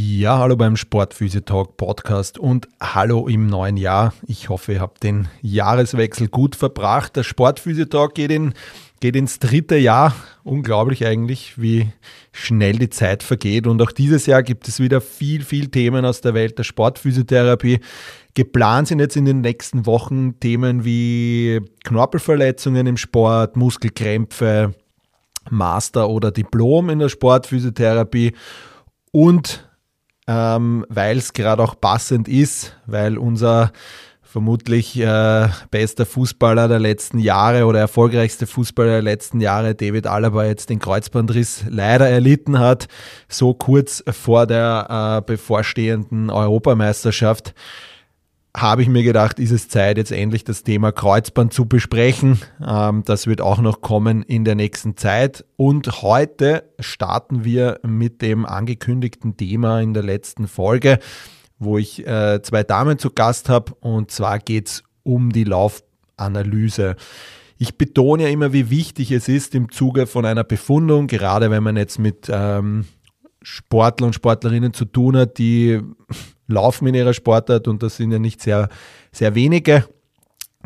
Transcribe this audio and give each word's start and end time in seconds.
Ja, 0.00 0.38
hallo 0.38 0.54
beim 0.54 0.76
Sportphysio 0.76 1.40
Talk 1.40 1.76
Podcast 1.76 2.38
und 2.38 2.68
hallo 2.80 3.26
im 3.26 3.48
neuen 3.48 3.76
Jahr. 3.76 4.14
Ich 4.28 4.48
hoffe, 4.48 4.74
ihr 4.74 4.80
habt 4.80 5.02
den 5.02 5.26
Jahreswechsel 5.42 6.28
gut 6.28 6.54
verbracht. 6.54 7.16
Der 7.16 7.24
Sportphysio 7.24 7.84
Talk 7.86 8.14
geht, 8.14 8.30
in, 8.30 8.54
geht 9.00 9.16
ins 9.16 9.40
dritte 9.40 9.76
Jahr. 9.76 10.14
Unglaublich 10.44 11.04
eigentlich, 11.04 11.60
wie 11.60 11.88
schnell 12.30 12.78
die 12.78 12.90
Zeit 12.90 13.24
vergeht. 13.24 13.66
Und 13.66 13.82
auch 13.82 13.90
dieses 13.90 14.26
Jahr 14.26 14.44
gibt 14.44 14.68
es 14.68 14.78
wieder 14.78 15.00
viel, 15.00 15.42
viel 15.42 15.66
Themen 15.66 16.04
aus 16.04 16.20
der 16.20 16.32
Welt 16.32 16.58
der 16.58 16.62
Sportphysiotherapie. 16.62 17.80
Geplant 18.34 18.86
sind 18.86 19.00
jetzt 19.00 19.16
in 19.16 19.24
den 19.24 19.40
nächsten 19.40 19.84
Wochen 19.84 20.38
Themen 20.38 20.84
wie 20.84 21.60
Knorpelverletzungen 21.82 22.86
im 22.86 22.98
Sport, 22.98 23.56
Muskelkrämpfe, 23.56 24.76
Master 25.50 26.08
oder 26.08 26.30
Diplom 26.30 26.88
in 26.88 27.00
der 27.00 27.08
Sportphysiotherapie 27.08 28.34
und 29.10 29.67
ähm, 30.28 30.84
weil 30.90 31.16
es 31.16 31.32
gerade 31.32 31.62
auch 31.62 31.80
passend 31.80 32.28
ist, 32.28 32.76
weil 32.86 33.18
unser 33.18 33.72
vermutlich 34.22 35.00
äh, 35.00 35.48
bester 35.70 36.04
Fußballer 36.04 36.68
der 36.68 36.78
letzten 36.78 37.18
Jahre 37.18 37.64
oder 37.64 37.80
erfolgreichste 37.80 38.46
Fußballer 38.46 38.90
der 38.90 39.02
letzten 39.02 39.40
Jahre, 39.40 39.74
David 39.74 40.06
Alaba, 40.06 40.44
jetzt 40.44 40.68
den 40.68 40.80
Kreuzbandriss 40.80 41.64
leider 41.70 42.06
erlitten 42.10 42.58
hat, 42.58 42.88
so 43.26 43.54
kurz 43.54 44.04
vor 44.06 44.46
der 44.46 45.22
äh, 45.24 45.26
bevorstehenden 45.26 46.28
Europameisterschaft 46.28 47.54
habe 48.56 48.82
ich 48.82 48.88
mir 48.88 49.02
gedacht, 49.02 49.38
ist 49.38 49.50
es 49.50 49.68
Zeit, 49.68 49.98
jetzt 49.98 50.10
endlich 50.10 50.44
das 50.44 50.62
Thema 50.62 50.90
Kreuzband 50.90 51.52
zu 51.52 51.66
besprechen. 51.66 52.40
Ähm, 52.66 53.02
das 53.04 53.26
wird 53.26 53.40
auch 53.40 53.58
noch 53.58 53.80
kommen 53.80 54.22
in 54.22 54.44
der 54.44 54.54
nächsten 54.54 54.96
Zeit. 54.96 55.44
Und 55.56 56.02
heute 56.02 56.64
starten 56.80 57.44
wir 57.44 57.80
mit 57.86 58.22
dem 58.22 58.46
angekündigten 58.46 59.36
Thema 59.36 59.80
in 59.80 59.94
der 59.94 60.02
letzten 60.02 60.48
Folge, 60.48 60.98
wo 61.58 61.78
ich 61.78 62.06
äh, 62.06 62.40
zwei 62.42 62.62
Damen 62.62 62.98
zu 62.98 63.10
Gast 63.10 63.48
habe. 63.48 63.74
Und 63.80 64.10
zwar 64.10 64.38
geht 64.38 64.68
es 64.68 64.82
um 65.02 65.32
die 65.32 65.44
Laufanalyse. 65.44 66.96
Ich 67.58 67.76
betone 67.76 68.24
ja 68.24 68.28
immer, 68.28 68.52
wie 68.52 68.70
wichtig 68.70 69.10
es 69.12 69.28
ist 69.28 69.54
im 69.54 69.70
Zuge 69.70 70.06
von 70.06 70.24
einer 70.24 70.44
Befundung, 70.44 71.06
gerade 71.06 71.50
wenn 71.50 71.62
man 71.62 71.76
jetzt 71.76 71.98
mit 71.98 72.28
ähm, 72.30 72.86
Sportler 73.42 74.06
und 74.06 74.14
Sportlerinnen 74.14 74.72
zu 74.72 74.84
tun 74.84 75.16
hat, 75.16 75.38
die 75.38 75.80
laufen 76.48 76.88
in 76.88 76.94
ihrer 76.94 77.14
Sportart 77.14 77.68
und 77.68 77.82
das 77.82 77.96
sind 77.96 78.10
ja 78.10 78.18
nicht 78.18 78.42
sehr, 78.42 78.68
sehr 79.12 79.34
wenige, 79.34 79.84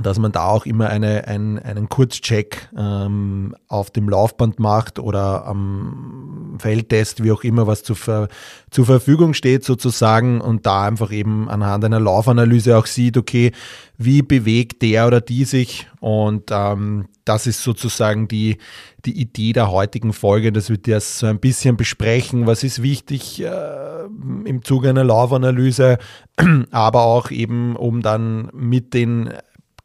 dass 0.01 0.19
man 0.19 0.33
da 0.33 0.47
auch 0.47 0.65
immer 0.65 0.89
eine, 0.89 1.29
ein, 1.29 1.59
einen 1.59 1.89
Kurzcheck 1.89 2.71
ähm, 2.77 3.55
auf 3.69 3.91
dem 3.91 4.09
Laufband 4.09 4.59
macht 4.59 4.98
oder 4.98 5.45
am 5.47 6.57
Feldtest, 6.59 7.23
wie 7.23 7.31
auch 7.31 7.45
immer, 7.45 7.67
was 7.67 7.83
zu 7.83 7.95
ver, 7.95 8.29
zur 8.70 8.87
Verfügung 8.87 9.35
steht 9.35 9.65
sozusagen 9.65 10.41
und 10.41 10.65
da 10.65 10.85
einfach 10.85 11.13
eben 11.13 11.48
anhand 11.51 11.85
einer 11.85 12.01
Laufanalyse 12.01 12.77
auch 12.79 12.87
sieht, 12.87 13.19
okay, 13.19 13.53
wie 13.98 14.23
bewegt 14.23 14.81
der 14.81 15.07
oder 15.07 15.20
die 15.20 15.45
sich? 15.45 15.87
Und 16.01 16.51
ähm, 16.51 17.08
das 17.27 17.47
ist 17.47 17.63
sozusagen 17.63 18.29
die, 18.29 18.57
die 19.05 19.20
Idee 19.20 19.52
der 19.52 19.70
heutigen 19.70 20.14
Folge, 20.14 20.52
dass 20.52 20.70
wir 20.70 20.79
das 20.79 21.19
so 21.19 21.27
ein 21.27 21.39
bisschen 21.39 21.77
besprechen, 21.77 22.47
was 22.47 22.64
ist 22.64 22.83
wichtig 22.83 23.42
äh, 23.42 24.05
im 24.45 24.64
Zuge 24.64 24.89
einer 24.89 25.05
Laufanalyse, 25.05 25.98
aber 26.70 27.02
auch 27.02 27.31
eben, 27.31 27.77
um 27.77 28.01
dann 28.01 28.48
mit 28.52 28.95
den 28.95 29.31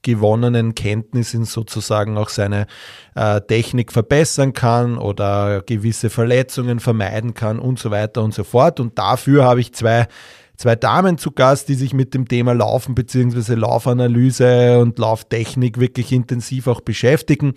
gewonnenen 0.07 0.73
Kenntnissen 0.73 1.44
sozusagen 1.44 2.18
auch 2.18 2.29
seine 2.29 2.66
äh, 3.13 3.41
Technik 3.41 3.91
verbessern 3.91 4.53
kann 4.53 4.97
oder 4.97 5.62
gewisse 5.66 6.09
Verletzungen 6.09 6.79
vermeiden 6.79 7.34
kann 7.34 7.59
und 7.59 7.78
so 7.78 7.91
weiter 7.91 8.23
und 8.23 8.34
so 8.34 8.46
fort. 8.46 8.79
Und 8.79 8.97
dafür 8.97 9.44
habe 9.44 9.59
ich 9.59 9.73
zwei 9.73 10.07
zwei 10.56 10.78
Damen 10.78 11.17
zu 11.17 11.31
Gast, 11.31 11.67
die 11.67 11.75
sich 11.75 11.94
mit 11.94 12.13
dem 12.13 12.25
Thema 12.25 12.53
Laufen 12.53 12.96
bzw. 12.96 13.56
Laufanalyse 13.56 14.79
und 14.79 14.97
Lauftechnik 14.97 15.78
wirklich 15.78 16.13
intensiv 16.13 16.67
auch 16.67 16.79
beschäftigen. 16.79 17.53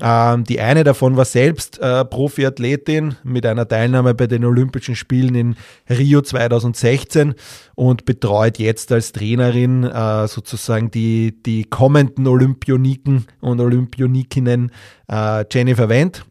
Ähm, 0.00 0.44
die 0.44 0.60
eine 0.60 0.84
davon 0.84 1.16
war 1.16 1.26
selbst 1.26 1.78
äh, 1.78 2.04
Profiathletin 2.04 3.16
mit 3.24 3.44
einer 3.44 3.68
Teilnahme 3.68 4.14
bei 4.14 4.26
den 4.26 4.44
Olympischen 4.44 4.96
Spielen 4.96 5.34
in 5.34 5.56
Rio 5.90 6.22
2016 6.22 7.34
und 7.74 8.06
betreut 8.06 8.58
jetzt 8.58 8.90
als 8.90 9.12
Trainerin 9.12 9.84
äh, 9.84 10.26
sozusagen 10.28 10.90
die, 10.90 11.42
die 11.42 11.64
kommenden 11.64 12.26
Olympioniken 12.26 13.26
und 13.40 13.60
Olympionikinnen 13.60 14.72
äh, 15.08 15.44
Jennifer 15.50 15.88
Wendt 15.90 16.24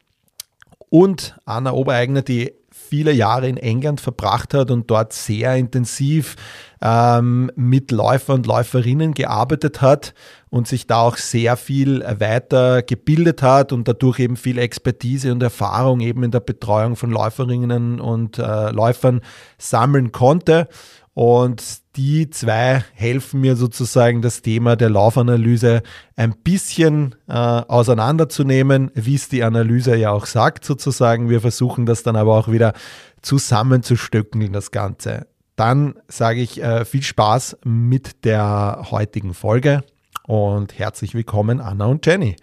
und 0.90 1.38
Anna 1.46 1.72
Obereigner, 1.72 2.24
die 2.24 2.52
viele 2.92 3.14
Jahre 3.14 3.48
in 3.48 3.56
England 3.56 4.02
verbracht 4.02 4.54
hat 4.54 4.70
und 4.70 4.92
dort 4.92 5.14
sehr 5.14 5.56
intensiv 5.56 6.36
ähm, 6.82 7.50
mit 7.56 7.90
Läufer 7.92 8.34
und 8.34 8.46
Läuferinnen 8.46 9.14
gearbeitet 9.14 9.82
hat 9.82 10.14
und 10.50 10.68
sich 10.68 10.88
da 10.88 11.00
auch 11.04 11.16
sehr 11.16 11.56
viel 11.56 12.04
weiter 12.20 12.82
gebildet 12.82 13.44
hat 13.44 13.72
und 13.72 13.88
dadurch 13.88 14.20
eben 14.20 14.36
viel 14.36 14.58
Expertise 14.58 15.32
und 15.32 15.42
Erfahrung 15.42 16.02
eben 16.02 16.22
in 16.24 16.32
der 16.32 16.42
Betreuung 16.42 16.98
von 16.98 17.12
Läuferinnen 17.12 18.02
und 18.02 18.38
äh, 18.40 18.72
Läufern 18.72 19.22
sammeln 19.58 20.12
konnte. 20.12 20.68
Und 21.14 21.82
die 21.98 22.30
zwei 22.30 22.86
helfen 22.94 23.42
mir 23.42 23.58
sozusagen 23.58 24.22
das 24.22 24.42
Thema 24.42 24.78
der 24.78 24.90
Laufanalyse 24.90 25.84
ein 26.16 26.34
bisschen 26.42 27.16
äh, 27.28 27.34
auseinanderzunehmen, 27.34 28.92
wie 28.94 29.16
es 29.16 29.28
die 29.28 29.44
Analyse 29.44 29.96
ja 29.98 30.12
auch 30.12 30.26
sagt 30.26 30.64
sozusagen. 30.64 31.30
Wir 31.30 31.42
versuchen 31.42 31.86
das 31.86 32.04
dann 32.04 32.16
aber 32.16 32.38
auch 32.38 32.50
wieder 32.50 32.74
zusammenzustückeln, 33.22 34.54
das 34.54 34.72
Ganze. 34.72 35.28
Dann 35.58 35.96
sage 36.08 36.42
ich 36.42 36.64
äh, 36.64 36.86
viel 36.86 37.04
Spaß 37.04 37.58
mit 37.66 38.24
der 38.24 38.88
heutigen 38.90 39.34
Folge 39.34 39.84
und 40.26 40.80
herzlich 40.80 41.14
willkommen 41.14 41.60
Anna 41.60 41.88
und 41.88 42.06
Jenny. 42.06 42.38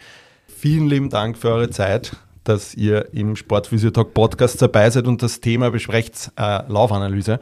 Vielen 0.47 0.89
lieben 0.89 1.09
Dank 1.09 1.39
für 1.39 1.49
eure 1.49 1.71
Zeit 1.71 2.17
dass 2.45 2.75
ihr 2.75 3.13
im 3.13 3.37
Sportphysiotalk 3.37 4.15
Podcast 4.15 4.63
dabei 4.63 4.89
seid 4.89 5.07
und 5.07 5.23
das 5.23 5.41
Thema 5.41 5.71
besprecht, 5.71 6.33
äh, 6.37 6.63
Laufanalyse. 6.67 7.41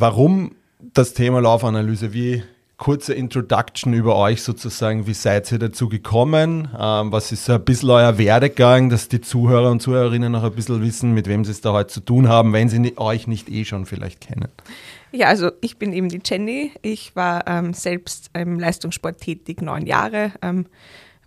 Warum 0.00 0.52
das 0.94 1.12
Thema 1.12 1.42
Laufanalyse? 1.42 2.14
Wie 2.14 2.42
kurze 2.78 3.12
Introduction 3.12 3.92
über 3.92 4.16
euch 4.16 4.42
sozusagen. 4.42 5.06
Wie 5.06 5.12
seid 5.12 5.52
ihr 5.52 5.58
dazu 5.58 5.90
gekommen? 5.90 6.70
Ähm, 6.80 7.12
was 7.12 7.30
ist 7.30 7.44
so 7.44 7.52
ein 7.52 7.62
bisschen 7.62 7.90
euer 7.90 8.16
Werdegang, 8.16 8.88
dass 8.88 9.08
die 9.08 9.20
Zuhörer 9.20 9.70
und 9.70 9.82
Zuhörerinnen 9.82 10.32
noch 10.32 10.42
ein 10.42 10.52
bisschen 10.52 10.80
wissen, 10.80 11.12
mit 11.12 11.28
wem 11.28 11.44
sie 11.44 11.50
es 11.50 11.60
da 11.60 11.74
heute 11.74 11.88
zu 11.88 12.00
tun 12.00 12.28
haben, 12.28 12.54
wenn 12.54 12.70
sie 12.70 12.96
euch 12.96 13.26
nicht 13.26 13.50
eh 13.50 13.66
schon 13.66 13.84
vielleicht 13.84 14.22
kennen? 14.22 14.48
Ja, 15.12 15.26
also 15.26 15.50
ich 15.60 15.76
bin 15.76 15.92
eben 15.92 16.08
die 16.08 16.22
Jenny. 16.24 16.72
Ich 16.80 17.14
war 17.14 17.46
ähm, 17.46 17.74
selbst 17.74 18.30
im 18.32 18.58
Leistungssport 18.58 19.20
tätig, 19.20 19.60
neun 19.60 19.84
Jahre. 19.84 20.32
Ähm, 20.40 20.64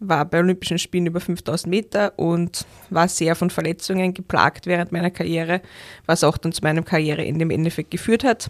war 0.07 0.25
bei 0.25 0.39
Olympischen 0.39 0.79
Spielen 0.79 1.07
über 1.07 1.19
5000 1.19 1.69
Meter 1.69 2.13
und 2.17 2.65
war 2.89 3.07
sehr 3.07 3.35
von 3.35 3.49
Verletzungen 3.49 4.13
geplagt 4.13 4.65
während 4.65 4.91
meiner 4.91 5.11
Karriere, 5.11 5.61
was 6.05 6.23
auch 6.23 6.37
dann 6.37 6.51
zu 6.51 6.61
meinem 6.61 6.85
Karriereende 6.85 7.43
im 7.43 7.51
Endeffekt 7.51 7.91
geführt 7.91 8.23
hat. 8.23 8.49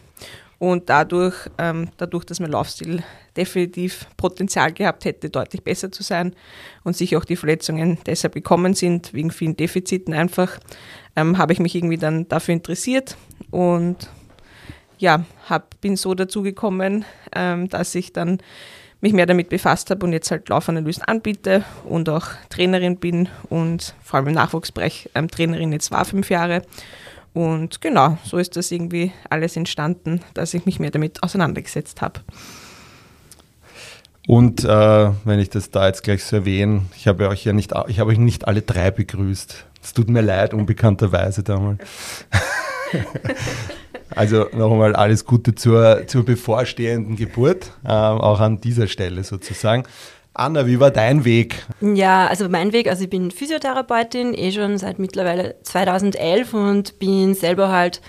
Und 0.60 0.90
dadurch, 0.90 1.36
ähm, 1.58 1.90
dadurch, 1.98 2.24
dass 2.24 2.40
mein 2.40 2.52
Laufstil 2.52 3.04
definitiv 3.36 4.08
Potenzial 4.16 4.72
gehabt 4.72 5.04
hätte, 5.04 5.30
deutlich 5.30 5.62
besser 5.62 5.92
zu 5.92 6.04
sein 6.04 6.34
und 6.84 6.96
sich 6.96 7.18
auch 7.18 7.26
die 7.26 7.36
Verletzungen 7.36 7.98
deshalb 8.06 8.34
gekommen 8.34 8.74
sind, 8.74 9.14
wegen 9.14 9.32
vielen 9.32 9.58
Defiziten 9.58 10.14
einfach, 10.14 10.60
ähm, 11.16 11.38
habe 11.38 11.52
ich 11.52 11.60
mich 11.60 11.76
irgendwie 11.76 11.98
dann 11.98 12.30
dafür 12.30 12.54
interessiert 12.54 13.18
und 13.52 14.10
ja, 15.00 15.26
hab, 15.50 15.82
bin 15.82 15.98
so 15.98 16.14
dazu 16.14 16.44
gekommen, 16.44 17.04
ähm, 17.36 17.68
dass 17.68 17.94
ich 17.94 18.14
dann 18.14 18.40
mich 19.04 19.12
mehr 19.12 19.26
damit 19.26 19.50
befasst 19.50 19.90
habe 19.90 20.06
und 20.06 20.14
jetzt 20.14 20.32
halt 20.32 20.48
Laufanalysen 20.48 21.04
anbiete 21.04 21.66
und 21.84 22.08
auch 22.08 22.28
Trainerin 22.50 22.96
bin 22.96 23.28
und 23.50 23.94
vor 24.02 24.18
allem 24.18 24.30
im 24.30 24.34
Nachwuchsbereich 24.34 25.10
ähm, 25.14 25.30
Trainerin 25.30 25.74
jetzt 25.74 25.92
war 25.92 26.06
fünf 26.06 26.30
Jahre. 26.30 26.62
Und 27.34 27.82
genau, 27.82 28.18
so 28.24 28.38
ist 28.38 28.56
das 28.56 28.72
irgendwie 28.72 29.12
alles 29.30 29.58
entstanden, 29.58 30.22
dass 30.34 30.54
ich 30.54 30.66
mich 30.66 30.80
mehr 30.80 30.92
damit 30.92 31.22
auseinandergesetzt 31.22 32.02
habe. 32.02 32.22
Und 34.26 34.64
äh, 34.64 35.12
wenn 35.26 35.40
ich 35.40 35.50
das 35.50 35.70
da 35.70 35.88
jetzt 35.88 36.04
gleich 36.04 36.24
so 36.24 36.38
erwähne, 36.38 36.84
ich 36.96 37.08
habe 37.08 37.28
euch 37.28 37.44
ja 37.44 37.52
nicht, 37.52 37.74
ich 37.88 38.00
habe 38.00 38.12
euch 38.12 38.20
nicht 38.20 38.48
alle 38.48 38.62
drei 38.62 38.90
begrüßt. 38.90 39.66
Es 39.84 39.94
tut 39.94 40.10
mir 40.10 40.22
leid, 40.22 40.54
unbekannterweise 40.54 41.44
damals. 41.44 41.84
Also 44.16 44.48
nochmal 44.54 44.96
alles 44.96 45.26
Gute 45.26 45.56
zur, 45.56 46.08
zur 46.08 46.24
bevorstehenden 46.24 47.16
Geburt, 47.16 47.72
äh, 47.86 47.90
auch 47.90 48.40
an 48.40 48.62
dieser 48.62 48.88
Stelle 48.88 49.24
sozusagen. 49.24 49.84
Anna, 50.34 50.66
wie 50.66 50.80
war 50.80 50.90
dein 50.90 51.26
Weg? 51.26 51.66
Ja, 51.80 52.28
also 52.28 52.50
mein 52.50 52.74
Weg, 52.74 52.88
also 52.88 53.04
ich 53.04 53.10
bin 53.10 53.30
Physiotherapeutin, 53.30 54.34
eh 54.34 54.52
schon 54.52 54.78
seit 54.80 54.98
mittlerweile 54.98 55.56
2011 55.62 56.54
und 56.54 57.00
bin 57.00 57.36
selber 57.36 57.70
halt 57.70 58.02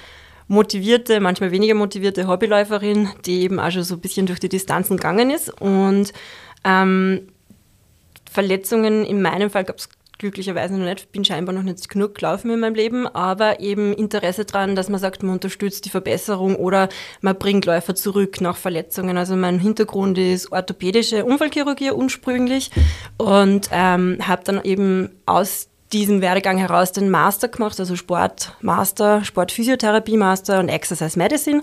motivierte, 0.48 1.20
manchmal 1.20 1.50
weniger 1.50 1.74
motivierte 1.74 2.26
Hobbyläuferin, 2.26 3.10
die 3.26 3.42
eben 3.42 3.58
auch 3.60 3.70
schon 3.70 3.82
so 3.82 3.94
ein 3.94 4.00
bisschen 4.00 4.26
durch 4.26 4.40
die 4.40 4.48
Distanzen 4.48 4.96
gegangen 4.96 5.30
ist. 5.30 5.50
Und 5.60 6.12
ähm, 6.64 7.28
Verletzungen 8.30 9.04
in 9.04 9.22
meinem 9.22 9.50
Fall 9.50 9.64
gab 9.64 9.76
es 9.76 9.88
glücklicherweise 10.18 10.74
noch 10.74 10.84
nicht, 10.84 11.12
bin 11.12 11.24
scheinbar 11.24 11.54
noch 11.54 11.62
nicht 11.62 11.88
genug 11.88 12.14
gelaufen 12.14 12.50
in 12.50 12.60
meinem 12.60 12.74
Leben, 12.74 13.06
aber 13.06 13.60
eben 13.60 13.92
Interesse 13.92 14.44
daran, 14.44 14.76
dass 14.76 14.88
man 14.88 15.00
sagt, 15.00 15.22
man 15.22 15.34
unterstützt 15.34 15.84
die 15.84 15.90
Verbesserung 15.90 16.56
oder 16.56 16.88
man 17.20 17.36
bringt 17.36 17.66
Läufer 17.66 17.94
zurück 17.94 18.40
nach 18.40 18.56
Verletzungen. 18.56 19.16
Also 19.16 19.36
mein 19.36 19.58
Hintergrund 19.58 20.18
ist 20.18 20.52
orthopädische 20.52 21.24
Unfallchirurgie 21.24 21.92
ursprünglich 21.92 22.70
und 23.18 23.68
ähm, 23.72 24.18
habe 24.26 24.42
dann 24.44 24.62
eben 24.64 25.10
aus 25.26 25.68
diesem 25.94 26.20
Werdegang 26.20 26.58
heraus 26.58 26.92
den 26.92 27.08
Master 27.08 27.48
gemacht, 27.48 27.78
also 27.78 27.94
Sportmaster, 27.94 29.24
Sportphysiotherapie-Master 29.24 30.58
und 30.58 30.68
Exercise 30.68 31.16
Medicine. 31.16 31.62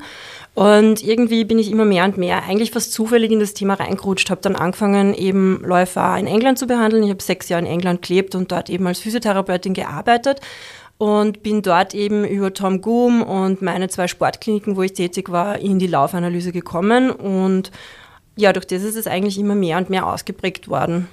Und 0.53 1.01
irgendwie 1.01 1.45
bin 1.45 1.59
ich 1.59 1.71
immer 1.71 1.85
mehr 1.85 2.03
und 2.03 2.17
mehr 2.17 2.43
eigentlich 2.43 2.71
fast 2.71 2.91
zufällig 2.91 3.31
in 3.31 3.39
das 3.39 3.53
Thema 3.53 3.75
reingerutscht, 3.75 4.29
habe 4.29 4.41
dann 4.41 4.55
angefangen, 4.55 5.13
eben 5.13 5.61
Läufer 5.63 6.17
in 6.17 6.27
England 6.27 6.59
zu 6.59 6.67
behandeln. 6.67 7.03
Ich 7.03 7.09
habe 7.09 7.23
sechs 7.23 7.47
Jahre 7.47 7.63
in 7.63 7.71
England 7.71 8.01
gelebt 8.01 8.35
und 8.35 8.51
dort 8.51 8.69
eben 8.69 8.85
als 8.85 8.99
Physiotherapeutin 8.99 9.73
gearbeitet 9.73 10.41
und 10.97 11.41
bin 11.41 11.61
dort 11.61 11.95
eben 11.95 12.25
über 12.25 12.53
Tom 12.53 12.81
Goom 12.81 13.23
und 13.23 13.61
meine 13.61 13.87
zwei 13.87 14.07
Sportkliniken, 14.07 14.75
wo 14.75 14.83
ich 14.83 14.93
tätig 14.93 15.31
war, 15.31 15.57
in 15.57 15.79
die 15.79 15.87
Laufanalyse 15.87 16.51
gekommen. 16.51 17.09
Und 17.09 17.71
ja, 18.35 18.53
durch 18.53 18.67
das 18.67 18.83
ist 18.83 18.95
es 18.95 19.07
eigentlich 19.07 19.39
immer 19.39 19.55
mehr 19.55 19.77
und 19.77 19.89
mehr 19.89 20.05
ausgeprägt 20.05 20.67
worden. 20.67 21.07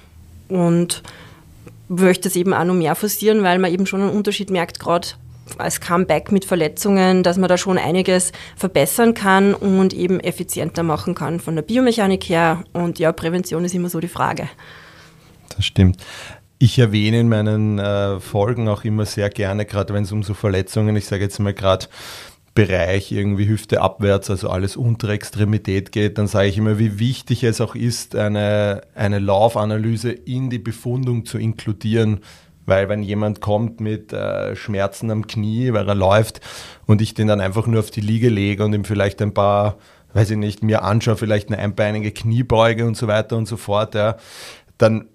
Und 0.47 1.01
möchte 1.87 2.27
es 2.27 2.35
eben 2.35 2.53
auch 2.53 2.65
noch 2.65 2.75
mehr 2.75 2.93
forcieren, 2.93 3.41
weil 3.41 3.57
man 3.57 3.73
eben 3.73 3.87
schon 3.87 4.01
einen 4.01 4.11
Unterschied 4.11 4.51
merkt, 4.51 4.79
gerade 4.79 5.07
als 5.57 5.81
Comeback 5.81 6.31
mit 6.31 6.45
Verletzungen, 6.45 7.23
dass 7.23 7.37
man 7.37 7.49
da 7.49 7.57
schon 7.57 7.77
einiges 7.77 8.31
verbessern 8.55 9.13
kann 9.13 9.53
und 9.53 9.93
eben 9.93 10.19
effizienter 10.19 10.83
machen 10.83 11.15
kann 11.15 11.39
von 11.39 11.55
der 11.55 11.63
Biomechanik 11.63 12.29
her. 12.29 12.63
Und 12.73 12.99
ja, 12.99 13.11
Prävention 13.11 13.65
ist 13.65 13.73
immer 13.73 13.89
so 13.89 13.99
die 13.99 14.07
Frage. 14.07 14.49
Das 15.55 15.65
stimmt. 15.65 15.97
Ich 16.57 16.77
erwähne 16.77 17.21
in 17.21 17.29
meinen 17.29 17.79
äh, 17.79 18.19
Folgen 18.19 18.67
auch 18.67 18.83
immer 18.83 19.05
sehr 19.05 19.29
gerne, 19.29 19.65
gerade 19.65 19.93
wenn 19.93 20.03
es 20.03 20.11
um 20.11 20.23
so 20.23 20.33
Verletzungen, 20.33 20.95
ich 20.95 21.05
sage 21.05 21.23
jetzt 21.23 21.39
mal 21.39 21.53
gerade 21.53 21.87
Bereich 22.53 23.13
irgendwie 23.13 23.47
Hüfte 23.47 23.79
abwärts, 23.79 24.29
also 24.29 24.49
alles 24.49 24.75
untere 24.75 25.13
Extremität 25.13 25.93
geht, 25.93 26.17
dann 26.17 26.27
sage 26.27 26.49
ich 26.49 26.57
immer, 26.57 26.77
wie 26.77 26.99
wichtig 26.99 27.45
es 27.45 27.61
auch 27.61 27.75
ist, 27.75 28.17
eine, 28.17 28.81
eine 28.95 29.19
Laufanalyse 29.19 30.11
in 30.11 30.49
die 30.49 30.59
Befundung 30.59 31.25
zu 31.25 31.37
inkludieren. 31.37 32.19
Weil 32.69 32.87
wenn 32.87 33.03
jemand 33.03 33.41
kommt 33.41 33.81
mit 33.81 34.13
äh, 34.13 34.55
Schmerzen 34.55 35.11
am 35.11 35.27
Knie, 35.27 35.73
weil 35.73 35.87
er 35.87 35.95
läuft 35.95 36.39
und 36.85 37.01
ich 37.01 37.13
den 37.13 37.27
dann 37.27 37.41
einfach 37.41 37.67
nur 37.67 37.79
auf 37.79 37.91
die 37.91 38.01
Liege 38.01 38.29
lege 38.29 38.63
und 38.63 38.73
ihm 38.73 38.85
vielleicht 38.85 39.21
ein 39.21 39.33
paar, 39.33 39.77
weiß 40.13 40.29
ich 40.29 40.37
nicht, 40.37 40.63
mir 40.63 40.83
anschaue, 40.83 41.17
vielleicht 41.17 41.49
eine 41.49 41.57
einbeinige 41.57 42.11
Kniebeuge 42.11 42.85
und 42.85 42.95
so 42.95 43.07
weiter 43.07 43.37
und 43.37 43.47
so 43.47 43.57
fort, 43.57 43.95
ja, 43.95 44.17
dann 44.77 45.09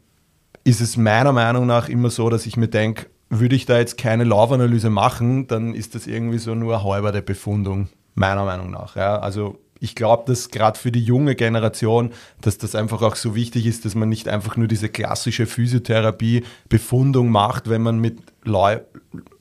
ist 0.64 0.80
es 0.80 0.96
meiner 0.96 1.32
Meinung 1.32 1.66
nach 1.66 1.88
immer 1.88 2.10
so, 2.10 2.28
dass 2.28 2.46
ich 2.46 2.56
mir 2.56 2.68
denke, 2.68 3.06
würde 3.30 3.56
ich 3.56 3.66
da 3.66 3.78
jetzt 3.78 3.98
keine 3.98 4.24
Laufanalyse 4.24 4.90
machen, 4.90 5.46
dann 5.46 5.74
ist 5.74 5.94
das 5.94 6.06
irgendwie 6.06 6.38
so 6.38 6.54
nur 6.54 6.84
halber 6.84 7.12
Befundung, 7.22 7.88
meiner 8.14 8.44
Meinung 8.44 8.70
nach. 8.70 8.96
Ja. 8.96 9.18
Also 9.18 9.58
ich 9.84 9.94
glaube, 9.94 10.24
dass 10.26 10.48
gerade 10.48 10.78
für 10.78 10.90
die 10.90 11.04
junge 11.04 11.34
Generation, 11.34 12.12
dass 12.40 12.56
das 12.56 12.74
einfach 12.74 13.02
auch 13.02 13.16
so 13.16 13.34
wichtig 13.34 13.66
ist, 13.66 13.84
dass 13.84 13.94
man 13.94 14.08
nicht 14.08 14.28
einfach 14.28 14.56
nur 14.56 14.66
diese 14.66 14.88
klassische 14.88 15.44
Physiotherapie-Befundung 15.44 17.28
macht, 17.28 17.68
wenn 17.68 17.82
man 17.82 17.98
mit 17.98 18.18
Leu 18.44 18.80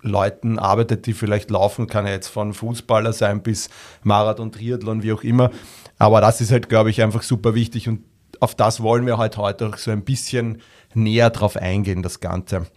Leuten 0.02 0.60
arbeitet, 0.60 1.08
die 1.08 1.14
vielleicht 1.14 1.50
laufen, 1.50 1.88
kann 1.88 2.06
ja 2.06 2.12
jetzt 2.12 2.28
von 2.28 2.54
Fußballer 2.54 3.14
sein 3.14 3.42
bis 3.42 3.70
Marathon, 4.04 4.52
Triathlon, 4.52 5.02
wie 5.02 5.14
auch 5.14 5.24
immer. 5.24 5.50
Aber 5.98 6.22
das 6.22 6.42
ist 6.42 6.52
halt, 6.52 6.68
glaube 6.68 6.90
ich, 6.90 7.02
einfach 7.02 7.24
super 7.24 7.56
wichtig 7.56 7.88
und 7.88 8.04
auf 8.40 8.54
das 8.54 8.82
wollen 8.82 9.06
wir 9.06 9.18
halt 9.18 9.38
heute 9.38 9.68
auch 9.68 9.78
so 9.78 9.92
ein 9.92 10.04
bisschen 10.04 10.62
näher 10.94 11.30
drauf 11.30 11.56
eingehen, 11.56 12.04
das 12.04 12.20
Ganze. 12.20 12.68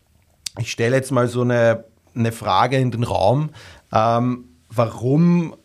Ich 0.58 0.70
stelle 0.70 0.96
jetzt 0.96 1.10
mal 1.10 1.26
so 1.26 1.42
eine, 1.42 1.84
eine 2.14 2.30
Frage 2.30 2.78
in 2.78 2.92
den 2.92 3.02
Raum. 3.02 3.50
Ähm, 3.92 4.44
warum 4.70 5.56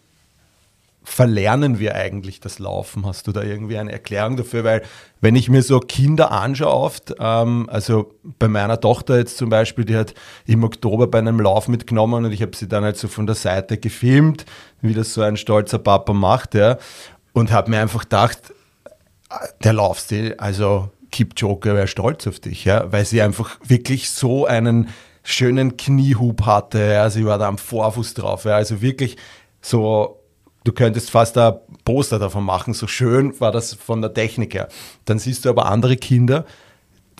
verlernen 1.03 1.80
wir 1.80 1.95
eigentlich 1.95 2.39
das 2.39 2.59
Laufen? 2.59 3.06
Hast 3.06 3.27
du 3.27 3.31
da 3.31 3.42
irgendwie 3.42 3.77
eine 3.77 3.92
Erklärung 3.92 4.38
dafür? 4.38 4.63
Weil 4.63 4.81
wenn 5.19 5.36
ich 5.36 5.50
mir 5.50 5.63
so 5.63 5.80
Kinder 5.80 6.31
anschaue 6.31 6.74
oft, 6.74 7.15
ähm, 7.19 7.68
also 7.71 8.13
bei 8.39 8.48
meiner 8.48 8.80
Tochter 8.80 9.18
jetzt 9.18 9.38
zum 9.38 9.50
Beispiel, 9.50 9.86
die 9.86 9.95
hat 9.95 10.13
im 10.45 10.63
Oktober 10.63 11.07
bei 11.07 11.19
einem 11.19 11.39
Lauf 11.39 11.68
mitgenommen 11.68 12.25
und 12.25 12.31
ich 12.31 12.42
habe 12.42 12.56
sie 12.56 12.68
dann 12.68 12.83
halt 12.83 12.98
so 12.98 13.07
von 13.07 13.25
der 13.25 13.36
Seite 13.36 13.77
gefilmt, 13.77 14.45
wie 14.81 14.94
das 14.94 15.13
so 15.13 15.21
ein 15.21 15.38
stolzer 15.38 15.80
Papa 15.80 16.13
macht, 16.13 16.53
ja, 16.53 16.77
und 17.33 17.51
habe 17.51 17.71
mir 17.71 17.81
einfach 17.81 18.03
gedacht, 18.03 18.53
der 19.63 19.74
Laufstil, 19.74 20.36
also 20.38 20.89
Kipchoge 21.12 21.74
wäre 21.75 21.88
stolz 21.88 22.27
auf 22.27 22.39
dich, 22.39 22.65
ja, 22.65 22.92
weil 22.92 23.06
sie 23.06 23.21
einfach 23.21 23.59
wirklich 23.63 24.12
so 24.12 24.45
einen 24.45 24.89
schönen 25.24 25.77
Kniehub 25.77 26.45
hatte. 26.45 26.80
Ja, 26.80 27.09
sie 27.09 27.25
war 27.25 27.38
da 27.38 27.48
am 27.48 27.57
Vorfuß 27.57 28.13
drauf. 28.15 28.45
Ja, 28.45 28.56
also 28.56 28.81
wirklich 28.81 29.18
so, 29.62 30.20
du 30.63 30.71
könntest 30.71 31.09
fast 31.09 31.37
ein 31.37 31.53
Poster 31.85 32.19
davon 32.19 32.43
machen. 32.43 32.73
So 32.73 32.87
schön 32.87 33.39
war 33.39 33.51
das 33.51 33.73
von 33.73 34.01
der 34.01 34.13
Technik 34.13 34.53
her. 34.53 34.67
Dann 35.05 35.19
siehst 35.19 35.45
du 35.45 35.49
aber 35.49 35.65
andere 35.67 35.97
Kinder, 35.97 36.45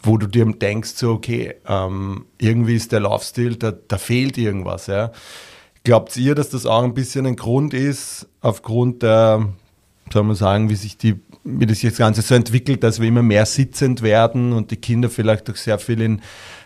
wo 0.04 0.18
du 0.18 0.28
dir 0.28 0.46
denkst, 0.46 0.92
so, 0.96 1.12
okay, 1.12 1.56
ähm, 1.68 2.26
irgendwie 2.38 2.76
ist 2.76 2.92
der 2.92 3.02
Laufstil, 3.02 3.56
da, 3.56 3.72
da 3.72 3.98
fehlt 3.98 4.38
irgendwas. 4.38 4.88
Ja. 4.88 5.12
Glaubt 5.84 6.16
ihr, 6.18 6.36
dass 6.36 6.50
das 6.50 6.66
auch 6.66 6.84
ein 6.84 6.94
bisschen 6.94 7.26
ein 7.26 7.36
Grund 7.36 7.74
ist, 7.74 8.28
aufgrund 8.42 9.04
der, 9.04 9.48
soll 10.12 10.24
man 10.24 10.36
sagen, 10.36 10.70
wie 10.70 10.76
sich 10.76 10.98
die 10.98 11.20
wie 11.44 11.66
das 11.66 11.82
jetzt 11.82 11.98
Ganze 11.98 12.22
so 12.22 12.36
entwickelt, 12.36 12.84
dass 12.84 13.00
wir 13.00 13.08
immer 13.08 13.24
mehr 13.24 13.46
sitzend 13.46 14.02
werden 14.02 14.54
und 14.54 14.72
die 14.72 14.78
Kinder 14.78 15.10
vielleicht 15.10 15.50
auch 15.50 15.56
sehr 15.56 15.80
viel 15.80 16.02
in 16.02 16.22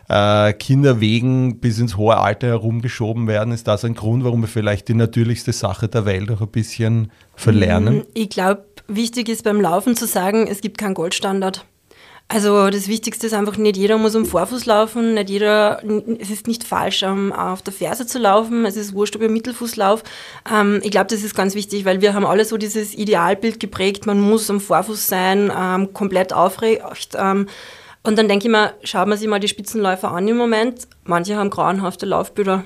äh, 0.07 0.53
Kinderwegen 0.53 1.59
bis 1.59 1.79
ins 1.79 1.97
hohe 1.97 2.17
Alter 2.17 2.47
herumgeschoben 2.47 3.27
werden. 3.27 3.53
Ist 3.53 3.67
das 3.67 3.85
ein 3.85 3.95
Grund, 3.95 4.23
warum 4.23 4.41
wir 4.41 4.47
vielleicht 4.47 4.87
die 4.87 4.93
natürlichste 4.93 5.53
Sache 5.53 5.87
der 5.87 6.05
Welt 6.05 6.29
auch 6.31 6.41
ein 6.41 6.47
bisschen 6.47 7.11
verlernen? 7.35 8.03
Ich 8.13 8.29
glaube, 8.29 8.65
wichtig 8.87 9.29
ist 9.29 9.43
beim 9.43 9.61
Laufen 9.61 9.95
zu 9.95 10.05
sagen, 10.05 10.47
es 10.47 10.61
gibt 10.61 10.77
keinen 10.77 10.93
Goldstandard. 10.93 11.65
Also 12.27 12.71
das 12.71 12.87
Wichtigste 12.87 13.27
ist 13.27 13.33
einfach, 13.33 13.57
nicht 13.57 13.77
jeder 13.77 13.99
muss 13.99 14.15
am 14.15 14.25
Vorfuß 14.25 14.65
laufen, 14.65 15.13
nicht 15.13 15.29
jeder, 15.29 15.83
es 16.19 16.31
ist 16.31 16.47
nicht 16.47 16.63
falsch, 16.63 17.03
auf 17.03 17.61
der 17.61 17.71
Ferse 17.71 18.07
zu 18.07 18.17
laufen, 18.17 18.65
es 18.65 18.77
ist 18.77 18.93
wurscht, 18.95 19.15
ob 19.15 19.21
ich 19.21 19.29
Mittelfuß 19.29 19.75
laufe. 19.75 20.03
Ähm, 20.51 20.79
ich 20.83 20.89
glaube, 20.89 21.05
das 21.11 21.21
ist 21.21 21.35
ganz 21.35 21.53
wichtig, 21.53 21.85
weil 21.85 22.01
wir 22.01 22.15
haben 22.15 22.25
alle 22.25 22.43
so 22.43 22.57
dieses 22.57 22.95
Idealbild 22.95 23.59
geprägt, 23.59 24.07
man 24.07 24.19
muss 24.19 24.49
am 24.49 24.59
Vorfuß 24.59 25.07
sein, 25.07 25.51
ähm, 25.55 25.93
komplett 25.93 26.33
aufrecht. 26.33 26.81
Und 28.05 28.17
dann 28.17 28.27
denke 28.27 28.45
ich 28.45 28.51
mir, 28.51 28.73
schaut 28.83 29.07
man 29.07 29.17
sich 29.17 29.27
mal 29.27 29.39
die 29.39 29.47
Spitzenläufer 29.47 30.11
an 30.11 30.27
im 30.27 30.37
Moment, 30.37 30.87
manche 31.05 31.35
haben 31.35 31.49
grauenhafte 31.49 32.05
Laufbilder. 32.05 32.63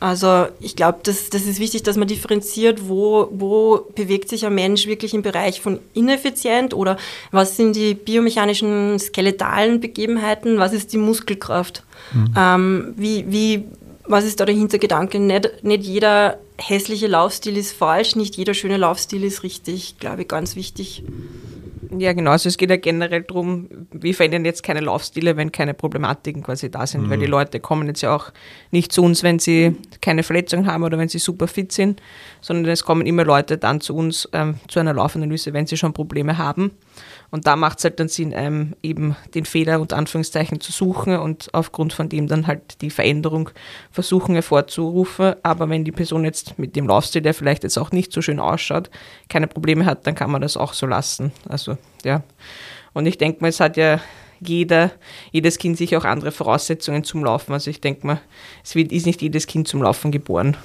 Also 0.00 0.46
ich 0.58 0.74
glaube, 0.74 0.98
das, 1.04 1.30
das 1.30 1.42
ist 1.42 1.60
wichtig, 1.60 1.84
dass 1.84 1.96
man 1.96 2.08
differenziert, 2.08 2.88
wo, 2.88 3.28
wo 3.30 3.86
bewegt 3.94 4.28
sich 4.28 4.44
ein 4.44 4.52
Mensch 4.52 4.88
wirklich 4.88 5.14
im 5.14 5.22
Bereich 5.22 5.60
von 5.60 5.78
ineffizient 5.94 6.74
oder 6.74 6.96
was 7.30 7.56
sind 7.56 7.76
die 7.76 7.94
biomechanischen, 7.94 8.98
skeletalen 8.98 9.78
Begebenheiten, 9.78 10.58
was 10.58 10.72
ist 10.72 10.92
die 10.92 10.98
Muskelkraft, 10.98 11.84
mhm. 12.12 12.34
ähm, 12.36 12.94
wie, 12.96 13.26
wie, 13.28 13.64
was 14.04 14.24
ist 14.24 14.40
da 14.40 14.44
der 14.44 14.56
Hintergedanke? 14.56 15.20
Nicht, 15.20 15.62
nicht 15.62 15.84
jeder 15.84 16.38
hässliche 16.58 17.06
Laufstil 17.06 17.56
ist 17.56 17.70
falsch, 17.70 18.16
nicht 18.16 18.36
jeder 18.36 18.54
schöne 18.54 18.78
Laufstil 18.78 19.22
ist 19.22 19.44
richtig, 19.44 19.98
glaube 20.00 20.22
ich, 20.22 20.28
ganz 20.28 20.56
wichtig. 20.56 21.04
Ja, 21.98 22.12
genau. 22.12 22.30
Also 22.30 22.48
es 22.48 22.56
geht 22.56 22.70
ja 22.70 22.76
generell 22.76 23.22
darum, 23.22 23.68
wir 23.92 24.14
verändern 24.14 24.44
jetzt 24.44 24.62
keine 24.62 24.80
Laufstile, 24.80 25.36
wenn 25.36 25.52
keine 25.52 25.74
Problematiken 25.74 26.42
quasi 26.42 26.70
da 26.70 26.86
sind, 26.86 27.02
mhm. 27.02 27.10
weil 27.10 27.18
die 27.18 27.26
Leute 27.26 27.60
kommen 27.60 27.86
jetzt 27.86 28.00
ja 28.00 28.14
auch 28.14 28.32
nicht 28.70 28.92
zu 28.92 29.02
uns, 29.02 29.22
wenn 29.22 29.38
sie 29.38 29.76
keine 30.00 30.22
Verletzungen 30.22 30.66
haben 30.66 30.84
oder 30.84 30.98
wenn 30.98 31.08
sie 31.08 31.18
super 31.18 31.48
fit 31.48 31.72
sind, 31.72 32.00
sondern 32.40 32.72
es 32.72 32.84
kommen 32.84 33.06
immer 33.06 33.24
Leute 33.24 33.58
dann 33.58 33.80
zu 33.80 33.94
uns 33.94 34.28
ähm, 34.32 34.56
zu 34.68 34.80
einer 34.80 34.94
Laufanalyse, 34.94 35.52
wenn 35.52 35.66
sie 35.66 35.76
schon 35.76 35.92
Probleme 35.92 36.38
haben. 36.38 36.70
Und 37.32 37.46
da 37.46 37.56
macht 37.56 37.78
es 37.78 37.84
halt 37.84 37.98
dann 37.98 38.08
Sinn, 38.08 38.34
ähm, 38.36 38.74
eben 38.82 39.16
den 39.34 39.46
Fehler 39.46 39.80
unter 39.80 39.96
Anführungszeichen 39.96 40.60
zu 40.60 40.70
suchen 40.70 41.16
und 41.16 41.48
aufgrund 41.54 41.94
von 41.94 42.10
dem 42.10 42.28
dann 42.28 42.46
halt 42.46 42.82
die 42.82 42.90
Veränderung 42.90 43.48
versuchen 43.90 44.34
hervorzurufen. 44.34 45.36
Aber 45.42 45.70
wenn 45.70 45.82
die 45.82 45.92
Person 45.92 46.24
jetzt 46.24 46.58
mit 46.58 46.76
dem 46.76 46.86
Laufstil, 46.86 47.22
der 47.22 47.32
vielleicht 47.32 47.62
jetzt 47.62 47.78
auch 47.78 47.90
nicht 47.90 48.12
so 48.12 48.20
schön 48.20 48.38
ausschaut, 48.38 48.90
keine 49.30 49.46
Probleme 49.46 49.86
hat, 49.86 50.06
dann 50.06 50.14
kann 50.14 50.30
man 50.30 50.42
das 50.42 50.58
auch 50.58 50.74
so 50.74 50.86
lassen. 50.86 51.32
Also 51.48 51.78
ja. 52.04 52.22
Und 52.92 53.06
ich 53.06 53.16
denke 53.16 53.40
mal, 53.40 53.48
es 53.48 53.60
hat 53.60 53.78
ja 53.78 53.98
jeder, 54.40 54.90
jedes 55.30 55.56
Kind 55.56 55.78
sich 55.78 55.96
auch 55.96 56.04
andere 56.04 56.32
Voraussetzungen 56.32 57.02
zum 57.02 57.24
Laufen. 57.24 57.54
Also 57.54 57.70
ich 57.70 57.80
denke 57.80 58.06
mal, 58.06 58.20
es 58.62 58.74
wird, 58.74 58.92
ist 58.92 59.06
nicht 59.06 59.22
jedes 59.22 59.46
Kind 59.46 59.68
zum 59.68 59.82
Laufen 59.82 60.12
geboren. 60.12 60.58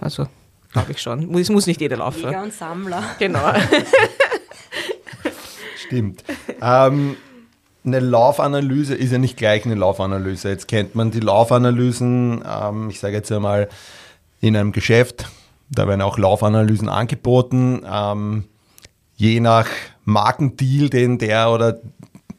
Also 0.00 0.26
glaube 0.72 0.92
ich 0.92 1.02
schon. 1.02 1.34
Es 1.34 1.50
muss 1.50 1.66
nicht 1.66 1.82
jeder 1.82 1.98
laufen. 1.98 2.24
Jäger 2.24 2.42
und 2.42 2.54
Sammler. 2.54 3.02
Genau. 3.18 3.52
Stimmt. 5.86 6.24
ähm, 6.62 7.16
eine 7.84 8.00
Laufanalyse 8.00 8.94
ist 8.94 9.12
ja 9.12 9.18
nicht 9.18 9.36
gleich 9.36 9.64
eine 9.66 9.74
Laufanalyse. 9.74 10.48
Jetzt 10.48 10.68
kennt 10.68 10.94
man 10.94 11.10
die 11.10 11.20
Laufanalysen, 11.20 12.42
ähm, 12.46 12.90
ich 12.90 13.00
sage 13.00 13.14
jetzt 13.14 13.30
einmal, 13.30 13.68
in 14.40 14.56
einem 14.56 14.72
Geschäft. 14.72 15.26
Da 15.70 15.86
werden 15.88 16.02
auch 16.02 16.18
Laufanalysen 16.18 16.88
angeboten. 16.88 17.82
Ähm, 17.90 18.44
je 19.16 19.40
nach 19.40 19.68
Markendeal, 20.04 20.88
den 20.88 21.18
der 21.18 21.50
oder 21.50 21.78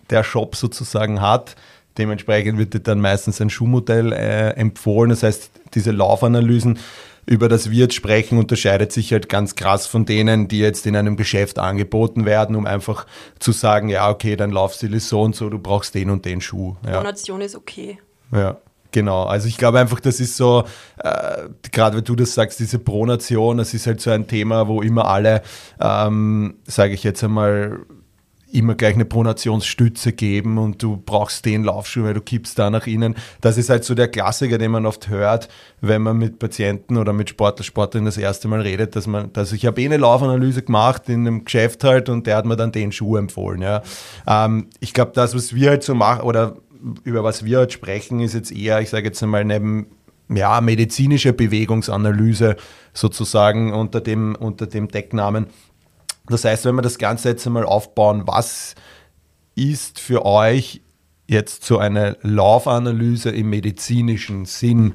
der 0.10 0.24
Shop 0.24 0.56
sozusagen 0.56 1.22
hat. 1.22 1.56
Dementsprechend 1.98 2.58
wird 2.58 2.88
dann 2.88 3.00
meistens 3.00 3.40
ein 3.40 3.50
Schuhmodell 3.50 4.12
äh, 4.12 4.50
empfohlen. 4.52 5.10
Das 5.10 5.24
heißt, 5.24 5.50
diese 5.74 5.92
Laufanalysen 5.92 6.80
über 7.25 7.50
das 7.50 7.72
wir 7.72 7.79
jetzt 7.79 7.96
sprechen, 7.96 8.38
unterscheidet 8.38 8.91
sich 8.91 9.12
halt 9.12 9.29
ganz 9.29 9.55
krass 9.55 9.88
von 9.88 10.05
denen, 10.05 10.48
die 10.48 10.60
jetzt 10.60 10.86
in 10.86 10.96
einem 10.96 11.17
Geschäft 11.17 11.60
angeboten 11.60 12.25
werden, 12.25 12.55
um 12.55 12.65
einfach 12.65 13.05
zu 13.39 13.51
sagen, 13.51 13.89
ja, 13.89 14.10
okay, 14.10 14.36
dein 14.36 14.51
Laufstil 14.51 14.94
ist 14.94 15.10
so 15.10 15.22
und 15.22 15.36
so, 15.36 15.50
du 15.50 15.60
brauchst 15.60 15.96
den 15.96 16.10
und 16.10 16.25
den 16.25 16.41
Schuh. 16.41 16.75
Ja. 16.86 16.94
Donation 16.94 17.41
ist 17.41 17.55
okay. 17.55 18.00
Ja. 18.32 18.58
Genau, 18.91 19.24
also 19.24 19.50
ich 19.50 19.58
glaube 19.58 19.79
einfach, 19.79 20.00
das 20.00 20.22
ist 20.22 20.38
so, 20.38 20.63
äh, 21.03 21.50
gerade 21.74 21.98
wenn 21.98 22.05
du 22.05 22.15
das 22.15 22.34
sagst, 22.34 22.62
diese 22.62 22.79
Pronation, 22.79 23.58
das 23.58 23.74
ist 23.74 23.88
halt 23.88 24.00
so 24.00 24.10
ein 24.10 24.25
Thema, 24.25 24.70
wo 24.70 24.82
immer 24.82 25.10
alle, 25.10 25.41
ähm, 25.82 26.55
sage 26.65 26.94
ich 26.94 27.03
jetzt 27.03 27.22
einmal, 27.22 27.79
immer 28.56 28.76
gleich 28.76 28.96
eine 28.96 29.06
Pronationsstütze 29.06 30.14
geben 30.14 30.58
und 30.58 30.82
du 30.82 30.98
brauchst 30.98 31.46
den 31.46 31.64
Laufschuh, 31.64 32.04
weil 32.04 32.14
du 32.14 32.22
kippst 32.22 32.58
da 32.58 32.70
nach 32.70 32.88
innen. 32.88 33.16
Das 33.42 33.58
ist 33.58 33.70
halt 33.70 33.84
so 33.84 33.96
der 33.96 34.08
Klassiker, 34.08 34.58
den 34.58 34.72
man 34.72 34.86
oft 34.86 35.10
hört, 35.10 35.50
wenn 35.82 36.02
man 36.02 36.18
mit 36.18 36.40
Patienten 36.40 36.98
oder 36.98 37.14
mit 37.14 37.30
Sportler, 37.30 37.64
Sportlerinnen 37.64 38.06
das 38.06 38.18
erste 38.18 38.48
Mal 38.48 38.62
redet, 38.62 38.96
dass 38.96 39.08
man, 39.08 39.32
dass 39.34 39.52
ich 39.52 39.66
habe 39.66 39.82
eh 39.82 39.86
eine 39.86 39.98
Laufanalyse 39.98 40.64
gemacht 40.64 41.10
in 41.10 41.28
einem 41.28 41.46
Geschäft 41.46 41.84
halt 41.84 42.10
und 42.10 42.28
der 42.28 42.38
hat 42.38 42.46
mir 42.46 42.56
dann 42.56 42.72
den 42.72 42.92
Schuh 42.92 43.18
empfohlen. 43.18 43.62
Ja. 43.62 43.84
Ähm, 44.28 44.68
ich 44.80 44.94
glaube, 44.94 45.12
das, 45.14 45.36
was 45.36 45.54
wir 45.54 45.70
halt 45.70 45.84
so 45.84 45.96
machen 45.96 46.22
oder 46.22 46.56
über 47.04 47.24
was 47.24 47.46
wir 47.46 47.60
halt 47.60 47.74
sprechen, 47.74 48.20
ist 48.20 48.34
jetzt 48.34 48.52
eher, 48.52 48.80
ich 48.80 48.90
sage 48.90 49.08
jetzt 49.08 49.22
einmal, 49.22 49.44
neben 49.44 49.88
ja, 50.30 50.62
medizinische 50.62 51.34
Bewegungsanalyse 51.34 52.56
sozusagen 52.94 53.74
unter 53.74 54.02
dem, 54.02 54.36
unter 54.36 54.68
dem 54.68 54.88
Decknamen. 54.88 55.48
Das 56.27 56.44
heißt, 56.44 56.65
wenn 56.65 56.75
wir 56.75 56.82
das 56.82 56.98
Ganze 56.98 57.29
jetzt 57.29 57.46
einmal 57.46 57.65
aufbauen, 57.65 58.24
was 58.25 58.75
ist 59.55 60.00
für 60.00 60.25
euch 60.25 60.82
jetzt 61.27 61.63
so 61.63 61.77
eine 61.77 62.17
Laufanalyse 62.22 63.29
im 63.29 63.50
medizinischen 63.50 64.46
Sinn? 64.46 64.94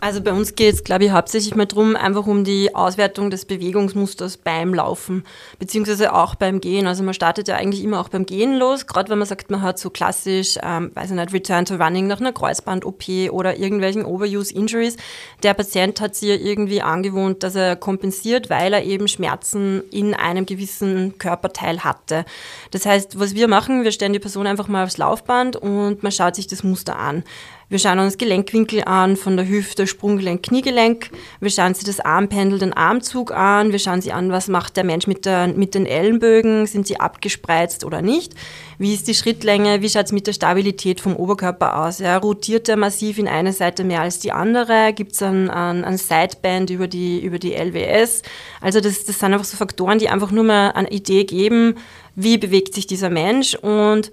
Also 0.00 0.20
bei 0.20 0.32
uns 0.32 0.54
geht 0.54 0.74
es, 0.74 0.84
glaube 0.84 1.04
ich, 1.04 1.10
hauptsächlich 1.10 1.56
mal 1.56 1.66
darum, 1.66 1.96
einfach 1.96 2.28
um 2.28 2.44
die 2.44 2.72
Auswertung 2.72 3.30
des 3.30 3.44
Bewegungsmusters 3.46 4.36
beim 4.36 4.72
Laufen, 4.72 5.24
beziehungsweise 5.58 6.14
auch 6.14 6.36
beim 6.36 6.60
Gehen. 6.60 6.86
Also 6.86 7.02
man 7.02 7.14
startet 7.14 7.48
ja 7.48 7.56
eigentlich 7.56 7.82
immer 7.82 8.00
auch 8.00 8.08
beim 8.08 8.24
Gehen 8.24 8.56
los, 8.56 8.86
gerade 8.86 9.10
wenn 9.10 9.18
man 9.18 9.26
sagt, 9.26 9.50
man 9.50 9.60
hat 9.60 9.80
so 9.80 9.90
klassisch, 9.90 10.56
ähm, 10.62 10.92
weiß 10.94 11.10
ich 11.10 11.16
nicht, 11.16 11.32
Return 11.32 11.64
to 11.64 11.74
Running 11.74 12.06
nach 12.06 12.20
einer 12.20 12.32
Kreuzband-OP 12.32 13.32
oder 13.32 13.56
irgendwelchen 13.56 14.04
Overuse-Injuries. 14.04 14.96
Der 15.42 15.54
Patient 15.54 16.00
hat 16.00 16.14
sich 16.14 16.28
ja 16.28 16.36
irgendwie 16.36 16.80
angewohnt, 16.80 17.42
dass 17.42 17.56
er 17.56 17.74
kompensiert, 17.74 18.50
weil 18.50 18.72
er 18.74 18.84
eben 18.84 19.08
Schmerzen 19.08 19.82
in 19.90 20.14
einem 20.14 20.46
gewissen 20.46 21.18
Körperteil 21.18 21.82
hatte. 21.82 22.24
Das 22.70 22.86
heißt, 22.86 23.18
was 23.18 23.34
wir 23.34 23.48
machen, 23.48 23.82
wir 23.82 23.90
stellen 23.90 24.12
die 24.12 24.20
Person 24.20 24.46
einfach 24.46 24.68
mal 24.68 24.84
aufs 24.84 24.96
Laufband 24.96 25.56
und 25.56 26.04
man 26.04 26.12
schaut 26.12 26.36
sich 26.36 26.46
das 26.46 26.62
Muster 26.62 26.96
an. 26.96 27.24
Wir 27.70 27.78
schauen 27.78 27.98
uns 27.98 28.16
Gelenkwinkel 28.16 28.84
an, 28.84 29.14
von 29.16 29.36
der 29.36 29.46
Hüfte, 29.46 29.86
Sprunggelenk, 29.86 30.42
Kniegelenk. 30.42 31.10
Wir 31.40 31.50
schauen 31.50 31.74
sie 31.74 31.84
das 31.84 32.00
Armpendel, 32.00 32.58
den 32.58 32.72
Armzug 32.72 33.30
an. 33.30 33.72
Wir 33.72 33.78
schauen 33.78 34.00
sie 34.00 34.10
an, 34.10 34.32
was 34.32 34.48
macht 34.48 34.78
der 34.78 34.84
Mensch 34.84 35.06
mit, 35.06 35.26
der, 35.26 35.48
mit 35.48 35.74
den 35.74 35.84
Ellenbögen. 35.84 36.66
Sind 36.66 36.86
sie 36.86 36.98
abgespreizt 36.98 37.84
oder 37.84 38.00
nicht? 38.00 38.32
Wie 38.78 38.94
ist 38.94 39.06
die 39.06 39.12
Schrittlänge? 39.12 39.82
Wie 39.82 39.90
schaut 39.90 40.06
es 40.06 40.12
mit 40.12 40.26
der 40.26 40.32
Stabilität 40.32 41.02
vom 41.02 41.14
Oberkörper 41.14 41.84
aus? 41.84 41.98
Ja, 41.98 42.16
rotiert 42.16 42.70
er 42.70 42.78
massiv 42.78 43.18
in 43.18 43.28
eine 43.28 43.52
Seite 43.52 43.84
mehr 43.84 44.00
als 44.00 44.18
die 44.18 44.32
andere? 44.32 44.94
Gibt 44.94 45.12
es 45.12 45.22
ein, 45.22 45.50
ein, 45.50 45.84
ein 45.84 45.98
Sideband 45.98 46.70
über 46.70 46.88
die, 46.88 47.20
über 47.20 47.38
die 47.38 47.52
LWS? 47.52 48.22
Also 48.62 48.80
das, 48.80 49.04
das 49.04 49.18
sind 49.18 49.34
einfach 49.34 49.44
so 49.44 49.58
Faktoren, 49.58 49.98
die 49.98 50.08
einfach 50.08 50.30
nur 50.30 50.44
mal 50.44 50.70
eine 50.70 50.90
Idee 50.90 51.24
geben, 51.24 51.74
wie 52.14 52.38
bewegt 52.38 52.72
sich 52.72 52.86
dieser 52.86 53.10
Mensch 53.10 53.54
und 53.56 54.10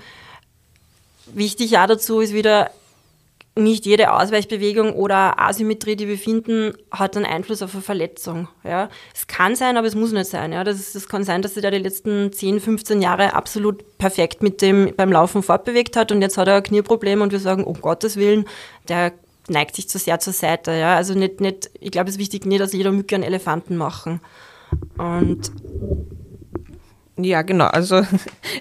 Wichtig 1.34 1.72
ja 1.72 1.88
dazu 1.88 2.20
ist 2.20 2.34
wieder, 2.34 2.70
nicht 3.58 3.86
jede 3.86 4.12
Ausweichbewegung 4.12 4.94
oder 4.94 5.40
Asymmetrie, 5.40 5.96
die 5.96 6.10
wir 6.10 6.18
finden, 6.18 6.74
hat 6.92 7.16
einen 7.16 7.26
Einfluss 7.26 7.62
auf 7.62 7.74
eine 7.74 7.82
Verletzung. 7.82 8.50
Ja. 8.64 8.90
Es 9.14 9.28
kann 9.28 9.56
sein, 9.56 9.78
aber 9.78 9.88
es 9.88 9.96
muss 9.96 10.12
nicht 10.12 10.30
sein. 10.30 10.52
Ja. 10.52 10.66
Das, 10.66 10.92
das 10.92 11.08
kann 11.08 11.24
sein, 11.24 11.42
dass 11.42 11.54
sich 11.54 11.64
da 11.64 11.72
die 11.72 11.78
letzten 11.78 12.34
10, 12.34 12.60
15 12.60 13.02
Jahre 13.02 13.34
absolut 13.34 13.98
perfekt 13.98 14.44
mit 14.44 14.62
dem 14.62 14.94
beim 14.98 15.12
Laufen 15.12 15.42
fortbewegt 15.42 15.96
hat 15.96 16.12
und 16.12 16.22
jetzt 16.22 16.38
hat 16.38 16.50
er 16.50 16.56
ein 16.56 16.64
Knieproblem 16.64 17.22
und 17.22 17.32
wir 17.32 17.40
sagen, 17.40 17.64
um 17.64 17.80
Gottes 17.80 18.18
Willen, 18.18 18.46
der 18.90 19.14
neigt 19.48 19.76
sich 19.76 19.88
zu 19.88 20.00
sehr 20.00 20.20
zur 20.20 20.34
Seite. 20.34 20.72
Ja. 20.72 20.98
Also 20.98 21.14
nicht, 21.14 21.40
nicht, 21.40 21.70
ich 21.80 21.92
glaube, 21.92 22.10
es 22.10 22.16
ist 22.16 22.20
wichtig, 22.22 22.46
nicht 22.46 22.62
aus 22.62 22.74
jeder 22.74 22.92
Mücke 22.92 23.16
einen 23.16 23.24
Elefanten 23.24 23.78
machen. 23.78 24.20
Und 24.98 25.52
ja, 27.18 27.42
genau. 27.44 27.68
Also 27.68 28.02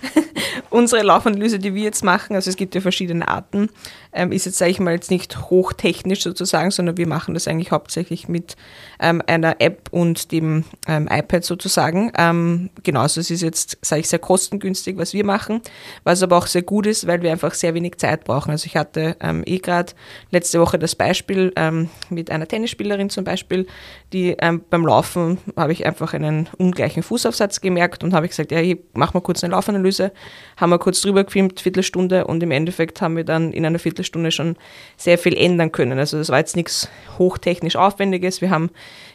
unsere 0.70 1.02
Laufanalyse, 1.02 1.58
die 1.58 1.74
wir 1.74 1.82
jetzt 1.82 2.04
machen, 2.04 2.36
also 2.36 2.50
es 2.50 2.56
gibt 2.56 2.74
ja 2.74 2.80
verschiedene 2.80 3.26
Arten, 3.26 3.68
ähm, 4.14 4.32
ist 4.32 4.46
jetzt, 4.46 4.58
sage 4.58 4.70
ich 4.70 4.80
mal, 4.80 4.94
jetzt 4.94 5.10
nicht 5.10 5.50
hochtechnisch 5.50 6.22
sozusagen, 6.22 6.70
sondern 6.70 6.96
wir 6.96 7.06
machen 7.06 7.34
das 7.34 7.48
eigentlich 7.48 7.72
hauptsächlich 7.72 8.28
mit 8.28 8.56
ähm, 9.00 9.22
einer 9.26 9.60
App 9.60 9.88
und 9.90 10.30
dem 10.30 10.64
ähm, 10.86 11.08
iPad 11.10 11.44
sozusagen. 11.44 12.12
Ähm, 12.16 12.70
genau, 12.82 13.00
also 13.00 13.20
es 13.20 13.30
ist 13.30 13.42
jetzt, 13.42 13.78
sage 13.82 14.00
ich, 14.00 14.08
sehr 14.08 14.20
kostengünstig, 14.20 14.96
was 14.96 15.12
wir 15.12 15.24
machen, 15.24 15.60
was 16.04 16.22
aber 16.22 16.38
auch 16.38 16.46
sehr 16.46 16.62
gut 16.62 16.86
ist, 16.86 17.06
weil 17.06 17.22
wir 17.22 17.32
einfach 17.32 17.54
sehr 17.54 17.74
wenig 17.74 17.96
Zeit 17.96 18.24
brauchen. 18.24 18.50
Also 18.50 18.66
ich 18.66 18.76
hatte 18.76 19.16
ähm, 19.20 19.42
eh 19.46 19.58
gerade 19.58 19.92
letzte 20.30 20.60
Woche 20.60 20.78
das 20.78 20.94
Beispiel 20.94 21.52
ähm, 21.56 21.88
mit 22.08 22.30
einer 22.30 22.46
Tennisspielerin 22.46 23.10
zum 23.10 23.24
Beispiel, 23.24 23.66
die 24.12 24.36
ähm, 24.40 24.62
beim 24.70 24.86
Laufen 24.86 25.38
habe 25.56 25.72
ich 25.72 25.86
einfach 25.86 26.14
einen 26.14 26.48
ungleichen 26.56 27.02
Fußaufsatz 27.02 27.60
gemerkt 27.60 28.04
und 28.04 28.14
habe 28.14 28.28
gesagt, 28.28 28.52
ja, 28.52 28.60
ich 28.60 28.78
mache 28.94 29.14
mal 29.14 29.20
kurz 29.20 29.42
eine 29.42 29.52
Laufanalyse, 29.52 30.12
haben 30.56 30.70
wir 30.70 30.78
kurz 30.78 31.00
drüber 31.00 31.24
gefilmt, 31.24 31.60
Viertelstunde 31.60 32.26
und 32.26 32.42
im 32.42 32.52
Endeffekt 32.52 33.00
haben 33.02 33.16
wir 33.16 33.24
dann 33.24 33.52
in 33.52 33.66
einer 33.66 33.78
Viertelstunde 33.78 34.03
schon 34.04 34.56
sehr 34.96 35.18
viel 35.18 35.36
ändern 35.36 35.72
können. 35.72 35.98
Also 35.98 36.18
das 36.18 36.28
war 36.28 36.38
jetzt 36.38 36.56
nichts 36.56 36.88
hochtechnisch 37.18 37.76
Aufwendiges, 37.76 38.40
wir 38.40 38.50
haben 38.50 38.70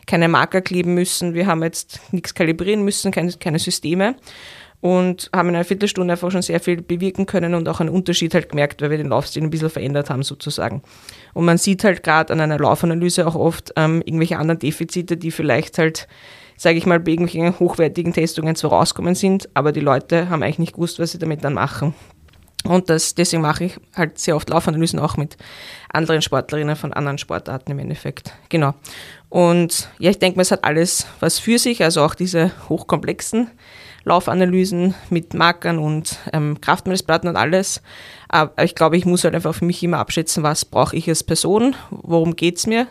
keine 0.08 0.28
Marker 0.28 0.62
kleben 0.62 0.94
müssen, 0.94 1.34
wir 1.34 1.48
haben 1.48 1.64
jetzt 1.64 2.00
nichts 2.12 2.34
kalibrieren 2.34 2.84
müssen, 2.84 3.12
keine, 3.12 3.32
keine 3.34 3.60
Systeme 3.60 4.16
und 4.82 5.30
haben 5.34 5.50
in 5.50 5.56
einer 5.56 5.66
Viertelstunde 5.66 6.14
einfach 6.14 6.32
schon 6.32 6.42
sehr 6.42 6.60
viel 6.60 6.82
bewirken 6.82 7.26
können 7.26 7.54
und 7.54 7.68
auch 7.68 7.80
einen 7.80 7.90
Unterschied 7.90 8.34
halt 8.34 8.50
gemerkt, 8.50 8.82
weil 8.82 8.90
wir 8.90 8.98
den 8.98 9.10
Laufstil 9.10 9.44
ein 9.44 9.50
bisschen 9.50 9.70
verändert 9.70 10.10
haben 10.10 10.24
sozusagen. 10.24 10.82
Und 11.34 11.46
man 11.46 11.58
sieht 11.58 11.84
halt 11.84 12.04
gerade 12.04 12.32
an 12.32 12.40
einer 12.40 12.58
Laufanalyse 12.58 13.28
auch 13.28 13.36
oft 13.36 13.74
ähm, 13.76 14.02
irgendwelche 14.06 14.38
anderen 14.38 14.60
Defizite, 14.60 15.18
die 15.18 15.32
vielleicht 15.32 15.78
halt, 15.78 16.08
sage 16.56 16.78
ich 16.78 16.86
mal, 16.86 17.00
bei 17.00 17.12
irgendwelchen 17.12 17.60
hochwertigen 17.60 18.14
Testungen 18.14 18.56
zwar 18.56 18.72
rauskommen 18.72 19.16
sind, 19.16 19.50
aber 19.54 19.74
die 19.74 19.82
Leute 19.82 20.30
haben 20.30 20.44
eigentlich 20.44 20.60
nicht 20.60 20.74
gewusst, 20.74 21.00
was 21.00 21.12
sie 21.12 21.20
damit 21.20 21.44
dann 21.44 21.54
machen. 21.54 21.94
Und 22.66 22.90
das, 22.90 23.16
deswegen 23.16 23.42
mache 23.42 23.66
ich 23.66 23.80
halt 23.96 24.20
sehr 24.20 24.36
oft 24.36 24.50
Laufanalysen 24.50 25.00
auch 25.00 25.16
mit 25.16 25.38
anderen 25.90 26.22
Sportlerinnen 26.22 26.76
von 26.76 26.94
anderen 26.94 27.18
Sportarten 27.18 27.72
im 27.72 27.80
Endeffekt. 27.80 28.34
Genau. 28.50 28.74
Und 29.30 29.90
ja, 29.98 30.10
ich 30.10 30.20
denke 30.20 30.38
mal, 30.38 30.42
es 30.42 30.52
hat 30.52 30.64
alles 30.64 31.08
was 31.20 31.40
für 31.40 31.58
sich, 31.58 31.84
also 31.84 32.04
auch 32.04 32.16
diese 32.16 32.52
hochkomplexen 32.68 33.50
Laufanalysen 34.04 34.96
mit 35.10 35.34
Markern 35.34 35.78
und 35.78 36.18
ähm, 36.34 36.60
Kraftmessplatten 36.60 37.30
und 37.30 37.36
alles. 37.36 37.82
Aber 38.28 38.64
ich 38.64 38.76
glaube, 38.76 38.98
ich 38.98 39.06
muss 39.06 39.24
halt 39.24 39.36
einfach 39.36 39.56
für 39.56 39.66
mich 39.66 39.84
immer 39.84 40.00
abschätzen, 40.00 40.44
was 40.44 40.66
brauche 40.66 40.96
ich 40.96 41.08
als 41.08 41.24
Person, 41.24 41.76
worum 41.92 42.36
geht 42.36 42.58
es 42.58 42.68
mir. 42.68 42.88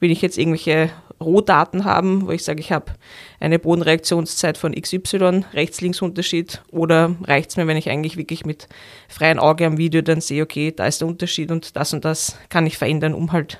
Will 0.00 0.10
ich 0.10 0.22
jetzt 0.22 0.38
irgendwelche 0.38 0.90
Rohdaten 1.22 1.84
haben, 1.84 2.26
wo 2.26 2.30
ich 2.30 2.44
sage, 2.44 2.60
ich 2.60 2.72
habe 2.72 2.92
eine 3.40 3.58
Bodenreaktionszeit 3.58 4.58
von 4.58 4.72
XY, 4.72 5.44
Rechts-Links-Unterschied, 5.52 6.62
oder 6.70 7.14
reicht 7.24 7.50
es 7.50 7.56
mir, 7.56 7.66
wenn 7.66 7.76
ich 7.76 7.88
eigentlich 7.88 8.16
wirklich 8.16 8.44
mit 8.44 8.68
freiem 9.08 9.38
Auge 9.38 9.66
am 9.66 9.78
Video 9.78 10.02
dann 10.02 10.20
sehe, 10.20 10.42
okay, 10.42 10.72
da 10.72 10.86
ist 10.86 11.00
der 11.00 11.08
Unterschied 11.08 11.50
und 11.50 11.76
das 11.76 11.92
und 11.92 12.04
das 12.04 12.36
kann 12.48 12.66
ich 12.66 12.76
verändern, 12.76 13.14
um 13.14 13.32
halt 13.32 13.58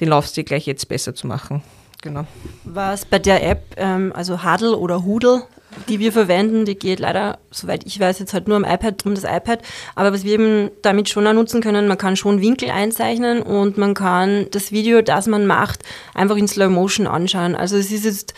den 0.00 0.08
Laufstil 0.08 0.44
gleich 0.44 0.66
jetzt 0.66 0.88
besser 0.88 1.14
zu 1.14 1.26
machen. 1.26 1.62
Genau. 2.02 2.26
Was 2.64 3.04
bei 3.04 3.18
der 3.18 3.44
App, 3.44 3.74
ähm, 3.76 4.12
also 4.14 4.44
Huddle 4.44 4.76
oder 4.76 5.04
Hoodle, 5.04 5.42
die 5.88 5.98
wir 5.98 6.12
verwenden, 6.12 6.64
die 6.64 6.74
geht 6.74 7.00
leider, 7.00 7.38
soweit 7.50 7.84
ich 7.86 7.98
weiß, 8.00 8.18
jetzt 8.18 8.34
halt 8.34 8.48
nur 8.48 8.56
am 8.56 8.64
iPad, 8.64 9.04
um 9.06 9.14
das 9.14 9.24
iPad. 9.24 9.60
Aber 9.94 10.12
was 10.12 10.24
wir 10.24 10.32
eben 10.32 10.70
damit 10.82 11.08
schon 11.08 11.26
auch 11.26 11.32
nutzen 11.32 11.60
können, 11.60 11.88
man 11.88 11.98
kann 11.98 12.16
schon 12.16 12.40
Winkel 12.40 12.70
einzeichnen 12.70 13.42
und 13.42 13.78
man 13.78 13.94
kann 13.94 14.46
das 14.50 14.72
Video, 14.72 15.02
das 15.02 15.26
man 15.26 15.46
macht, 15.46 15.82
einfach 16.14 16.36
in 16.36 16.48
Slow 16.48 16.68
Motion 16.68 17.06
anschauen. 17.06 17.54
Also 17.54 17.76
es 17.76 17.92
ist 17.92 18.04
jetzt 18.04 18.34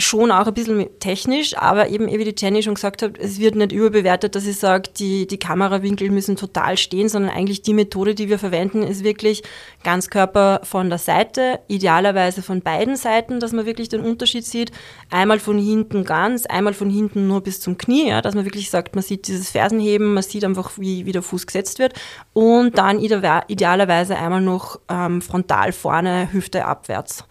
schon 0.00 0.30
auch 0.30 0.46
ein 0.46 0.54
bisschen 0.54 0.86
technisch, 0.98 1.56
aber 1.56 1.88
eben, 1.88 2.08
wie 2.08 2.24
die 2.24 2.34
Jenny 2.36 2.62
schon 2.62 2.74
gesagt 2.74 3.02
hat, 3.02 3.18
es 3.18 3.38
wird 3.38 3.54
nicht 3.54 3.72
überbewertet, 3.72 4.34
dass 4.34 4.46
ich 4.46 4.56
sage, 4.56 4.90
die, 4.98 5.26
die 5.26 5.38
Kamerawinkel 5.38 6.10
müssen 6.10 6.36
total 6.36 6.76
stehen, 6.76 7.08
sondern 7.08 7.30
eigentlich 7.30 7.62
die 7.62 7.74
Methode, 7.74 8.14
die 8.14 8.28
wir 8.28 8.38
verwenden, 8.38 8.82
ist 8.82 9.04
wirklich 9.04 9.42
Ganzkörper 9.84 10.60
von 10.64 10.88
der 10.88 10.98
Seite, 10.98 11.60
idealerweise 11.68 12.42
von 12.42 12.62
beiden 12.62 12.96
Seiten, 12.96 13.40
dass 13.40 13.52
man 13.52 13.66
wirklich 13.66 13.88
den 13.88 14.00
Unterschied 14.00 14.44
sieht. 14.44 14.72
Einmal 15.10 15.38
von 15.38 15.58
hinten 15.58 16.04
ganz, 16.04 16.46
einmal 16.46 16.74
von 16.74 16.90
hinten 16.90 17.28
nur 17.28 17.42
bis 17.42 17.60
zum 17.60 17.78
Knie, 17.78 18.08
ja, 18.08 18.22
dass 18.22 18.34
man 18.34 18.44
wirklich 18.44 18.70
sagt, 18.70 18.94
man 18.94 19.02
sieht 19.02 19.28
dieses 19.28 19.50
Fersenheben, 19.50 20.14
man 20.14 20.22
sieht 20.22 20.44
einfach, 20.44 20.72
wie, 20.76 21.06
wie 21.06 21.12
der 21.12 21.22
Fuß 21.22 21.46
gesetzt 21.46 21.78
wird 21.78 21.94
und 22.32 22.78
dann 22.78 22.98
idealerweise 22.98 24.16
einmal 24.16 24.40
noch 24.40 24.80
ähm, 24.88 25.22
frontal 25.22 25.72
vorne, 25.72 26.32
Hüfte 26.32 26.64
abwärts 26.64 27.24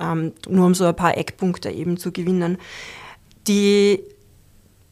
ähm, 0.00 0.32
nur 0.48 0.66
um 0.66 0.74
so 0.74 0.84
ein 0.84 0.96
paar 0.96 1.16
Eckpunkte 1.16 1.70
eben 1.70 1.96
zu 1.96 2.12
gewinnen. 2.12 2.58
Die, 3.46 4.02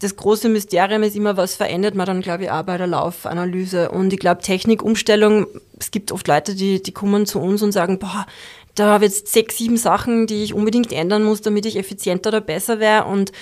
das 0.01 0.17
große 0.17 0.49
Mysterium 0.49 1.03
ist 1.03 1.17
immer, 1.17 1.37
was 1.37 1.55
verändert 1.55 1.95
man 1.95 2.07
dann, 2.07 2.21
glaube 2.21 2.45
ich, 2.45 2.51
auch 2.51 2.63
bei 2.63 2.77
der 2.77 2.87
Laufanalyse. 2.87 3.91
Und 3.91 4.13
ich 4.13 4.19
glaube, 4.19 4.43
Technikumstellung, 4.43 5.47
es 5.79 5.91
gibt 5.91 6.13
oft 6.13 6.27
Leute, 6.29 6.55
die, 6.55 6.83
die 6.83 6.93
kommen 6.93 7.27
zu 7.27 7.41
uns 7.41 7.63
und 7.63 7.73
sagen, 7.73 7.99
boah, 7.99 8.27
da 8.75 8.87
habe 8.87 9.07
ich 9.07 9.13
jetzt 9.13 9.33
sechs, 9.33 9.57
sieben 9.57 9.77
Sachen, 9.77 10.27
die 10.27 10.45
ich 10.45 10.55
unbedingt 10.55 10.93
ändern 10.93 11.25
muss, 11.25 11.41
damit 11.41 11.67
ich 11.67 11.77
effizienter 11.77 12.29
oder 12.29 12.41
besser 12.41 12.79
wäre. 12.79 13.05
Und 13.05 13.33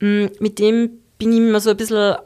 mh, 0.00 0.26
mm, 0.26 0.30
mit 0.40 0.58
dem 0.58 0.90
bin 1.18 1.32
ich 1.32 1.38
immer 1.38 1.60
so 1.60 1.70
ein 1.70 1.76
bisschen 1.76 2.16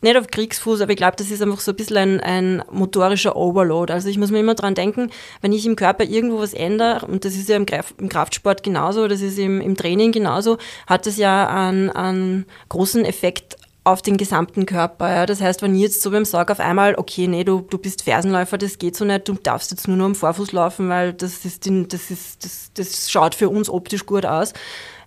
nicht 0.00 0.16
auf 0.16 0.28
Kriegsfuß, 0.28 0.80
aber 0.80 0.92
ich 0.92 0.96
glaube, 0.96 1.16
das 1.16 1.30
ist 1.30 1.42
einfach 1.42 1.60
so 1.60 1.72
ein 1.72 1.76
bisschen 1.76 1.96
ein, 1.96 2.20
ein, 2.20 2.62
motorischer 2.70 3.36
Overload. 3.36 3.92
Also 3.92 4.08
ich 4.08 4.18
muss 4.18 4.30
mir 4.30 4.40
immer 4.40 4.54
dran 4.54 4.74
denken, 4.74 5.10
wenn 5.40 5.52
ich 5.52 5.66
im 5.66 5.76
Körper 5.76 6.04
irgendwo 6.04 6.38
was 6.38 6.54
ändere, 6.54 7.06
und 7.06 7.24
das 7.24 7.34
ist 7.34 7.48
ja 7.48 7.56
im, 7.56 7.66
im 7.98 8.08
Kraftsport 8.08 8.62
genauso, 8.62 9.08
das 9.08 9.20
ist 9.20 9.38
im, 9.38 9.60
im 9.60 9.76
Training 9.76 10.12
genauso, 10.12 10.58
hat 10.86 11.06
das 11.06 11.16
ja 11.16 11.48
einen, 11.48 11.90
einen 11.90 12.46
großen 12.68 13.04
Effekt 13.04 13.56
auf 13.88 14.02
den 14.02 14.18
gesamten 14.18 14.66
Körper. 14.66 15.10
Ja. 15.10 15.26
Das 15.26 15.40
heißt, 15.40 15.62
wenn 15.62 15.74
ich 15.74 15.80
jetzt 15.80 16.02
so 16.02 16.10
beim 16.10 16.24
Sorg 16.24 16.50
auf 16.50 16.60
einmal, 16.60 16.94
okay, 16.96 17.26
nee, 17.26 17.42
du, 17.42 17.62
du 17.62 17.78
bist 17.78 18.02
Fersenläufer, 18.02 18.58
das 18.58 18.78
geht 18.78 18.96
so 18.96 19.04
nicht, 19.04 19.26
du 19.26 19.34
darfst 19.34 19.70
jetzt 19.70 19.88
nur 19.88 19.96
noch 19.96 20.04
am 20.04 20.14
Vorfuß 20.14 20.52
laufen, 20.52 20.88
weil 20.88 21.12
das, 21.14 21.44
ist, 21.44 21.66
das, 21.66 22.10
ist, 22.10 22.44
das, 22.44 22.70
das 22.74 23.10
schaut 23.10 23.34
für 23.34 23.48
uns 23.48 23.70
optisch 23.70 24.04
gut 24.04 24.26
aus, 24.26 24.52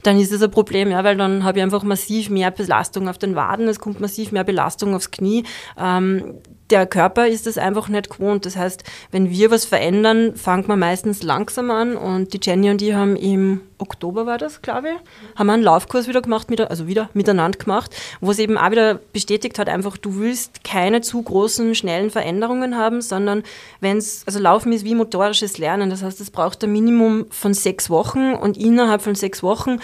dann 0.04 0.20
ist 0.20 0.32
es 0.32 0.42
ein 0.42 0.52
Problem, 0.52 0.92
ja, 0.92 1.04
weil 1.04 1.18
dann 1.18 1.44
habe 1.44 1.60
ich 1.60 1.64
einfach 1.64 1.84
massiv 1.84 2.30
mehr 2.30 2.52
Belastung 2.52 3.08
auf 3.08 3.18
den 3.18 3.36
Waden, 3.36 3.68
es 3.68 3.80
kommt 3.80 4.00
massiv 4.00 4.32
mehr 4.32 4.44
Belastung 4.44 4.96
aufs 4.96 5.12
Knie. 5.12 5.44
Ähm, 5.78 6.40
der 6.72 6.88
Körper 6.88 7.28
ist 7.28 7.46
das 7.46 7.58
einfach 7.58 7.90
nicht 7.90 8.10
gewohnt. 8.10 8.46
Das 8.46 8.56
heißt, 8.56 8.84
wenn 9.12 9.30
wir 9.30 9.52
was 9.52 9.66
verändern, 9.66 10.36
fangen 10.36 10.68
wir 10.68 10.78
meistens 10.78 11.22
langsam 11.22 11.70
an 11.70 11.96
und 11.96 12.34
die 12.34 12.40
Jenny 12.42 12.70
und 12.70 12.82
ich 12.82 12.94
haben 12.94 13.16
im 13.16 13.62
Oktober 13.82 14.26
war 14.26 14.38
das, 14.38 14.62
glaube 14.62 14.90
ich, 14.90 15.38
haben 15.40 15.50
einen 15.50 15.64
Laufkurs 15.64 16.08
wieder 16.08 16.22
gemacht, 16.22 16.48
also 16.70 16.88
wieder 16.88 17.10
miteinander 17.14 17.58
gemacht, 17.58 17.96
wo 18.22 18.32
es 18.32 18.40
eben 18.40 18.58
auch 18.58 18.70
wieder 18.72 19.00
bestätigt 19.12 19.58
hat, 19.58 19.68
einfach 19.68 19.98
du 19.98 20.20
willst 20.20 20.64
keine 20.64 21.02
zu 21.02 21.22
großen, 21.22 21.74
schnellen 21.74 22.12
Veränderungen 22.12 22.78
haben, 22.78 23.02
sondern 23.02 23.44
wenn 23.80 23.98
es, 23.98 24.24
also 24.28 24.40
Laufen 24.40 24.72
ist 24.72 24.86
wie 24.86 24.96
motorisches 24.96 25.58
Lernen, 25.58 25.90
das 25.90 26.04
heißt, 26.04 26.22
es 26.22 26.30
braucht 26.30 26.64
ein 26.64 26.72
Minimum 26.72 27.26
von 27.32 27.54
sechs 27.54 27.90
Wochen 27.90 28.34
und 28.34 28.56
innerhalb 28.56 29.02
von 29.02 29.16
sechs 29.16 29.42
Wochen 29.42 29.80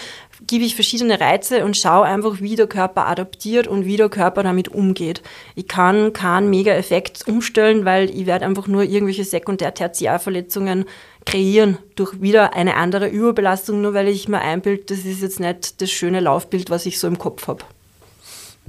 gebe 0.48 0.64
ich 0.64 0.74
verschiedene 0.74 1.20
Reize 1.20 1.64
und 1.64 1.76
schaue 1.76 2.04
einfach, 2.04 2.40
wie 2.40 2.56
der 2.56 2.66
Körper 2.66 3.06
adaptiert 3.06 3.68
und 3.68 3.84
wie 3.84 3.96
der 3.96 4.08
Körper 4.08 4.42
damit 4.42 4.68
umgeht. 4.68 5.22
Ich 5.54 5.68
kann 5.68 6.12
keinen 6.12 6.50
Mega-Effekt 6.50 7.28
umstellen, 7.28 7.84
weil 7.84 8.10
ich 8.10 8.26
werde 8.26 8.46
einfach 8.46 8.66
nur 8.66 8.82
irgendwelche 8.82 9.24
Sekundär-Tertiärverletzungen 9.24 10.86
kreieren 11.24 11.78
durch 11.94 12.20
wieder 12.20 12.54
eine 12.54 12.76
andere 12.76 13.08
Überbelastung, 13.08 13.82
nur 13.82 13.94
weil 13.94 14.08
ich 14.08 14.28
mir 14.28 14.40
einbilde, 14.40 14.84
das 14.86 15.04
ist 15.04 15.22
jetzt 15.22 15.38
nicht 15.38 15.80
das 15.80 15.90
schöne 15.90 16.20
Laufbild, 16.20 16.70
was 16.70 16.86
ich 16.86 16.98
so 16.98 17.06
im 17.06 17.18
Kopf 17.18 17.46
habe. 17.46 17.64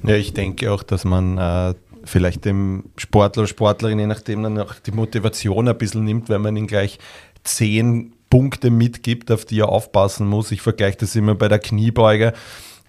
Ja, 0.03 0.15
ich 0.15 0.33
denke 0.33 0.71
auch, 0.71 0.83
dass 0.83 1.05
man 1.05 1.37
äh, 1.37 1.73
vielleicht 2.03 2.45
dem 2.45 2.85
Sportler 2.97 3.41
oder 3.41 3.47
Sportlerin, 3.47 3.99
je 3.99 4.07
nachdem, 4.07 4.43
dann 4.43 4.59
auch 4.59 4.75
die 4.75 4.91
Motivation 4.91 5.67
ein 5.67 5.77
bisschen 5.77 6.03
nimmt, 6.03 6.29
wenn 6.29 6.41
man 6.41 6.55
ihn 6.55 6.67
gleich 6.67 6.99
zehn 7.43 8.13
Punkte 8.29 8.69
mitgibt, 8.69 9.31
auf 9.31 9.45
die 9.45 9.59
er 9.59 9.69
aufpassen 9.69 10.27
muss. 10.27 10.51
Ich 10.51 10.61
vergleiche 10.61 10.97
das 10.99 11.15
immer 11.15 11.35
bei 11.35 11.47
der 11.47 11.59
Kniebeuge. 11.59 12.33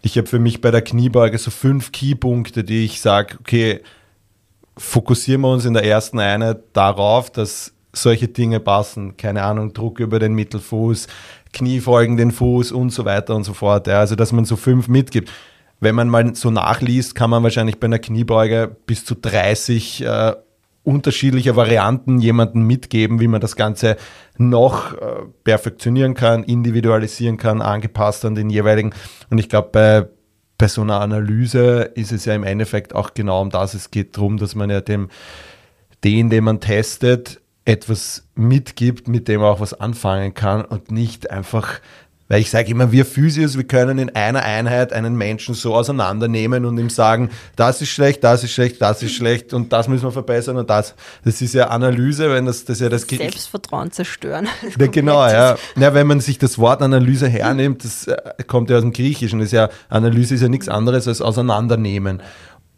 Ich 0.03 0.17
habe 0.17 0.27
für 0.27 0.39
mich 0.39 0.61
bei 0.61 0.71
der 0.71 0.83
Kniebeuge 0.83 1.39
so 1.39 1.51
fünf 1.51 1.93
Keypunkte, 1.93 2.65
die 2.65 2.85
ich 2.85 3.01
sage, 3.01 3.37
okay, 3.41 3.81
fokussieren 4.77 5.43
wir 5.43 5.53
uns 5.53 5.65
in 5.65 5.75
der 5.75 5.85
ersten 5.85 6.19
Einheit 6.19 6.61
darauf, 6.73 7.31
dass 7.31 7.73
solche 7.93 8.29
Dinge 8.29 8.61
passen. 8.61 9.17
Keine 9.17 9.43
Ahnung, 9.43 9.73
Druck 9.73 10.01
über 10.01 10.19
den 10.19 10.35
Mittelfuß, 10.35 11.07
Knie 11.53 11.81
folgen 11.81 12.17
den 12.17 12.31
Fuß 12.31 12.73
und 12.73 12.91
so 12.91 13.05
weiter 13.05 13.35
und 13.35 13.45
so 13.45 13.53
fort. 13.53 13.87
Ja, 13.87 14.01
also, 14.01 14.15
dass 14.15 14.33
man 14.33 14.45
so 14.45 14.57
fünf 14.57 14.89
mitgibt. 14.89 15.31
Wenn 15.81 15.95
man 15.95 16.09
mal 16.09 16.35
so 16.35 16.51
nachliest, 16.51 17.15
kann 17.15 17.31
man 17.31 17.43
wahrscheinlich 17.43 17.81
bei 17.81 17.87
einer 17.87 17.99
Kniebeuge 17.99 18.77
bis 18.87 19.05
zu 19.05 19.15
30 19.15 20.05
äh, 20.05 20.35
unterschiedliche 20.91 21.55
Varianten 21.55 22.19
jemanden 22.19 22.63
mitgeben, 22.63 23.21
wie 23.21 23.29
man 23.29 23.41
das 23.41 23.55
Ganze 23.55 23.97
noch 24.37 24.95
äh, 24.95 25.23
perfektionieren 25.45 26.15
kann, 26.15 26.43
individualisieren 26.43 27.37
kann, 27.37 27.63
angepasst 27.63 28.25
an 28.25 28.35
den 28.35 28.51
jeweiligen. 28.51 28.93
Und 29.31 29.39
ich 29.39 29.49
glaube, 29.49 29.69
bei, 29.71 30.09
bei 30.59 30.67
so 30.67 30.83
einer 30.83 31.01
Analyse 31.01 31.93
ist 31.95 32.11
es 32.11 32.25
ja 32.25 32.35
im 32.35 32.43
Endeffekt 32.43 32.95
auch 32.95 33.15
genau 33.15 33.41
um 33.41 33.51
das. 33.51 33.75
Es 33.75 33.93
geht 33.93 34.17
darum, 34.17 34.37
dass 34.37 34.57
man 34.57 34.69
ja 34.69 34.81
dem, 34.81 35.09
den, 36.03 36.29
den 36.29 36.45
man 36.45 36.59
testet, 36.59 37.41
etwas 37.65 38.27
mitgibt, 38.35 39.07
mit 39.07 39.29
dem 39.29 39.43
man 39.43 39.51
auch 39.51 39.61
was 39.61 39.75
anfangen 39.75 40.35
kann 40.35 40.65
und 40.65 40.91
nicht 40.91 41.31
einfach 41.31 41.81
weil 42.31 42.41
ich 42.41 42.49
sage 42.49 42.71
immer, 42.71 42.93
wir 42.93 43.05
Physios, 43.05 43.57
wir 43.57 43.65
können 43.65 43.99
in 43.99 44.15
einer 44.15 44.45
Einheit 44.45 44.93
einen 44.93 45.17
Menschen 45.17 45.55
so 45.57 45.75
auseinandernehmen 45.75 46.65
und 46.65 46.79
ihm 46.79 46.89
sagen, 46.89 47.29
das 47.57 47.83
ist 47.83 47.89
schlecht, 47.89 48.23
das 48.23 48.45
ist 48.45 48.53
schlecht, 48.53 48.81
das 48.81 49.03
ist 49.03 49.15
schlecht 49.15 49.53
und 49.53 49.73
das 49.73 49.89
müssen 49.89 50.05
wir 50.05 50.13
verbessern 50.13 50.57
und 50.57 50.71
das. 50.71 50.95
Das 51.25 51.43
ist 51.43 51.55
ja 51.55 51.67
Analyse, 51.71 52.31
wenn 52.31 52.47
das, 52.47 52.65
das 52.65 52.79
ja 52.79 52.89
das 52.89 53.03
Selbstvertrauen 53.03 53.91
zerstören. 53.91 54.49
Ja, 54.79 54.87
genau, 54.87 55.27
ja. 55.27 55.57
ja. 55.77 55.95
Wenn 55.95 56.07
man 56.07 56.21
sich 56.21 56.39
das 56.39 56.59
Wort 56.59 56.81
Analyse 56.83 57.29
hernimmt, 57.29 57.85
das 57.85 58.07
äh, 58.07 58.17
kommt 58.47 58.71
ja 58.71 58.77
aus 58.77 58.83
dem 58.83 58.93
Griechischen. 58.93 59.41
Das 59.41 59.47
ist 59.47 59.53
ja, 59.53 59.69
Analyse 59.89 60.37
ist 60.37 60.43
ja 60.43 60.49
nichts 60.49 60.69
anderes 60.69 61.09
als 61.09 61.21
Auseinandernehmen. 61.21 62.23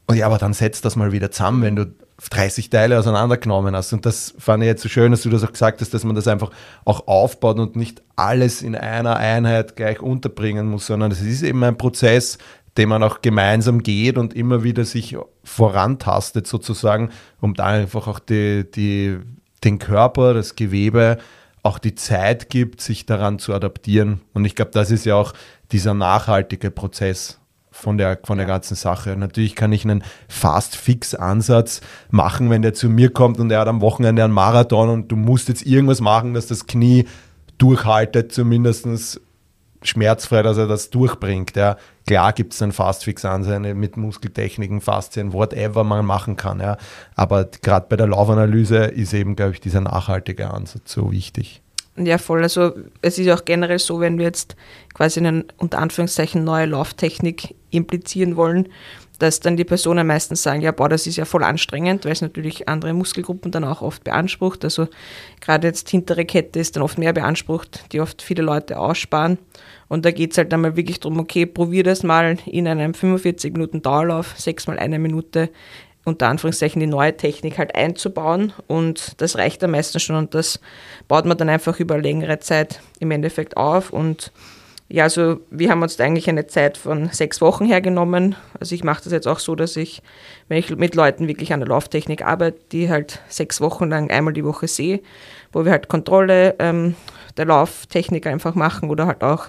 Und 0.07 0.17
ja, 0.17 0.27
aber 0.27 0.39
dann 0.39 0.53
setzt 0.53 0.85
das 0.85 0.97
mal 0.97 1.13
wieder 1.13 1.31
zusammen, 1.31 1.63
wenn 1.63 1.77
du 1.77 1.95
30 2.31 2.71
Teile 2.71 2.99
auseinandergenommen 2.99 3.75
hast. 3.75 3.93
Und 3.93 4.07
das 4.07 4.35
fand 4.39 4.63
ich 4.63 4.69
jetzt 4.69 4.83
so 4.83 4.89
schön, 4.89 5.11
dass 5.11 5.23
du 5.23 5.31
das 5.31 5.43
auch 5.45 5.53
gesagt 5.53 5.81
hast, 5.81 5.93
dass 5.93 6.05
man 6.05 6.15
das 6.15 6.29
einfach 6.29 6.51
auch 6.85 7.07
aufbaut 7.07 7.59
und 7.59 7.77
nicht 7.77 8.03
alles 8.17 8.63
in 8.63 8.77
einer 8.77 9.17
Einheit 9.17 9.77
gleich 9.77 10.01
unterbringen 10.01 10.69
muss, 10.69 10.87
sondern 10.87 11.11
es 11.11 11.21
ist 11.21 11.43
eben 11.43 11.63
ein 11.65 11.79
Prozess, 11.79 12.39
den 12.77 12.89
man 12.89 13.03
auch 13.03 13.21
gemeinsam 13.21 13.83
geht 13.83 14.17
und 14.17 14.35
immer 14.35 14.63
wieder 14.63 14.85
sich 14.85 15.17
vorantastet 15.45 16.47
sozusagen, 16.47 17.11
um 17.41 17.55
da 17.55 17.67
einfach 17.67 18.07
auch 18.07 18.19
die, 18.19 18.71
die, 18.71 19.19
den 19.65 19.79
Körper, 19.79 20.33
das 20.33 20.57
Gewebe, 20.57 21.19
auch 21.63 21.79
die 21.79 21.95
Zeit 21.95 22.51
gibt, 22.51 22.81
sich 22.81 23.07
daran 23.07 23.39
zu 23.39 23.53
adaptieren. 23.53 24.21
Und 24.33 24.45
ich 24.45 24.55
glaube, 24.55 24.71
das 24.73 24.91
ist 24.91 25.05
ja 25.05 25.17
auch 25.17 25.33
dieser 25.71 25.95
nachhaltige 25.95 26.71
Prozess, 26.71 27.39
von 27.83 27.99
der, 27.99 28.21
von 28.23 28.39
der 28.39 28.47
ganzen 28.47 28.77
Sache. 28.77 29.17
Natürlich 29.17 29.57
kann 29.57 29.73
ich 29.73 29.85
einen 29.85 30.05
Fast-Fix-Ansatz 30.29 31.81
machen, 32.11 32.49
wenn 32.49 32.63
der 32.63 32.75
zu 32.75 32.89
mir 32.89 33.11
kommt 33.13 33.41
und 33.41 33.51
er 33.51 33.61
hat 33.61 33.69
am 33.69 33.81
Wochenende 33.81 34.23
einen 34.23 34.33
Marathon 34.33 34.89
und 34.89 35.09
du 35.09 35.17
musst 35.17 35.49
jetzt 35.49 35.67
irgendwas 35.67 36.01
machen, 36.01 36.33
dass 36.33 36.47
das 36.47 36.69
Knie 36.69 37.07
durchhaltet, 37.59 38.33
zumindest 38.33 39.21
schmerzfrei, 39.83 40.43
dass 40.43 40.59
er 40.59 40.69
das 40.69 40.91
durchbringt. 40.91 41.57
Ja. 41.57 41.77
Klar 42.07 42.33
gibt 42.33 42.53
es 42.53 42.61
dann 42.61 42.71
Fast-Fix-Ansätze 42.71 43.75
mit 43.75 43.97
Muskeltechniken, 43.97 44.81
Faszien, 44.81 45.33
whatever 45.33 45.83
man 45.83 46.07
machen 46.07 46.37
kann. 46.37 46.61
Ja. 46.61 46.77
Aber 47.17 47.47
gerade 47.63 47.87
bei 47.89 47.97
der 47.97 48.07
Laufanalyse 48.07 48.77
ist 48.85 49.13
eben, 49.13 49.35
glaube 49.35 49.53
ich, 49.53 49.61
dieser 49.61 49.81
nachhaltige 49.81 50.53
Ansatz 50.53 50.93
so 50.93 51.11
wichtig. 51.11 51.62
Ja, 51.97 52.17
voll. 52.17 52.43
Also 52.43 52.73
es 53.03 53.19
ist 53.19 53.29
auch 53.31 53.45
generell 53.45 53.79
so, 53.79 54.01
wenn 54.01 54.17
wir 54.19 54.25
jetzt 54.25 54.57
quasi 54.95 55.21
eine 55.21 55.45
unter 55.59 55.79
Anführungszeichen 55.79 56.43
neue 56.43 56.67
Lauftechnik 56.67 57.55
implizieren 57.71 58.37
wollen, 58.37 58.69
dass 59.19 59.41
dann 59.41 59.57
die 59.57 59.65
Personen 59.65 60.07
meistens 60.07 60.43
sagen, 60.43 60.63
ja, 60.63 60.73
boah, 60.73 60.89
das 60.89 61.07
ist 61.07 61.17
ja 61.17 61.27
voll 61.27 61.45
anstrengend, 61.45 62.05
weil 62.05 62.13
es 62.13 62.23
natürlich 62.23 62.69
andere 62.69 62.95
Muskelgruppen 62.95 63.53
dann 63.53 63.63
auch 63.63 63.83
oft 63.83 64.05
beansprucht. 64.05 64.65
Also 64.65 64.89
gerade 65.41 65.69
jetzt 65.69 65.91
hintere 65.91 66.25
Kette 66.25 66.59
ist 66.59 66.75
dann 66.75 66.83
oft 66.83 66.99
mehr 66.99 67.13
beansprucht, 67.13 67.85
die 67.93 68.01
oft 68.01 68.23
viele 68.23 68.43
Leute 68.43 68.79
aussparen. 68.79 69.39
Und 69.89 70.07
da 70.07 70.11
geht 70.11 70.33
es 70.33 70.39
halt 70.39 70.53
einmal 70.53 70.77
wirklich 70.77 70.99
darum, 70.99 71.21
okay, 71.21 71.45
probier 71.45 71.85
das 71.85 72.03
mal 72.03 72.39
in 72.47 72.67
einem 72.67 72.95
45 72.95 73.53
Minuten 73.53 73.83
Dauerlauf, 73.83 74.35
sechs 74.37 74.67
mal 74.67 74.79
eine 74.79 74.99
Minute 74.99 75.51
unter 76.05 76.29
Anführungszeichen 76.29 76.81
die 76.81 76.87
neue 76.87 77.17
Technik 77.17 77.59
halt 77.59 77.75
einzubauen 77.75 78.53
und 78.67 79.21
das 79.21 79.39
reicht 79.39 79.63
am 79.63 79.73
meisten 79.73 80.01
schon 80.01 80.17
und 80.17 80.35
das 80.35 80.61
baut 81.09 81.27
man 81.27 81.39
dann 81.39 81.49
einfach 81.49 81.79
über 81.79 81.99
längere 81.99 82.41
Zeit 82.41 82.81
im 82.99 83.11
Endeffekt 83.11 83.57
auf 83.57 83.93
und 83.93 84.33
ja, 84.93 85.05
also 85.05 85.41
wir 85.51 85.71
haben 85.71 85.81
uns 85.81 85.99
eigentlich 85.99 86.29
eine 86.29 86.47
Zeit 86.49 86.77
von 86.77 87.09
sechs 87.09 87.41
Wochen 87.41 87.65
hergenommen. 87.65 88.37
Also 88.61 88.75
ich 88.75 88.85
mache 88.85 89.03
das 89.03 89.11
jetzt 89.15 89.27
auch 89.27 89.39
so, 89.39 89.55
dass 89.55 89.75
ich, 89.79 90.03
wenn 90.49 90.59
ich 90.59 90.69
mit 90.77 90.95
Leuten 90.95 91.29
wirklich 91.29 91.55
an 91.55 91.61
der 91.61 91.69
Lauftechnik 91.71 92.23
arbeite, 92.23 92.59
die 92.73 92.91
halt 92.91 93.23
sechs 93.27 93.63
Wochen 93.63 93.89
lang 93.89 94.11
einmal 94.11 94.35
die 94.35 94.45
Woche 94.45 94.69
sehe, 94.69 95.01
wo 95.51 95.65
wir 95.65 95.73
halt 95.73 95.89
Kontrolle 95.89 96.57
ähm, 96.59 96.95
der 97.39 97.47
Lauftechnik 97.47 98.27
einfach 98.27 98.55
machen 98.55 98.91
oder 98.91 99.07
halt 99.07 99.25
auch 99.25 99.47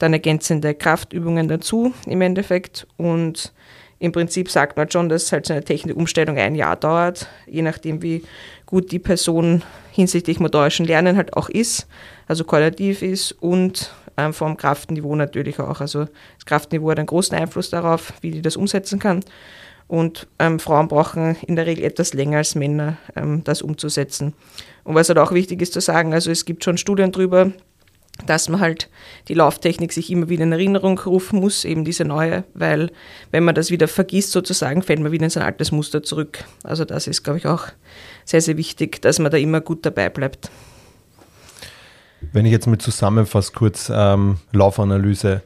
dann 0.00 0.12
ergänzende 0.12 0.74
Kraftübungen 0.74 1.46
dazu 1.46 1.94
im 2.06 2.20
Endeffekt. 2.20 2.88
Und 2.96 3.52
im 4.00 4.12
Prinzip 4.12 4.50
sagt 4.50 4.78
man 4.78 4.90
schon, 4.90 5.08
dass 5.08 5.30
halt 5.30 5.46
so 5.46 5.52
eine 5.52 5.62
Technikumstellung 5.62 6.38
ein 6.38 6.54
Jahr 6.54 6.74
dauert, 6.74 7.28
je 7.46 7.60
nachdem, 7.60 8.02
wie 8.02 8.24
gut 8.64 8.90
die 8.90 8.98
Person 8.98 9.62
hinsichtlich 9.92 10.40
motorischen 10.40 10.86
Lernen 10.86 11.16
halt 11.16 11.36
auch 11.36 11.50
ist, 11.50 11.86
also 12.26 12.44
koordinativ 12.44 13.02
ist 13.02 13.32
und 13.32 13.94
ähm, 14.16 14.32
vom 14.32 14.56
Kraftniveau 14.56 15.14
natürlich 15.16 15.60
auch. 15.60 15.82
Also 15.82 16.06
das 16.06 16.46
Kraftniveau 16.46 16.90
hat 16.90 16.98
einen 16.98 17.06
großen 17.06 17.36
Einfluss 17.36 17.68
darauf, 17.68 18.14
wie 18.22 18.30
die 18.30 18.42
das 18.42 18.56
umsetzen 18.56 18.98
kann. 18.98 19.20
Und 19.86 20.28
ähm, 20.38 20.60
Frauen 20.60 20.88
brauchen 20.88 21.36
in 21.46 21.56
der 21.56 21.66
Regel 21.66 21.84
etwas 21.84 22.14
länger 22.14 22.38
als 22.38 22.54
Männer, 22.54 22.96
ähm, 23.16 23.44
das 23.44 23.60
umzusetzen. 23.60 24.32
Und 24.82 24.94
was 24.94 25.08
halt 25.08 25.18
auch 25.18 25.32
wichtig 25.32 25.60
ist 25.60 25.74
zu 25.74 25.80
sagen, 25.80 26.14
also 26.14 26.30
es 26.30 26.46
gibt 26.46 26.64
schon 26.64 26.78
Studien 26.78 27.12
darüber, 27.12 27.52
dass 28.26 28.48
man 28.48 28.60
halt 28.60 28.88
die 29.28 29.34
Lauftechnik 29.34 29.92
sich 29.92 30.10
immer 30.10 30.28
wieder 30.28 30.44
in 30.44 30.52
Erinnerung 30.52 30.98
rufen 30.98 31.40
muss, 31.40 31.64
eben 31.64 31.84
diese 31.84 32.04
neue, 32.04 32.44
weil 32.54 32.90
wenn 33.30 33.44
man 33.44 33.54
das 33.54 33.70
wieder 33.70 33.88
vergisst 33.88 34.32
sozusagen, 34.32 34.82
fällt 34.82 35.00
man 35.00 35.12
wieder 35.12 35.24
in 35.24 35.30
sein 35.30 35.42
altes 35.42 35.72
Muster 35.72 36.02
zurück. 36.02 36.44
Also 36.62 36.84
das 36.84 37.06
ist, 37.06 37.22
glaube 37.22 37.38
ich, 37.38 37.46
auch 37.46 37.66
sehr, 38.24 38.40
sehr 38.40 38.56
wichtig, 38.56 39.00
dass 39.02 39.18
man 39.18 39.30
da 39.30 39.38
immer 39.38 39.60
gut 39.60 39.84
dabei 39.84 40.08
bleibt. 40.08 40.50
Wenn 42.32 42.46
ich 42.46 42.52
jetzt 42.52 42.66
mal 42.66 42.78
zusammenfasse, 42.78 43.52
kurz 43.52 43.90
ähm, 43.92 44.38
Laufanalyse, 44.52 45.42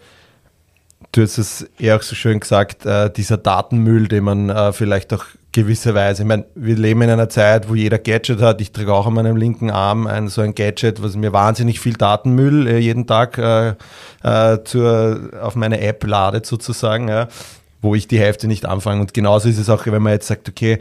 du 1.13 1.23
hast 1.23 1.39
es 1.39 1.63
eher 1.79 1.97
auch 1.97 2.03
so 2.03 2.15
schön 2.15 2.41
gesagt, 2.41 2.85
äh, 2.85 3.11
dieser 3.11 3.37
Datenmüll, 3.37 4.09
den 4.09 4.25
man 4.25 4.51
äh, 4.51 4.73
vielleicht 4.73 5.13
auch 5.15 5.25
gewisserweise, 5.55 6.23
ich 6.23 6.29
meine, 6.29 6.45
wir 6.57 6.75
leben 6.75 7.01
in 7.03 7.11
einer 7.11 7.29
Zeit, 7.29 7.69
wo 7.69 7.77
jeder 7.77 7.99
Gadget 7.99 8.43
hat. 8.43 8.61
Ich 8.61 8.73
trage 8.73 8.93
auch 8.93 9.07
an 9.07 9.15
meinem 9.15 9.37
linken 9.37 9.71
Arm 9.71 10.07
ein, 10.07 10.29
so 10.29 10.43
ein 10.43 10.55
Gadget, 10.55 11.01
was 11.03 11.17
mir 11.17 11.33
wahnsinnig 11.33 11.81
viel 11.81 11.95
Datenmüll 11.95 12.67
äh, 12.67 12.79
jeden 12.79 13.07
Tag 13.07 13.39
äh, 13.39 13.75
äh, 14.25 14.65
zur, 14.65 15.31
auf 15.41 15.55
meine 15.55 15.81
App 15.81 16.05
ladet 16.05 16.45
sozusagen, 16.45 17.09
ja, 17.09 17.29
wo 17.81 17.95
ich 17.95 18.09
die 18.09 18.19
Hälfte 18.19 18.49
nicht 18.49 18.67
anfange. 18.67 19.01
Und 19.01 19.15
genauso 19.15 19.49
ist 19.49 19.59
es 19.59 19.71
auch, 19.71 19.87
wenn 19.87 20.03
man 20.03 20.13
jetzt 20.13 20.27
sagt, 20.27 20.49
okay, 20.49 20.81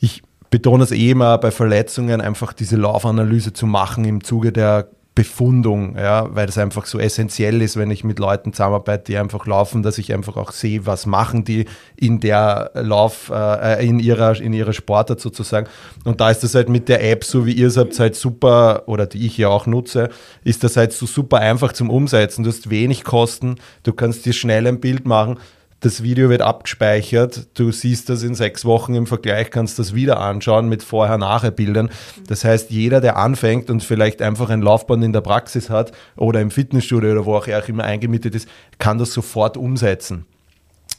ich 0.00 0.22
betone 0.50 0.82
es 0.82 0.90
eh 0.90 1.10
immer 1.10 1.38
bei 1.38 1.52
Verletzungen, 1.52 2.20
einfach 2.20 2.52
diese 2.52 2.76
Laufanalyse 2.76 3.52
zu 3.52 3.66
machen 3.66 4.04
im 4.04 4.24
Zuge 4.24 4.50
der 4.50 4.88
Befundung, 5.14 5.96
ja, 5.96 6.34
weil 6.34 6.46
das 6.46 6.56
einfach 6.56 6.86
so 6.86 6.98
essentiell 6.98 7.60
ist, 7.62 7.76
wenn 7.76 7.90
ich 7.90 8.04
mit 8.04 8.20
Leuten 8.20 8.52
zusammenarbeite, 8.52 9.04
die 9.04 9.16
einfach 9.18 9.44
laufen, 9.44 9.82
dass 9.82 9.98
ich 9.98 10.14
einfach 10.14 10.36
auch 10.36 10.52
sehe, 10.52 10.86
was 10.86 11.04
machen 11.04 11.44
die 11.44 11.66
in 11.96 12.20
der 12.20 12.70
Lauf, 12.74 13.30
äh, 13.34 13.84
in 13.84 13.98
ihrer, 13.98 14.40
in 14.40 14.52
ihrer 14.52 14.72
Sportart 14.72 15.20
sozusagen. 15.20 15.66
Und 16.04 16.20
da 16.20 16.30
ist 16.30 16.44
das 16.44 16.54
halt 16.54 16.68
mit 16.68 16.88
der 16.88 17.04
App, 17.04 17.24
so 17.24 17.44
wie 17.44 17.52
ihr 17.52 17.66
es 17.66 17.76
habt, 17.76 17.98
halt 17.98 18.14
super, 18.14 18.84
oder 18.86 19.06
die 19.06 19.26
ich 19.26 19.36
ja 19.36 19.48
auch 19.48 19.66
nutze, 19.66 20.10
ist 20.44 20.62
das 20.62 20.76
halt 20.76 20.92
so 20.92 21.06
super 21.06 21.38
einfach 21.38 21.72
zum 21.72 21.90
Umsetzen. 21.90 22.44
Du 22.44 22.50
hast 22.50 22.70
wenig 22.70 23.02
Kosten, 23.02 23.56
du 23.82 23.92
kannst 23.92 24.26
dir 24.26 24.32
schnell 24.32 24.66
ein 24.68 24.80
Bild 24.80 25.06
machen 25.06 25.38
das 25.80 26.02
Video 26.02 26.28
wird 26.28 26.42
abgespeichert, 26.42 27.48
du 27.58 27.72
siehst 27.72 28.10
das 28.10 28.22
in 28.22 28.34
sechs 28.34 28.66
Wochen 28.66 28.94
im 28.94 29.06
Vergleich, 29.06 29.50
kannst 29.50 29.78
das 29.78 29.94
wieder 29.94 30.20
anschauen 30.20 30.68
mit 30.68 30.82
Vorher-Nachher-Bildern. 30.82 31.90
Das 32.26 32.44
heißt, 32.44 32.70
jeder, 32.70 33.00
der 33.00 33.16
anfängt 33.16 33.70
und 33.70 33.82
vielleicht 33.82 34.20
einfach 34.20 34.50
ein 34.50 34.60
Laufband 34.60 35.02
in 35.02 35.14
der 35.14 35.22
Praxis 35.22 35.70
hat 35.70 35.92
oder 36.16 36.42
im 36.42 36.50
Fitnessstudio 36.50 37.12
oder 37.12 37.24
wo 37.24 37.34
auch 37.34 37.46
er 37.46 37.66
immer 37.66 37.84
eingemietet 37.84 38.34
ist, 38.34 38.48
kann 38.78 38.98
das 38.98 39.12
sofort 39.12 39.56
umsetzen. 39.56 40.26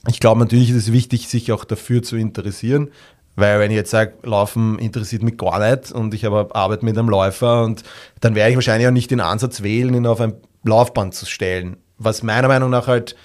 Ich 0.08 0.20
glaube 0.20 0.40
natürlich 0.40 0.72
ist 0.72 0.78
es 0.78 0.92
wichtig, 0.92 1.28
sich 1.28 1.52
auch 1.52 1.64
dafür 1.64 2.02
zu 2.02 2.16
interessieren, 2.16 2.90
weil 3.36 3.60
wenn 3.60 3.70
ich 3.70 3.78
jetzt 3.78 3.92
sage, 3.92 4.14
Laufen 4.24 4.80
interessiert 4.80 5.22
mich 5.22 5.38
gar 5.38 5.60
nicht 5.60 5.92
und 5.92 6.16
ich 6.16 6.26
habe 6.26 6.54
Arbeit 6.56 6.82
mit 6.82 6.98
einem 6.98 7.08
Läufer 7.08 7.64
und 7.64 7.84
dann 8.20 8.34
werde 8.34 8.50
ich 8.50 8.56
wahrscheinlich 8.56 8.88
auch 8.88 8.92
nicht 8.92 9.12
den 9.12 9.20
Ansatz 9.20 9.62
wählen, 9.62 9.94
ihn 9.94 10.08
auf 10.08 10.22
ein 10.22 10.34
Laufband 10.64 11.14
zu 11.14 11.28
stellen. 11.28 11.78
Was 12.00 12.24
meiner 12.24 12.48
Meinung 12.48 12.72
nach 12.72 12.88
halt 12.88 13.16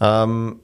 ähm, 0.00 0.60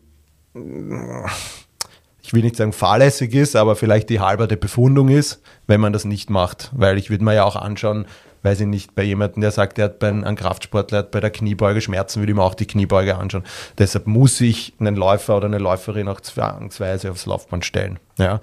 ich 2.22 2.34
will 2.34 2.42
nicht 2.42 2.56
sagen 2.56 2.72
fahrlässig 2.72 3.34
ist, 3.34 3.56
aber 3.56 3.74
vielleicht 3.74 4.10
die 4.10 4.20
halbe 4.20 4.46
Befundung 4.56 5.08
ist, 5.08 5.40
wenn 5.66 5.80
man 5.80 5.92
das 5.92 6.04
nicht 6.04 6.28
macht. 6.28 6.70
Weil 6.72 6.98
ich 6.98 7.08
würde 7.08 7.24
mir 7.24 7.34
ja 7.34 7.44
auch 7.44 7.56
anschauen, 7.56 8.06
weiß 8.42 8.60
ich 8.60 8.66
nicht, 8.66 8.94
bei 8.94 9.02
jemandem, 9.02 9.40
der 9.40 9.50
sagt, 9.50 9.78
der 9.78 9.86
hat 9.86 9.98
bei 9.98 10.08
einem 10.08 10.36
Kraftsportler 10.36 10.98
hat 10.98 11.10
bei 11.10 11.20
der 11.20 11.30
Kniebeuge 11.30 11.80
Schmerzen, 11.80 12.20
würde 12.20 12.32
ich 12.32 12.36
mir 12.36 12.42
auch 12.42 12.54
die 12.54 12.66
Kniebeuge 12.66 13.16
anschauen. 13.16 13.44
Deshalb 13.78 14.06
muss 14.06 14.40
ich 14.40 14.74
einen 14.78 14.96
Läufer 14.96 15.36
oder 15.36 15.46
eine 15.46 15.58
Läuferin 15.58 16.08
auch 16.08 16.20
zwangsweise 16.20 17.10
aufs 17.10 17.26
Laufband 17.26 17.64
stellen. 17.64 17.98
Ja. 18.18 18.40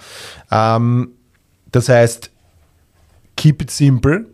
Ähm, 0.51 1.12
das 1.71 1.89
heißt, 1.89 2.32
keep 3.36 3.62
it 3.62 3.71
simple, 3.71 4.25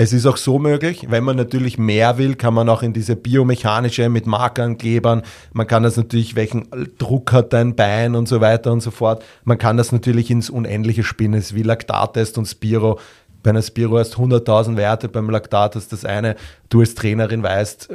es 0.00 0.12
ist 0.12 0.26
auch 0.26 0.36
so 0.36 0.60
möglich, 0.60 1.06
wenn 1.10 1.24
man 1.24 1.36
natürlich 1.36 1.76
mehr 1.76 2.18
will, 2.18 2.36
kann 2.36 2.54
man 2.54 2.68
auch 2.68 2.84
in 2.84 2.92
diese 2.92 3.16
biomechanische 3.16 4.08
mit 4.08 4.28
Markern, 4.28 4.78
Klebern, 4.78 5.22
man 5.52 5.66
kann 5.66 5.82
das 5.82 5.96
natürlich, 5.96 6.36
welchen 6.36 6.68
Druck 6.98 7.32
hat 7.32 7.52
dein 7.52 7.74
Bein 7.74 8.14
und 8.14 8.28
so 8.28 8.40
weiter 8.40 8.70
und 8.70 8.80
so 8.80 8.92
fort. 8.92 9.24
Man 9.42 9.58
kann 9.58 9.76
das 9.76 9.90
natürlich 9.90 10.30
ins 10.30 10.50
Unendliche 10.50 11.02
spinnen, 11.02 11.42
wie 11.52 11.64
Laktattest 11.64 12.38
und 12.38 12.46
Spiro. 12.46 13.00
Bei 13.42 13.50
einer 13.50 13.60
Spiro 13.60 13.98
hast 13.98 14.14
100.000 14.14 14.76
Werte, 14.76 15.08
beim 15.08 15.30
Laktat 15.30 15.74
ist 15.74 15.92
das 15.92 16.04
eine. 16.04 16.36
Du 16.68 16.78
als 16.78 16.94
Trainerin 16.94 17.42
weißt, 17.42 17.88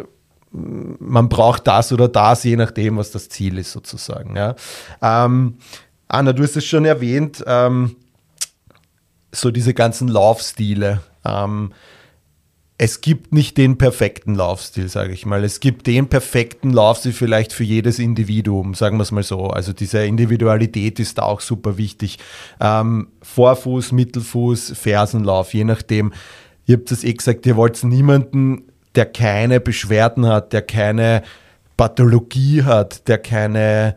man 0.52 1.30
braucht 1.30 1.68
das 1.68 1.94
oder 1.94 2.10
das, 2.10 2.44
je 2.44 2.58
nachdem, 2.58 2.98
was 2.98 3.12
das 3.12 3.30
Ziel 3.30 3.58
ist 3.58 3.72
sozusagen. 3.72 4.36
Ja. 4.36 4.56
Ähm, 5.02 5.58
Anna, 6.10 6.34
du 6.34 6.44
hast 6.44 6.58
es 6.58 6.66
schon 6.66 6.84
erwähnt, 6.84 7.42
ähm, 7.48 7.96
so 9.32 9.52
diese 9.52 9.74
ganzen 9.74 10.10
Laufstile. 10.10 11.00
Ähm, 11.26 11.74
es 12.78 13.02
gibt 13.02 13.34
nicht 13.34 13.58
den 13.58 13.78
perfekten 13.78 14.36
Laufstil, 14.36 14.90
sage 14.90 15.14
ich 15.14 15.26
mal. 15.26 15.44
Es 15.44 15.60
gibt 15.60 15.88
den 15.88 16.08
perfekten 16.08 16.72
Laufstil 16.72 17.14
vielleicht 17.14 17.54
für 17.54 17.64
jedes 17.64 18.00
Individuum, 18.00 18.74
sagen 18.74 18.98
wir 18.98 19.04
es 19.04 19.12
mal 19.12 19.24
so. 19.24 19.48
Also 19.48 19.74
diese 19.74 20.04
Individualität 20.06 21.00
ist 21.00 21.18
da 21.18 21.24
auch 21.24 21.40
super 21.40 21.78
wichtig. 21.78 22.18
Ähm, 22.60 23.10
Vorfuß, 23.22 23.92
Mittelfuß, 23.92 24.74
Fersenlauf, 24.76 25.54
je 25.54 25.64
nachdem. 25.64 26.14
Ihr 26.66 26.78
habt 26.78 26.92
es 26.92 27.04
eh 27.04 27.14
gesagt, 27.14 27.46
ihr 27.46 27.56
wollt 27.56 27.82
niemanden, 27.84 28.64
der 28.96 29.06
keine 29.06 29.60
Beschwerden 29.60 30.26
hat, 30.26 30.52
der 30.52 30.62
keine 30.64 31.24
Pathologie 31.78 32.64
hat, 32.64 33.08
der 33.08 33.18
keine, 33.18 33.96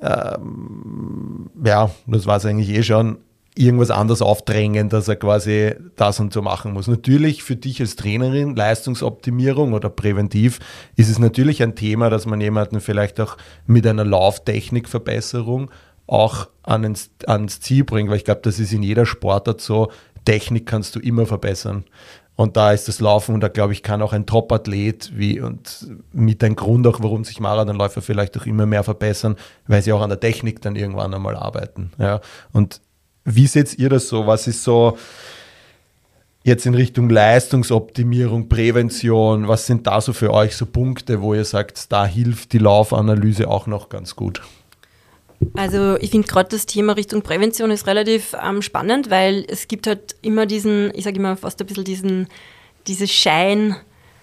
ähm, 0.00 1.50
ja, 1.64 1.90
das 2.06 2.26
war 2.26 2.36
es 2.36 2.46
eigentlich 2.46 2.70
eh 2.70 2.82
schon, 2.82 3.18
irgendwas 3.54 3.90
anders 3.90 4.22
aufdrängen, 4.22 4.88
dass 4.88 5.08
er 5.08 5.16
quasi 5.16 5.74
das 5.96 6.20
und 6.20 6.32
so 6.32 6.40
machen 6.40 6.72
muss. 6.72 6.88
Natürlich 6.88 7.42
für 7.42 7.56
dich 7.56 7.80
als 7.80 7.96
Trainerin, 7.96 8.56
Leistungsoptimierung 8.56 9.74
oder 9.74 9.90
präventiv, 9.90 10.58
ist 10.96 11.10
es 11.10 11.18
natürlich 11.18 11.62
ein 11.62 11.74
Thema, 11.74 12.08
dass 12.08 12.24
man 12.24 12.40
jemanden 12.40 12.80
vielleicht 12.80 13.20
auch 13.20 13.36
mit 13.66 13.86
einer 13.86 14.04
Lauftechnikverbesserung 14.04 15.70
auch 16.06 16.48
ans, 16.62 17.10
ans 17.26 17.60
Ziel 17.60 17.84
bringt, 17.84 18.10
weil 18.10 18.16
ich 18.16 18.24
glaube, 18.24 18.40
das 18.42 18.58
ist 18.58 18.72
in 18.72 18.82
jeder 18.82 19.06
Sportart 19.06 19.60
so, 19.60 19.90
Technik 20.24 20.66
kannst 20.66 20.94
du 20.94 21.00
immer 21.00 21.26
verbessern. 21.26 21.84
Und 22.34 22.56
da 22.56 22.72
ist 22.72 22.88
das 22.88 23.00
Laufen, 23.00 23.34
und 23.34 23.40
da 23.40 23.48
glaube 23.48 23.74
ich, 23.74 23.82
kann 23.82 24.00
auch 24.00 24.14
ein 24.14 24.24
Top-Athlet 24.24 25.12
wie 25.14 25.40
und 25.40 25.86
mit 26.12 26.42
ein 26.42 26.56
Grund 26.56 26.86
auch, 26.86 27.00
warum 27.02 27.24
sich 27.24 27.40
Marathonläufer 27.40 28.00
vielleicht 28.00 28.38
auch 28.38 28.46
immer 28.46 28.64
mehr 28.64 28.84
verbessern, 28.84 29.36
weil 29.66 29.82
sie 29.82 29.92
auch 29.92 30.00
an 30.00 30.08
der 30.08 30.20
Technik 30.20 30.62
dann 30.62 30.74
irgendwann 30.74 31.12
einmal 31.12 31.36
arbeiten. 31.36 31.92
Ja. 31.98 32.20
Und 32.52 32.80
wie 33.24 33.46
seht 33.46 33.78
ihr 33.78 33.88
das 33.88 34.08
so? 34.08 34.26
Was 34.26 34.46
ist 34.46 34.64
so 34.64 34.96
jetzt 36.44 36.66
in 36.66 36.74
Richtung 36.74 37.08
Leistungsoptimierung, 37.08 38.48
Prävention? 38.48 39.48
Was 39.48 39.66
sind 39.66 39.86
da 39.86 40.00
so 40.00 40.12
für 40.12 40.32
euch 40.32 40.56
so 40.56 40.66
Punkte, 40.66 41.22
wo 41.22 41.34
ihr 41.34 41.44
sagt, 41.44 41.92
da 41.92 42.06
hilft 42.06 42.52
die 42.52 42.58
Laufanalyse 42.58 43.48
auch 43.48 43.66
noch 43.66 43.88
ganz 43.88 44.16
gut? 44.16 44.42
Also 45.54 45.96
ich 45.98 46.10
finde 46.10 46.28
gerade 46.28 46.50
das 46.50 46.66
Thema 46.66 46.92
Richtung 46.92 47.22
Prävention 47.22 47.70
ist 47.70 47.86
relativ 47.86 48.34
ähm, 48.40 48.62
spannend, 48.62 49.10
weil 49.10 49.44
es 49.48 49.66
gibt 49.66 49.86
halt 49.86 50.14
immer 50.22 50.46
diesen, 50.46 50.92
ich 50.94 51.04
sage 51.04 51.16
immer 51.16 51.36
fast 51.36 51.60
ein 51.60 51.66
bisschen 51.66 51.84
diesen, 51.84 52.28
diese 52.86 53.08
Schein, 53.08 53.76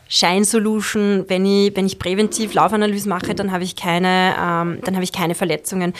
Schein-Solution, 0.07 1.25
wenn 1.27 1.45
ich, 1.45 1.75
wenn 1.75 1.85
ich 1.85 1.99
präventiv 1.99 2.53
Laufanalyse 2.53 3.09
mache, 3.09 3.35
dann 3.35 3.51
habe 3.51 3.63
ich 3.63 3.75
ähm, 3.85 4.79
dann 4.83 4.95
habe 4.95 5.03
ich 5.03 5.11
keine 5.11 5.35
Verletzungen. 5.35 5.93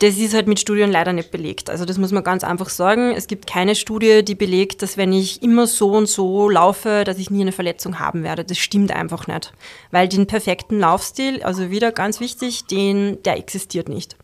Das 0.00 0.16
ist 0.16 0.34
halt 0.34 0.48
mit 0.48 0.58
Studien 0.58 0.90
leider 0.90 1.12
nicht 1.12 1.30
belegt. 1.30 1.70
Also 1.70 1.84
das 1.84 1.98
muss 1.98 2.12
man 2.12 2.24
ganz 2.24 2.44
einfach 2.44 2.68
sagen. 2.68 3.12
Es 3.16 3.26
gibt 3.26 3.46
keine 3.46 3.74
Studie, 3.74 4.24
die 4.24 4.34
belegt, 4.34 4.82
dass 4.82 4.96
wenn 4.96 5.12
ich 5.12 5.42
immer 5.42 5.66
so 5.66 5.92
und 5.92 6.08
so 6.08 6.48
laufe, 6.48 7.04
dass 7.04 7.18
ich 7.18 7.30
nie 7.30 7.42
eine 7.42 7.52
Verletzung 7.52 7.98
haben 7.98 8.22
werde. 8.22 8.44
Das 8.44 8.58
stimmt 8.58 8.92
einfach 8.92 9.26
nicht. 9.26 9.52
Weil 9.90 10.08
den 10.08 10.26
perfekten 10.26 10.80
Laufstil, 10.80 11.42
also 11.42 11.70
wieder 11.70 11.92
ganz 11.92 12.20
wichtig, 12.20 12.66
den, 12.66 13.22
der 13.22 13.38
existiert 13.38 13.88
nicht. 13.88 14.16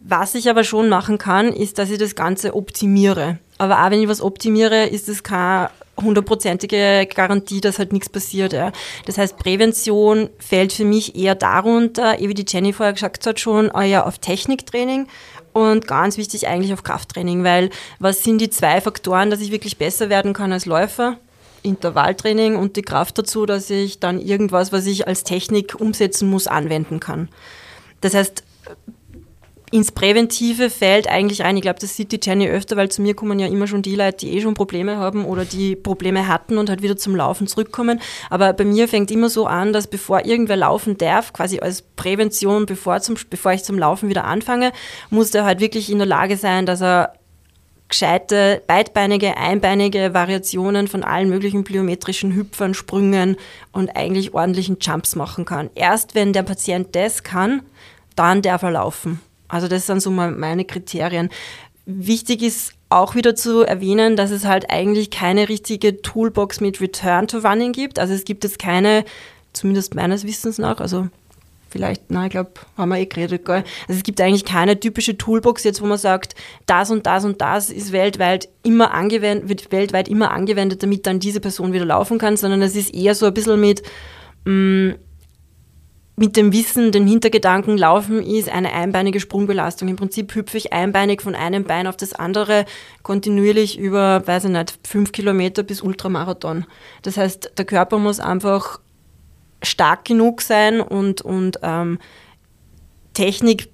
Was 0.00 0.34
ich 0.34 0.48
aber 0.48 0.64
schon 0.64 0.88
machen 0.88 1.18
kann, 1.18 1.52
ist, 1.52 1.78
dass 1.78 1.90
ich 1.90 1.98
das 1.98 2.14
Ganze 2.14 2.54
optimiere. 2.54 3.38
Aber 3.58 3.84
auch 3.84 3.90
wenn 3.90 4.00
ich 4.00 4.08
was 4.08 4.20
optimiere, 4.20 4.86
ist 4.86 5.08
es 5.08 5.22
kein 5.22 5.68
hundertprozentige 5.98 7.06
Garantie, 7.12 7.60
dass 7.60 7.78
halt 7.78 7.92
nichts 7.92 8.08
passiert. 8.08 8.52
Ja. 8.52 8.72
Das 9.06 9.18
heißt, 9.18 9.36
Prävention 9.36 10.30
fällt 10.38 10.72
für 10.72 10.84
mich 10.84 11.16
eher 11.16 11.34
darunter, 11.34 12.16
wie 12.18 12.34
die 12.34 12.46
Jenny 12.46 12.72
vorher 12.72 12.92
gesagt 12.92 13.26
hat, 13.26 13.40
schon 13.40 13.68
eher 13.70 14.06
auf 14.06 14.18
Techniktraining 14.18 15.06
und 15.52 15.86
ganz 15.86 16.16
wichtig 16.16 16.48
eigentlich 16.48 16.72
auf 16.72 16.82
Krafttraining, 16.82 17.44
weil 17.44 17.70
was 17.98 18.22
sind 18.22 18.40
die 18.40 18.50
zwei 18.50 18.80
Faktoren, 18.80 19.30
dass 19.30 19.40
ich 19.40 19.50
wirklich 19.50 19.78
besser 19.78 20.08
werden 20.08 20.32
kann 20.32 20.52
als 20.52 20.66
Läufer? 20.66 21.18
Intervalltraining 21.62 22.56
und 22.56 22.76
die 22.76 22.82
Kraft 22.82 23.18
dazu, 23.18 23.44
dass 23.44 23.68
ich 23.68 23.98
dann 23.98 24.20
irgendwas, 24.20 24.72
was 24.72 24.86
ich 24.86 25.08
als 25.08 25.24
Technik 25.24 25.80
umsetzen 25.80 26.30
muss, 26.30 26.46
anwenden 26.46 27.00
kann. 27.00 27.28
Das 28.00 28.14
heißt, 28.14 28.44
ins 29.70 29.92
präventive 29.92 30.70
Feld 30.70 31.08
eigentlich 31.08 31.42
rein. 31.42 31.56
Ich 31.56 31.62
glaube, 31.62 31.78
das 31.80 31.96
sieht 31.96 32.12
die 32.12 32.20
Jenny 32.22 32.48
öfter, 32.48 32.76
weil 32.76 32.90
zu 32.90 33.02
mir 33.02 33.14
kommen 33.14 33.38
ja 33.38 33.46
immer 33.46 33.66
schon 33.66 33.82
die 33.82 33.96
Leute, 33.96 34.18
die 34.18 34.36
eh 34.36 34.40
schon 34.40 34.54
Probleme 34.54 34.96
haben 34.96 35.24
oder 35.24 35.44
die 35.44 35.76
Probleme 35.76 36.28
hatten 36.28 36.58
und 36.58 36.70
halt 36.70 36.82
wieder 36.82 36.96
zum 36.96 37.14
Laufen 37.14 37.46
zurückkommen. 37.46 38.00
Aber 38.30 38.52
bei 38.52 38.64
mir 38.64 38.88
fängt 38.88 39.10
immer 39.10 39.28
so 39.28 39.46
an, 39.46 39.72
dass 39.72 39.86
bevor 39.86 40.24
irgendwer 40.24 40.56
laufen 40.56 40.96
darf, 40.96 41.32
quasi 41.32 41.60
als 41.60 41.82
Prävention, 41.82 42.66
bevor, 42.66 43.00
zum, 43.00 43.16
bevor 43.28 43.52
ich 43.52 43.64
zum 43.64 43.78
Laufen 43.78 44.08
wieder 44.08 44.24
anfange, 44.24 44.72
muss 45.10 45.30
der 45.30 45.44
halt 45.44 45.60
wirklich 45.60 45.90
in 45.90 45.98
der 45.98 46.06
Lage 46.06 46.36
sein, 46.36 46.66
dass 46.66 46.80
er 46.80 47.12
gescheite 47.88 48.62
beidbeinige, 48.66 49.36
einbeinige 49.36 50.12
Variationen 50.12 50.88
von 50.88 51.02
allen 51.02 51.30
möglichen 51.30 51.64
plyometrischen 51.64 52.34
Hüpfern, 52.34 52.74
Sprüngen 52.74 53.36
und 53.72 53.96
eigentlich 53.96 54.34
ordentlichen 54.34 54.76
Jumps 54.80 55.16
machen 55.16 55.44
kann. 55.44 55.70
Erst 55.74 56.14
wenn 56.14 56.32
der 56.32 56.42
Patient 56.42 56.94
das 56.94 57.22
kann, 57.22 57.62
dann 58.14 58.42
darf 58.42 58.62
er 58.62 58.72
laufen. 58.72 59.20
Also 59.48 59.68
das 59.68 59.86
sind 59.86 60.00
so 60.00 60.10
mal 60.10 60.30
meine 60.30 60.64
Kriterien. 60.64 61.30
Wichtig 61.86 62.42
ist 62.42 62.74
auch 62.90 63.14
wieder 63.14 63.34
zu 63.34 63.62
erwähnen, 63.62 64.16
dass 64.16 64.30
es 64.30 64.44
halt 64.44 64.70
eigentlich 64.70 65.10
keine 65.10 65.48
richtige 65.48 66.00
Toolbox 66.00 66.60
mit 66.60 66.80
Return 66.80 67.28
to 67.28 67.38
Running 67.38 67.72
gibt. 67.72 67.98
Also 67.98 68.14
es 68.14 68.24
gibt 68.24 68.44
jetzt 68.44 68.58
keine, 68.58 69.04
zumindest 69.52 69.94
meines 69.94 70.24
Wissens 70.24 70.58
nach, 70.58 70.80
also 70.80 71.08
vielleicht, 71.70 72.04
na, 72.08 72.24
ich 72.24 72.30
glaube, 72.30 72.52
haben 72.76 72.88
wir 72.90 72.98
eh 72.98 73.06
geredet, 73.06 73.44
gell? 73.44 73.64
Also 73.86 73.98
es 73.98 74.02
gibt 74.02 74.20
eigentlich 74.20 74.46
keine 74.46 74.80
typische 74.80 75.18
Toolbox 75.18 75.64
jetzt, 75.64 75.82
wo 75.82 75.86
man 75.86 75.98
sagt, 75.98 76.34
das 76.66 76.90
und 76.90 77.06
das 77.06 77.24
und 77.24 77.40
das 77.42 77.70
ist 77.70 77.92
weltweit 77.92 78.48
immer 78.62 78.94
angewendet, 78.94 79.48
wird 79.48 79.70
weltweit 79.70 80.08
immer 80.08 80.30
angewendet, 80.30 80.82
damit 80.82 81.06
dann 81.06 81.20
diese 81.20 81.40
Person 81.40 81.72
wieder 81.72 81.84
laufen 81.84 82.18
kann, 82.18 82.36
sondern 82.38 82.62
es 82.62 82.74
ist 82.74 82.94
eher 82.94 83.14
so 83.14 83.26
ein 83.26 83.34
bisschen 83.34 83.60
mit, 83.60 83.82
mh, 84.44 84.52
mm, 84.52 84.94
mit 86.18 86.36
dem 86.36 86.52
Wissen, 86.52 86.90
dem 86.90 87.06
Hintergedanken, 87.06 87.78
Laufen 87.78 88.22
ist 88.22 88.48
eine 88.48 88.72
einbeinige 88.72 89.20
Sprungbelastung. 89.20 89.88
Im 89.88 89.96
Prinzip 89.96 90.34
hüpfe 90.34 90.56
ich 90.56 90.72
einbeinig 90.72 91.22
von 91.22 91.34
einem 91.34 91.64
Bein 91.64 91.86
auf 91.86 91.96
das 91.96 92.12
andere 92.12 92.64
kontinuierlich 93.02 93.78
über, 93.78 94.26
weiß 94.26 94.44
ich 94.44 94.50
nicht, 94.50 94.78
fünf 94.86 95.12
Kilometer 95.12 95.62
bis 95.62 95.80
Ultramarathon. 95.80 96.66
Das 97.02 97.16
heißt, 97.16 97.52
der 97.56 97.64
Körper 97.64 97.98
muss 97.98 98.18
einfach 98.18 98.80
stark 99.62 100.04
genug 100.04 100.42
sein 100.42 100.80
und, 100.80 101.22
und 101.22 101.60
ähm, 101.62 101.98
Technik 103.14 103.68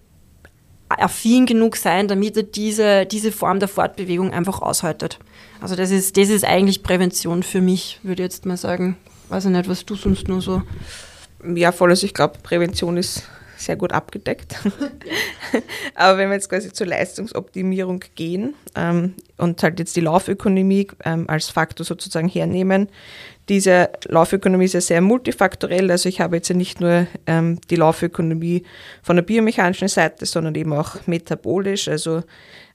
affin 0.88 1.46
genug 1.46 1.76
sein, 1.76 2.08
damit 2.08 2.36
er 2.36 2.42
diese, 2.42 3.06
diese 3.06 3.32
Form 3.32 3.58
der 3.58 3.68
Fortbewegung 3.68 4.32
einfach 4.32 4.60
aushaltet. 4.60 5.18
Also 5.60 5.76
das 5.76 5.90
ist, 5.90 6.16
das 6.16 6.28
ist 6.28 6.44
eigentlich 6.44 6.82
Prävention 6.82 7.42
für 7.42 7.62
mich, 7.62 8.00
würde 8.02 8.22
ich 8.22 8.26
jetzt 8.26 8.46
mal 8.46 8.58
sagen. 8.58 8.96
Weiß 9.30 9.46
ich 9.46 9.50
nicht, 9.50 9.68
was 9.68 9.86
du 9.86 9.94
sonst 9.94 10.28
nur 10.28 10.42
so 10.42 10.62
ja, 11.54 11.72
voll. 11.72 11.90
Also 11.90 12.06
ich 12.06 12.14
glaube, 12.14 12.38
Prävention 12.42 12.96
ist 12.96 13.24
sehr 13.56 13.76
gut 13.76 13.92
abgedeckt. 13.92 14.56
Aber 15.94 16.18
wenn 16.18 16.28
wir 16.28 16.34
jetzt 16.34 16.48
quasi 16.48 16.72
zur 16.72 16.86
Leistungsoptimierung 16.86 18.00
gehen 18.14 18.54
ähm, 18.74 19.14
und 19.36 19.62
halt 19.62 19.78
jetzt 19.78 19.96
die 19.96 20.00
Laufökonomie 20.00 20.88
ähm, 21.04 21.28
als 21.28 21.48
Faktor 21.48 21.84
sozusagen 21.86 22.28
hernehmen, 22.28 22.88
diese 23.48 23.90
Laufökonomie 24.06 24.64
ist 24.64 24.74
ja 24.74 24.80
sehr 24.80 25.00
multifaktorell. 25.00 25.90
Also 25.90 26.08
ich 26.08 26.20
habe 26.20 26.36
jetzt 26.36 26.48
ja 26.48 26.56
nicht 26.56 26.80
nur 26.80 27.06
ähm, 27.26 27.58
die 27.70 27.76
Laufökonomie 27.76 28.64
von 29.02 29.16
der 29.16 29.22
biomechanischen 29.22 29.88
Seite, 29.88 30.24
sondern 30.26 30.54
eben 30.54 30.72
auch 30.72 31.06
metabolisch, 31.06 31.88
also 31.88 32.22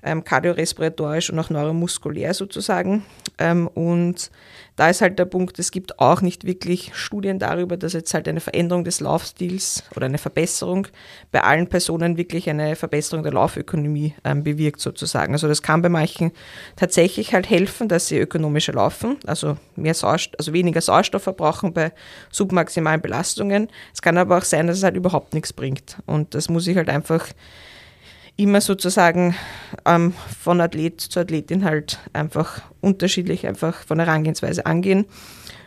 ähm, 0.04 0.24
kardiorespiratorisch 0.24 1.30
und 1.30 1.40
auch 1.40 1.50
neuromuskulär 1.50 2.34
sozusagen. 2.34 3.04
Ähm, 3.38 3.68
und 3.68 4.32
da 4.76 4.90
ist 4.90 5.02
halt 5.02 5.20
der 5.20 5.26
Punkt, 5.26 5.60
es 5.60 5.72
gibt 5.72 6.00
auch 6.00 6.22
nicht 6.22 6.46
wirklich 6.46 6.92
Studien 6.94 7.38
darüber, 7.38 7.76
dass 7.76 7.92
jetzt 7.92 8.14
halt 8.14 8.30
eine 8.30 8.40
Veränderung 8.40 8.86
des 8.86 9.02
Laufstils 9.02 9.84
oder 9.94 10.06
eine 10.06 10.18
Verbesserung 10.18 10.88
bei 11.34 11.44
allen 11.44 11.68
Personen 11.68 12.16
wirklich 12.16 12.50
eine 12.50 12.78
Verbesserung 12.78 13.24
der 13.24 13.34
Laufökonomie 13.34 14.16
ähm, 14.24 14.44
bewirkt 14.44 14.80
sozusagen. 14.80 15.34
Also 15.34 15.50
das 15.50 15.62
kann 15.62 15.82
bei 15.82 15.90
manchen 15.90 16.32
tatsächlich 16.78 17.34
halt 17.34 17.50
helfen, 17.50 17.90
dass 17.90 18.08
sie 18.08 18.20
ökonomischer 18.20 18.72
laufen, 18.72 19.18
also 19.28 19.58
mehr 19.76 19.94
Sauerstoff, 19.94 20.40
also 20.40 20.54
weniger 20.54 20.80
Sauerstoff 20.80 21.24
verbrauchen 21.24 21.74
bei 21.74 21.92
submaximalen 22.32 23.02
Belastungen. 23.02 23.68
Es 23.94 24.02
kann 24.02 24.18
aber 24.18 24.38
auch 24.38 24.44
sein, 24.44 24.68
dass 24.68 24.78
es 24.78 24.84
halt 24.84 24.96
überhaupt 24.96 25.34
nichts 25.34 25.52
bringt. 25.52 25.98
Und 26.06 26.36
das 26.36 26.48
muss 26.48 26.68
ich 26.68 26.78
halt 26.78 26.88
einfach 26.88 27.28
immer 28.40 28.62
sozusagen 28.62 29.36
ähm, 29.86 30.14
von 30.40 30.62
Athlet 30.62 31.02
zu 31.02 31.20
Athletin 31.20 31.66
halt 31.66 32.00
einfach 32.14 32.62
unterschiedlich 32.80 33.46
einfach 33.46 33.84
von 33.84 33.98
der 33.98 34.08
Herangehensweise 34.08 34.66
angehen. 34.66 35.06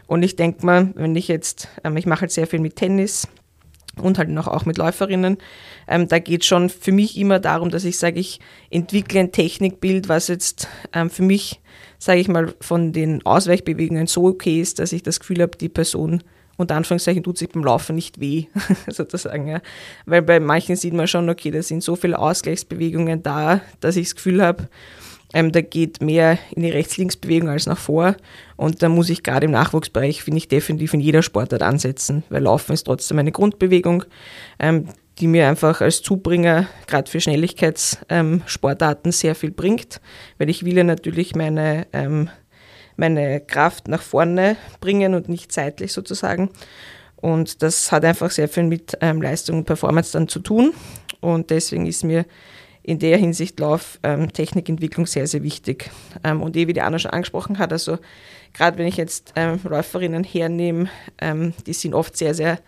Und 0.07 0.23
ich 0.23 0.37
denke 0.37 0.65
mal, 0.65 0.91
wenn 0.95 1.15
ich 1.15 1.29
jetzt, 1.29 1.69
ähm, 1.85 1.97
ich 1.99 2.07
mache 2.07 2.23
halt 2.23 2.33
sehr 2.33 2.47
viel 2.47 2.61
mit 2.61 2.77
Tennis 2.77 3.29
und 4.01 4.17
halt 4.17 4.31
noch 4.31 4.49
auch 4.49 4.65
mit 4.65 4.79
Läuferinnen, 4.79 5.37
ähm, 5.87 6.09
da 6.09 6.19
geht 6.19 6.47
schon 6.47 6.71
für 6.71 6.93
mich 6.93 7.19
immer 7.19 7.41
darum, 7.41 7.69
dass 7.69 7.85
ich 7.85 7.99
sage, 7.99 8.19
ich 8.19 8.41
entwickle 8.71 9.21
ein 9.21 9.33
Technikbild, 9.33 10.09
was 10.09 10.29
jetzt 10.29 10.67
ähm, 10.95 11.11
für 11.11 11.23
mich, 11.23 11.61
sage 11.99 12.21
ich 12.21 12.29
mal, 12.29 12.55
von 12.61 12.93
den 12.93 13.25
Ausweichbewegungen 13.27 14.07
so 14.07 14.25
okay 14.27 14.63
ist, 14.63 14.79
dass 14.79 14.93
ich 14.93 15.03
das 15.03 15.21
Gefühl 15.21 15.43
habe, 15.43 15.59
die 15.59 15.69
Person 15.69 16.23
unter 16.62 16.77
Anführungszeichen 16.77 17.22
tut 17.22 17.38
sich 17.38 17.51
beim 17.51 17.64
Laufen 17.64 17.94
nicht 17.94 18.20
weh, 18.20 18.46
sozusagen. 18.88 19.46
Ja. 19.46 19.61
Weil 20.07 20.22
bei 20.22 20.40
manchen 20.40 20.77
sieht 20.77 20.94
man 20.94 21.07
schon, 21.07 21.29
okay, 21.29 21.51
da 21.51 21.62
sind 21.62 21.83
so 21.83 21.96
viele 21.96 22.18
Ausgleichsbewegungen 22.18 23.22
da, 23.22 23.61
dass 23.81 23.96
ich 23.96 24.09
das 24.09 24.14
Gefühl 24.16 24.42
habe, 24.42 24.68
ähm, 25.35 25.53
da 25.53 25.61
geht 25.61 26.03
mehr 26.03 26.38
in 26.55 26.62
die 26.62 26.70
Rechts-Links-Bewegung 26.70 27.48
als 27.48 27.66
nach 27.66 27.79
vor. 27.79 28.16
Und 28.57 28.83
da 28.83 28.88
muss 28.88 29.09
ich 29.09 29.22
gerade 29.22 29.46
im 29.46 29.53
Nachwuchsbereich, 29.53 30.22
finde 30.22 30.38
ich, 30.38 30.48
definitiv 30.48 30.94
in 30.94 31.01
jeder 31.01 31.22
Sportart 31.22 31.62
ansetzen, 31.62 32.22
weil 32.29 32.42
Laufen 32.42 32.72
ist 32.72 32.85
trotzdem 32.85 33.18
eine 33.18 33.33
Grundbewegung, 33.33 34.05
ähm, 34.59 34.88
die 35.18 35.27
mir 35.27 35.48
einfach 35.48 35.81
als 35.81 36.03
Zubringer, 36.03 36.66
gerade 36.87 37.11
für 37.11 37.20
Schnelligkeitssportarten, 37.20 39.09
ähm, 39.09 39.12
sehr 39.12 39.35
viel 39.35 39.51
bringt, 39.51 40.01
weil 40.38 40.48
ich 40.48 40.64
will 40.64 40.77
ja 40.77 40.85
natürlich 40.85 41.35
meine 41.35 41.87
ähm, 41.92 42.31
meine 43.03 43.41
Kraft 43.41 43.88
nach 43.88 44.01
vorne 44.01 44.57
bringen 44.81 45.15
und 45.15 45.29
nicht 45.29 45.51
zeitlich 45.51 45.93
sozusagen. 45.93 46.51
Und 47.17 47.62
das 47.62 47.91
hat 47.91 48.05
einfach 48.05 48.31
sehr 48.31 48.49
viel 48.49 48.62
mit 48.62 48.97
ähm, 49.01 49.21
Leistung 49.21 49.59
und 49.59 49.65
Performance 49.65 50.12
dann 50.12 50.29
zu 50.29 50.38
tun. 50.38 50.73
Und 51.21 51.51
deswegen 51.51 51.87
ist 51.87 52.05
mir 52.05 52.27
in 52.85 53.01
der 53.01 53.17
Hinsicht 53.17 53.59
Lauftechnikentwicklung 53.59 55.07
ähm, 55.07 55.09
sehr, 55.09 55.27
sehr 55.27 55.43
wichtig. 55.43 55.91
Ähm, 56.23 56.43
und 56.43 56.57
eh, 56.57 56.69
wie 56.69 56.73
die 56.73 56.81
Anna 56.81 57.01
schon 57.01 57.11
angesprochen 57.11 57.59
hat, 57.59 57.73
also 57.73 57.99
gerade 58.53 58.79
wenn 58.79 58.87
ich 58.87 58.97
jetzt 58.97 59.33
ähm, 59.35 59.59
Läuferinnen 59.65 60.23
hernehme, 60.23 60.88
ähm, 61.21 61.55
die 61.67 61.73
sind 61.73 61.95
oft 61.95 62.17
sehr, 62.17 62.35
sehr 62.35 62.61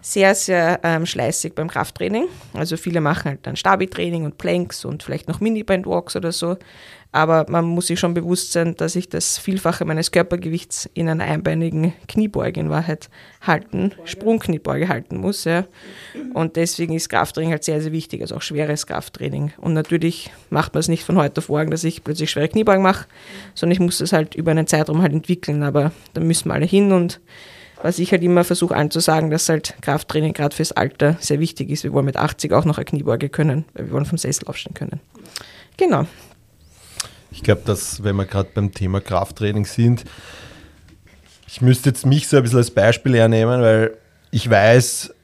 sehr, 0.00 0.34
sehr 0.34 0.80
ähm, 0.84 1.06
schleißig 1.06 1.54
beim 1.54 1.68
Krafttraining. 1.68 2.26
Also 2.54 2.76
viele 2.76 3.00
machen 3.00 3.30
halt 3.30 3.46
dann 3.46 3.56
Stabi-Training 3.56 4.24
und 4.24 4.38
Planks 4.38 4.84
und 4.84 5.02
vielleicht 5.02 5.28
noch 5.28 5.40
Mini-Band-Walks 5.40 6.16
oder 6.16 6.32
so. 6.32 6.56
Aber 7.10 7.46
man 7.48 7.64
muss 7.64 7.86
sich 7.86 7.98
schon 7.98 8.12
bewusst 8.12 8.52
sein, 8.52 8.74
dass 8.76 8.94
ich 8.94 9.08
das 9.08 9.38
Vielfache 9.38 9.86
meines 9.86 10.12
Körpergewichts 10.12 10.90
in 10.92 11.08
einer 11.08 11.24
einbeinigen 11.24 11.94
Kniebeuge 12.06 12.60
in 12.60 12.68
Wahrheit 12.68 13.08
halten, 13.40 13.92
Sprungkniebeuge 14.04 14.88
halten 14.88 15.16
muss. 15.16 15.44
Ja. 15.44 15.64
Und 16.34 16.56
deswegen 16.56 16.94
ist 16.94 17.08
Krafttraining 17.08 17.52
halt 17.52 17.64
sehr, 17.64 17.80
sehr 17.80 17.92
wichtig, 17.92 18.20
also 18.20 18.36
auch 18.36 18.42
schweres 18.42 18.86
Krafttraining. 18.86 19.52
Und 19.56 19.72
natürlich 19.72 20.30
macht 20.50 20.74
man 20.74 20.80
es 20.80 20.88
nicht 20.88 21.02
von 21.02 21.16
heute 21.16 21.38
auf 21.38 21.48
morgen, 21.48 21.70
dass 21.70 21.82
ich 21.82 22.04
plötzlich 22.04 22.30
schwere 22.30 22.48
Kniebeugen 22.48 22.82
mache, 22.82 23.06
sondern 23.54 23.72
ich 23.72 23.80
muss 23.80 24.00
es 24.00 24.12
halt 24.12 24.34
über 24.34 24.50
einen 24.50 24.66
Zeitraum 24.66 25.00
halt 25.00 25.14
entwickeln. 25.14 25.62
Aber 25.62 25.92
da 26.12 26.20
müssen 26.20 26.50
wir 26.50 26.54
alle 26.54 26.66
hin 26.66 26.92
und 26.92 27.20
was 27.82 27.98
ich 27.98 28.12
halt 28.12 28.22
immer 28.22 28.44
versuche 28.44 28.74
anzusagen, 28.74 29.30
dass 29.30 29.48
halt 29.48 29.74
Krafttraining 29.80 30.32
gerade 30.32 30.54
fürs 30.54 30.72
Alter 30.72 31.16
sehr 31.20 31.40
wichtig 31.40 31.70
ist. 31.70 31.84
Wir 31.84 31.92
wollen 31.92 32.06
mit 32.06 32.16
80 32.16 32.52
auch 32.52 32.64
noch 32.64 32.78
eine 32.78 32.84
Kniebeuge 32.84 33.28
können, 33.28 33.64
weil 33.74 33.86
wir 33.86 33.92
wollen 33.92 34.06
vom 34.06 34.18
Sessel 34.18 34.48
aufstehen 34.48 34.74
können. 34.74 35.00
Genau. 35.76 36.06
Ich 37.30 37.42
glaube, 37.42 37.62
dass, 37.64 38.02
wenn 38.02 38.16
wir 38.16 38.24
gerade 38.24 38.48
beim 38.54 38.72
Thema 38.72 39.00
Krafttraining 39.00 39.64
sind, 39.64 40.04
ich 41.46 41.60
müsste 41.60 41.90
jetzt 41.90 42.04
mich 42.04 42.28
so 42.28 42.36
ein 42.36 42.42
bisschen 42.42 42.58
als 42.58 42.70
Beispiel 42.70 43.14
hernehmen, 43.14 43.62
weil 43.62 43.96
ich 44.30 44.48
weiß 44.50 45.14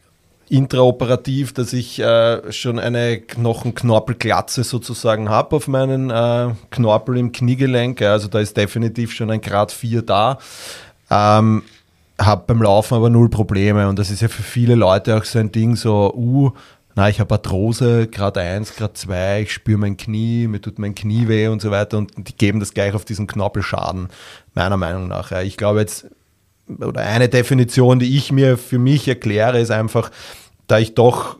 intraoperativ, 0.48 1.52
dass 1.52 1.72
ich 1.72 1.98
äh, 1.98 2.52
schon 2.52 2.78
eine 2.78 3.18
Knochenknorpelglatze 3.20 4.62
sozusagen 4.62 5.28
habe 5.28 5.56
auf 5.56 5.68
meinen 5.68 6.10
äh, 6.10 6.54
Knorpel 6.70 7.18
im 7.18 7.32
Kniegelenk. 7.32 8.02
Also 8.02 8.28
da 8.28 8.40
ist 8.40 8.56
definitiv 8.56 9.12
schon 9.12 9.30
ein 9.30 9.40
Grad 9.40 9.72
4 9.72 10.02
da. 10.02 10.38
Ähm, 11.10 11.62
habe 12.18 12.44
beim 12.46 12.62
Laufen 12.62 12.94
aber 12.94 13.10
null 13.10 13.28
Probleme 13.28 13.88
und 13.88 13.98
das 13.98 14.10
ist 14.10 14.22
ja 14.22 14.28
für 14.28 14.42
viele 14.42 14.74
Leute 14.74 15.16
auch 15.16 15.24
so 15.24 15.38
ein 15.38 15.52
Ding, 15.52 15.76
so, 15.76 16.12
uh, 16.14 16.52
na, 16.96 17.08
ich 17.08 17.18
habe 17.18 17.34
Arthrose, 17.34 18.06
Grad 18.06 18.38
1, 18.38 18.76
Grad 18.76 18.96
2, 18.96 19.42
ich 19.42 19.52
spüre 19.52 19.78
mein 19.78 19.96
Knie, 19.96 20.46
mir 20.46 20.60
tut 20.60 20.78
mein 20.78 20.94
Knie 20.94 21.26
weh 21.26 21.48
und 21.48 21.60
so 21.60 21.70
weiter 21.70 21.98
und 21.98 22.12
die 22.16 22.36
geben 22.36 22.60
das 22.60 22.72
gleich 22.72 22.94
auf 22.94 23.04
diesen 23.04 23.26
Knorpelschaden, 23.26 24.08
meiner 24.54 24.76
Meinung 24.76 25.08
nach. 25.08 25.32
Ich 25.32 25.56
glaube 25.56 25.80
jetzt, 25.80 26.06
oder 26.68 27.00
eine 27.00 27.28
Definition, 27.28 27.98
die 27.98 28.16
ich 28.16 28.30
mir 28.30 28.56
für 28.56 28.78
mich 28.78 29.08
erkläre, 29.08 29.58
ist 29.60 29.72
einfach, 29.72 30.10
da 30.68 30.78
ich 30.78 30.94
doch 30.94 31.36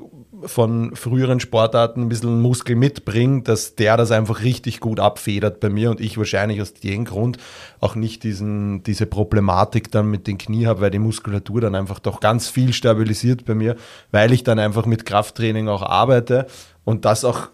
von 0.46 0.94
früheren 0.96 1.40
Sportarten 1.40 2.02
ein 2.02 2.08
bisschen 2.08 2.40
Muskel 2.40 2.76
mitbringt, 2.76 3.48
dass 3.48 3.74
der 3.74 3.96
das 3.96 4.10
einfach 4.10 4.42
richtig 4.42 4.80
gut 4.80 5.00
abfedert 5.00 5.60
bei 5.60 5.68
mir 5.68 5.90
und 5.90 6.00
ich 6.00 6.18
wahrscheinlich 6.18 6.60
aus 6.60 6.74
dem 6.74 7.04
Grund 7.04 7.38
auch 7.80 7.94
nicht 7.94 8.22
diesen, 8.22 8.82
diese 8.82 9.06
Problematik 9.06 9.90
dann 9.90 10.10
mit 10.10 10.26
den 10.26 10.38
Knie 10.38 10.66
habe, 10.66 10.80
weil 10.80 10.90
die 10.90 10.98
Muskulatur 10.98 11.60
dann 11.60 11.74
einfach 11.74 11.98
doch 11.98 12.20
ganz 12.20 12.48
viel 12.48 12.72
stabilisiert 12.72 13.44
bei 13.44 13.54
mir, 13.54 13.76
weil 14.10 14.32
ich 14.32 14.44
dann 14.44 14.58
einfach 14.58 14.86
mit 14.86 15.06
Krafttraining 15.06 15.68
auch 15.68 15.82
arbeite 15.82 16.46
und 16.84 17.04
das 17.04 17.24
auch 17.24 17.48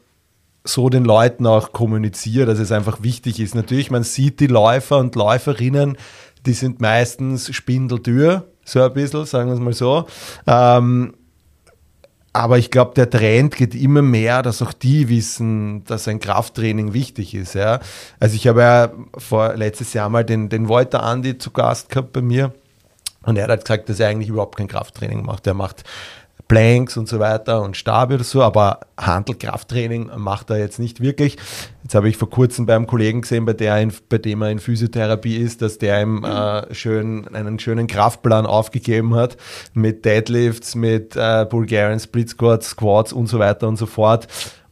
so 0.64 0.88
den 0.88 1.04
Leuten 1.04 1.46
auch 1.46 1.72
kommuniziere, 1.72 2.46
dass 2.46 2.58
es 2.58 2.72
einfach 2.72 3.02
wichtig 3.02 3.40
ist. 3.40 3.54
Natürlich, 3.54 3.90
man 3.90 4.02
sieht 4.02 4.40
die 4.40 4.46
Läufer 4.46 4.98
und 4.98 5.14
Läuferinnen, 5.14 5.96
die 6.46 6.52
sind 6.52 6.80
meistens 6.80 7.54
spindeldür, 7.54 8.46
so 8.64 8.82
ein 8.82 8.92
bisschen, 8.92 9.24
sagen 9.24 9.48
wir 9.48 9.54
es 9.54 9.60
mal 9.60 9.72
so. 9.72 10.06
Ähm, 10.46 11.14
aber 12.32 12.58
ich 12.58 12.70
glaube, 12.70 12.94
der 12.94 13.10
Trend 13.10 13.56
geht 13.56 13.74
immer 13.74 14.02
mehr, 14.02 14.42
dass 14.42 14.62
auch 14.62 14.72
die 14.72 15.08
wissen, 15.08 15.84
dass 15.84 16.06
ein 16.06 16.20
Krafttraining 16.20 16.92
wichtig 16.92 17.34
ist. 17.34 17.54
Ja. 17.54 17.80
Also 18.20 18.36
ich 18.36 18.46
habe 18.46 18.60
ja 18.60 18.92
vor 19.18 19.56
letztes 19.56 19.92
Jahr 19.94 20.08
mal 20.08 20.24
den, 20.24 20.48
den 20.48 20.68
Wolter 20.68 21.02
Andi 21.02 21.38
zu 21.38 21.50
Gast 21.50 21.88
gehabt 21.88 22.12
bei 22.12 22.22
mir. 22.22 22.52
Und 23.22 23.36
er 23.36 23.48
hat 23.48 23.64
gesagt, 23.64 23.88
dass 23.88 24.00
er 24.00 24.08
eigentlich 24.08 24.28
überhaupt 24.28 24.56
kein 24.56 24.68
Krafttraining 24.68 25.24
macht. 25.24 25.46
Er 25.46 25.54
macht 25.54 25.84
Planks 26.50 26.96
und 26.96 27.08
so 27.08 27.20
weiter 27.20 27.62
und 27.62 27.76
Stabe 27.76 28.14
oder 28.14 28.24
so, 28.24 28.42
aber 28.42 28.80
Handelkrafttraining 28.98 30.10
macht 30.16 30.50
er 30.50 30.58
jetzt 30.58 30.80
nicht 30.80 31.00
wirklich. 31.00 31.36
Jetzt 31.84 31.94
habe 31.94 32.08
ich 32.08 32.16
vor 32.16 32.28
kurzem 32.28 32.66
beim 32.66 32.88
Kollegen 32.88 33.20
gesehen, 33.20 33.44
bei, 33.44 33.52
der 33.52 33.78
in, 33.78 33.92
bei 34.08 34.18
dem 34.18 34.42
er 34.42 34.50
in 34.50 34.58
Physiotherapie 34.58 35.36
ist, 35.36 35.62
dass 35.62 35.78
der 35.78 36.02
ihm 36.02 36.24
äh, 36.24 36.74
schön, 36.74 37.32
einen 37.36 37.60
schönen 37.60 37.86
Kraftplan 37.86 38.46
aufgegeben 38.46 39.14
hat 39.14 39.36
mit 39.74 40.04
Deadlifts, 40.04 40.74
mit 40.74 41.14
äh, 41.14 41.46
Bulgarian 41.48 42.00
Split 42.00 42.30
Squats, 42.30 42.70
Squats 42.70 43.12
und 43.12 43.28
so 43.28 43.38
weiter 43.38 43.68
und 43.68 43.76
so 43.76 43.86
fort. 43.86 44.26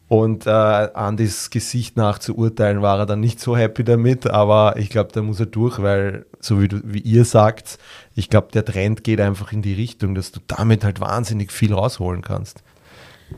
Und 0.09 0.47
äh, 0.47 0.51
Andys 0.51 1.51
Gesicht 1.51 1.97
nach 1.97 2.19
zu 2.19 2.35
urteilen, 2.37 2.83
war 2.83 2.99
er 2.99 3.07
dann 3.07 3.21
nicht 3.21 3.39
so 3.39 3.57
happy 3.57 3.85
damit, 3.85 4.27
aber 4.27 4.79
ich 4.79 4.89
glaube, 4.89 5.11
da 5.13 5.23
muss 5.23 5.39
er 5.39 5.47
durch, 5.47 5.81
weil, 5.81 6.25
so 6.41 6.61
wie, 6.61 6.67
du, 6.69 6.81
wie 6.83 7.01
ihr 7.01 7.27
sagt, 7.27 7.79
ich 8.19 8.29
glaube, 8.29 8.49
der 8.53 8.65
Trend 8.65 9.05
geht 9.05 9.21
einfach 9.21 9.53
in 9.53 9.63
die 9.63 9.75
Richtung, 9.75 10.17
dass 10.17 10.33
du 10.33 10.41
damit 10.49 10.83
halt 10.83 11.01
wahnsinnig 11.01 11.53
viel 11.53 11.73
rausholen 11.73 12.21
kannst. 12.21 12.65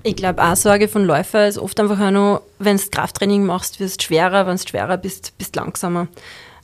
Ich 0.05 0.17
glaube, 0.17 0.43
auch 0.43 0.57
Sorge 0.57 0.89
von 0.89 1.05
Läufer 1.05 1.47
ist 1.47 1.59
oft 1.59 1.79
einfach 1.79 2.01
auch 2.01 2.11
noch, 2.11 2.43
wenn 2.59 2.79
du 2.79 2.83
Krafttraining 2.91 3.45
machst, 3.45 3.79
wirst 3.79 4.01
du 4.01 4.07
schwerer, 4.07 4.47
wenn 4.47 4.57
du 4.57 4.67
schwerer 4.67 4.97
bist, 4.97 5.37
bist 5.37 5.55
langsamer. 5.57 6.09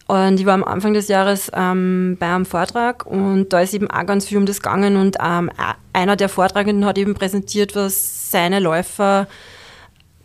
Und 0.06 0.40
ich 0.40 0.46
war 0.46 0.54
am 0.54 0.64
Anfang 0.64 0.94
des 0.94 1.08
Jahres 1.08 1.50
ähm, 1.52 2.16
bei 2.18 2.32
einem 2.32 2.46
Vortrag 2.46 3.04
und 3.04 3.52
da 3.52 3.60
ist 3.60 3.74
eben 3.74 3.90
auch 3.90 4.06
ganz 4.06 4.26
viel 4.26 4.38
um 4.38 4.46
das 4.46 4.62
gegangen 4.62 4.96
und 4.96 5.16
ähm, 5.22 5.50
einer 5.92 6.16
der 6.16 6.28
Vortragenden 6.30 6.86
hat 6.86 6.96
eben 6.96 7.14
präsentiert, 7.14 7.74
was 7.74 8.30
seine 8.30 8.60
Läufer 8.60 9.26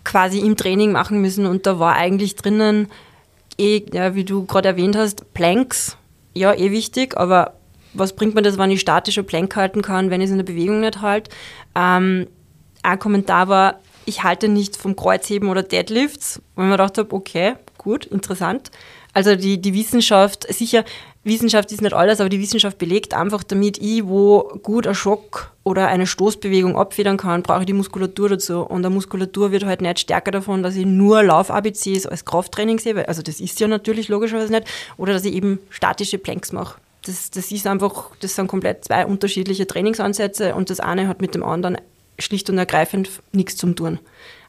quasi 0.05 0.39
im 0.39 0.55
Training 0.55 0.93
machen 0.93 1.19
müssen. 1.19 1.45
Und 1.45 1.65
da 1.65 1.79
war 1.79 1.95
eigentlich 1.95 2.35
drinnen, 2.35 2.87
eh, 3.57 3.83
ja, 3.91 4.15
wie 4.15 4.23
du 4.23 4.45
gerade 4.45 4.69
erwähnt 4.69 4.95
hast, 4.95 5.33
Planks, 5.33 5.97
ja, 6.33 6.53
eh 6.53 6.71
wichtig, 6.71 7.17
aber 7.17 7.55
was 7.93 8.15
bringt 8.15 8.35
mir 8.35 8.41
das, 8.41 8.57
wenn 8.57 8.71
ich 8.71 8.81
statische 8.81 9.23
Plank 9.23 9.55
halten 9.55 9.81
kann, 9.81 10.09
wenn 10.09 10.21
ich 10.21 10.25
es 10.25 10.31
in 10.31 10.37
der 10.37 10.45
Bewegung 10.45 10.81
nicht 10.81 11.01
halte? 11.01 11.31
Ähm, 11.75 12.27
ein 12.83 12.99
Kommentar 12.99 13.47
war, 13.47 13.79
ich 14.05 14.23
halte 14.23 14.47
nicht 14.47 14.75
vom 14.75 14.95
Kreuzheben 14.95 15.49
oder 15.49 15.63
Deadlifts, 15.63 16.41
ich 16.55 16.63
mir 16.63 16.71
gedacht 16.71 16.97
habe, 16.97 17.13
okay, 17.13 17.55
gut, 17.77 18.05
interessant. 18.05 18.71
Also 19.13 19.35
die, 19.35 19.59
die 19.59 19.73
Wissenschaft, 19.73 20.51
sicher, 20.53 20.85
Wissenschaft 21.23 21.71
ist 21.71 21.81
nicht 21.81 21.93
alles, 21.93 22.19
aber 22.19 22.29
die 22.29 22.39
Wissenschaft 22.39 22.77
belegt 22.77 23.13
einfach, 23.13 23.43
damit 23.43 23.77
ich 23.77 24.07
wo 24.07 24.59
gut 24.63 24.87
ein 24.87 24.95
Schock 24.95 25.51
oder 25.63 25.87
eine 25.87 26.07
Stoßbewegung 26.07 26.75
abfedern 26.75 27.17
kann, 27.17 27.43
brauche 27.43 27.59
ich 27.59 27.65
die 27.67 27.73
Muskulatur 27.73 28.29
dazu. 28.29 28.61
Und 28.61 28.83
die 28.83 28.89
Muskulatur 28.89 29.51
wird 29.51 29.65
halt 29.65 29.81
nicht 29.81 29.99
stärker 29.99 30.31
davon, 30.31 30.63
dass 30.63 30.75
ich 30.75 30.85
nur 30.85 31.21
Lauf-ABCs 31.21 32.07
als 32.07 32.25
Krafttraining 32.25 32.79
sehe, 32.79 33.07
also 33.07 33.21
das 33.21 33.39
ist 33.39 33.59
ja 33.59 33.67
natürlich 33.67 34.07
logischerweise 34.07 34.51
nicht, 34.51 34.67
oder 34.97 35.13
dass 35.13 35.25
ich 35.25 35.33
eben 35.33 35.59
statische 35.69 36.17
Planks 36.17 36.51
mache. 36.51 36.79
Das, 37.03 37.31
das 37.31 37.51
ist 37.51 37.65
einfach, 37.67 38.11
das 38.19 38.35
sind 38.35 38.47
komplett 38.47 38.85
zwei 38.85 39.05
unterschiedliche 39.05 39.65
Trainingsansätze 39.65 40.53
und 40.55 40.69
das 40.69 40.79
eine 40.79 41.07
hat 41.07 41.21
mit 41.21 41.33
dem 41.33 41.43
anderen 41.43 41.77
schlicht 42.19 42.49
und 42.49 42.57
ergreifend 42.57 43.09
nichts 43.31 43.57
zu 43.57 43.73
tun. 43.73 43.99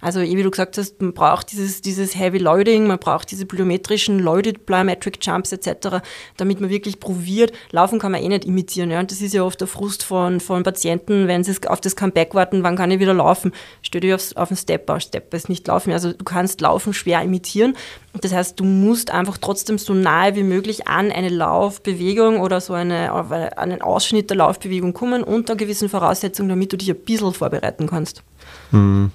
Also 0.02 0.20
wie 0.20 0.42
du 0.42 0.50
gesagt 0.50 0.76
hast, 0.78 1.00
man 1.00 1.14
braucht 1.14 1.52
dieses, 1.52 1.80
dieses 1.80 2.18
Heavy 2.18 2.38
Loading, 2.38 2.88
man 2.88 2.98
braucht 2.98 3.30
diese 3.30 3.46
plyometrischen 3.46 4.18
Loaded 4.18 4.66
Plyometric 4.66 5.24
Jumps 5.24 5.52
etc., 5.52 6.02
damit 6.36 6.60
man 6.60 6.70
wirklich 6.70 6.98
probiert. 6.98 7.52
Laufen 7.70 8.00
kann 8.00 8.10
man 8.10 8.20
eh 8.20 8.28
nicht 8.28 8.44
imitieren. 8.44 8.90
Ja? 8.90 8.98
Und 8.98 9.12
das 9.12 9.22
ist 9.22 9.32
ja 9.32 9.44
oft 9.44 9.60
der 9.60 9.68
Frust 9.68 10.02
von, 10.02 10.40
von 10.40 10.64
Patienten, 10.64 11.28
wenn 11.28 11.44
sie 11.44 11.56
auf 11.68 11.80
das 11.80 11.94
Comeback 11.94 12.34
warten, 12.34 12.64
wann 12.64 12.74
kann 12.74 12.90
ich 12.90 12.98
wieder 12.98 13.14
laufen? 13.14 13.52
Stell 13.82 14.00
dich 14.00 14.12
aufs, 14.12 14.34
auf 14.34 14.48
den 14.48 14.56
Stepper, 14.56 14.98
Stepper 14.98 15.36
ist 15.36 15.48
nicht 15.48 15.68
laufen. 15.68 15.92
Also 15.92 16.12
du 16.12 16.24
kannst 16.24 16.60
Laufen 16.60 16.92
schwer 16.92 17.22
imitieren. 17.22 17.76
Das 18.20 18.32
heißt, 18.32 18.58
du 18.58 18.64
musst 18.64 19.12
einfach 19.12 19.38
trotzdem 19.38 19.78
so 19.78 19.94
nahe 19.94 20.34
wie 20.34 20.42
möglich 20.42 20.88
an 20.88 21.12
eine 21.12 21.28
Laufbewegung 21.28 22.40
oder 22.40 22.60
so 22.60 22.72
eine, 22.72 23.12
einen 23.56 23.80
Ausschnitt 23.82 24.30
der 24.30 24.38
Laufbewegung 24.38 24.94
kommen 24.94 25.22
unter 25.22 25.54
gewissen 25.54 25.88
Voraussetzungen, 25.88 26.48
damit 26.48 26.72
du 26.72 26.76
dich 26.76 26.90
ein 26.90 26.96
bisschen 26.96 27.32
vorbereiten 27.32 27.86
kannst. 27.86 28.24
Mhm. 28.72 29.12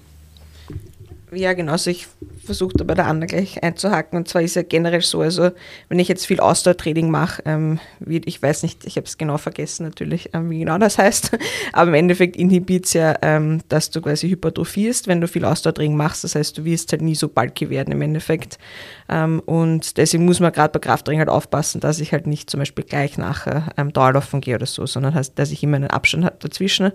Ja, 1.33 1.51
genau. 1.51 1.73
Also 1.73 1.89
ich 1.89 2.07
versuche 2.45 2.77
da 2.77 2.85
bei 2.85 2.93
der 2.93 3.05
Anna 3.05 3.25
gleich 3.25 3.61
einzuhaken. 3.61 4.17
Und 4.17 4.29
zwar 4.29 4.41
ist 4.41 4.55
ja 4.55 4.61
generell 4.61 5.01
so, 5.01 5.19
also 5.19 5.51
wenn 5.89 5.99
ich 5.99 6.07
jetzt 6.07 6.25
viel 6.25 6.39
Ausdauertraining 6.39 7.11
mache, 7.11 7.43
ähm, 7.45 7.79
ich 8.07 8.41
weiß 8.41 8.63
nicht, 8.63 8.85
ich 8.85 8.95
habe 8.95 9.05
es 9.05 9.17
genau 9.17 9.37
vergessen 9.37 9.83
natürlich, 9.83 10.29
ähm, 10.33 10.49
wie 10.49 10.59
genau 10.59 10.77
das 10.77 10.97
heißt, 10.97 11.37
aber 11.73 11.89
im 11.89 11.95
Endeffekt 11.95 12.37
inhibiert 12.37 12.85
es 12.85 12.93
ja, 12.93 13.13
ähm, 13.21 13.59
dass 13.67 13.89
du 13.89 13.99
quasi 13.99 14.29
hypertrophierst, 14.29 15.07
wenn 15.07 15.19
du 15.19 15.27
viel 15.27 15.43
Ausdauertraining 15.43 15.97
machst. 15.97 16.23
Das 16.23 16.35
heißt, 16.35 16.57
du 16.57 16.63
wirst 16.63 16.93
halt 16.93 17.01
nie 17.01 17.15
so 17.15 17.27
bulky 17.27 17.69
werden 17.69 17.91
im 17.91 18.01
Endeffekt. 18.01 18.57
Ähm, 19.09 19.41
und 19.45 19.97
deswegen 19.97 20.23
muss 20.23 20.39
man 20.39 20.53
gerade 20.53 20.71
bei 20.71 20.79
Krafttraining 20.79 21.19
halt 21.19 21.29
aufpassen, 21.29 21.81
dass 21.81 21.99
ich 21.99 22.13
halt 22.13 22.25
nicht 22.25 22.49
zum 22.49 22.59
Beispiel 22.59 22.85
gleich 22.85 23.17
nachher 23.17 23.73
ähm, 23.75 23.91
Dauerlaufen 23.91 24.39
gehe 24.39 24.55
oder 24.55 24.65
so, 24.65 24.85
sondern 24.85 25.13
heißt, 25.13 25.37
dass 25.37 25.51
ich 25.51 25.61
immer 25.61 25.75
einen 25.75 25.89
Abstand 25.89 26.23
habe 26.23 26.37
dazwischen. 26.39 26.93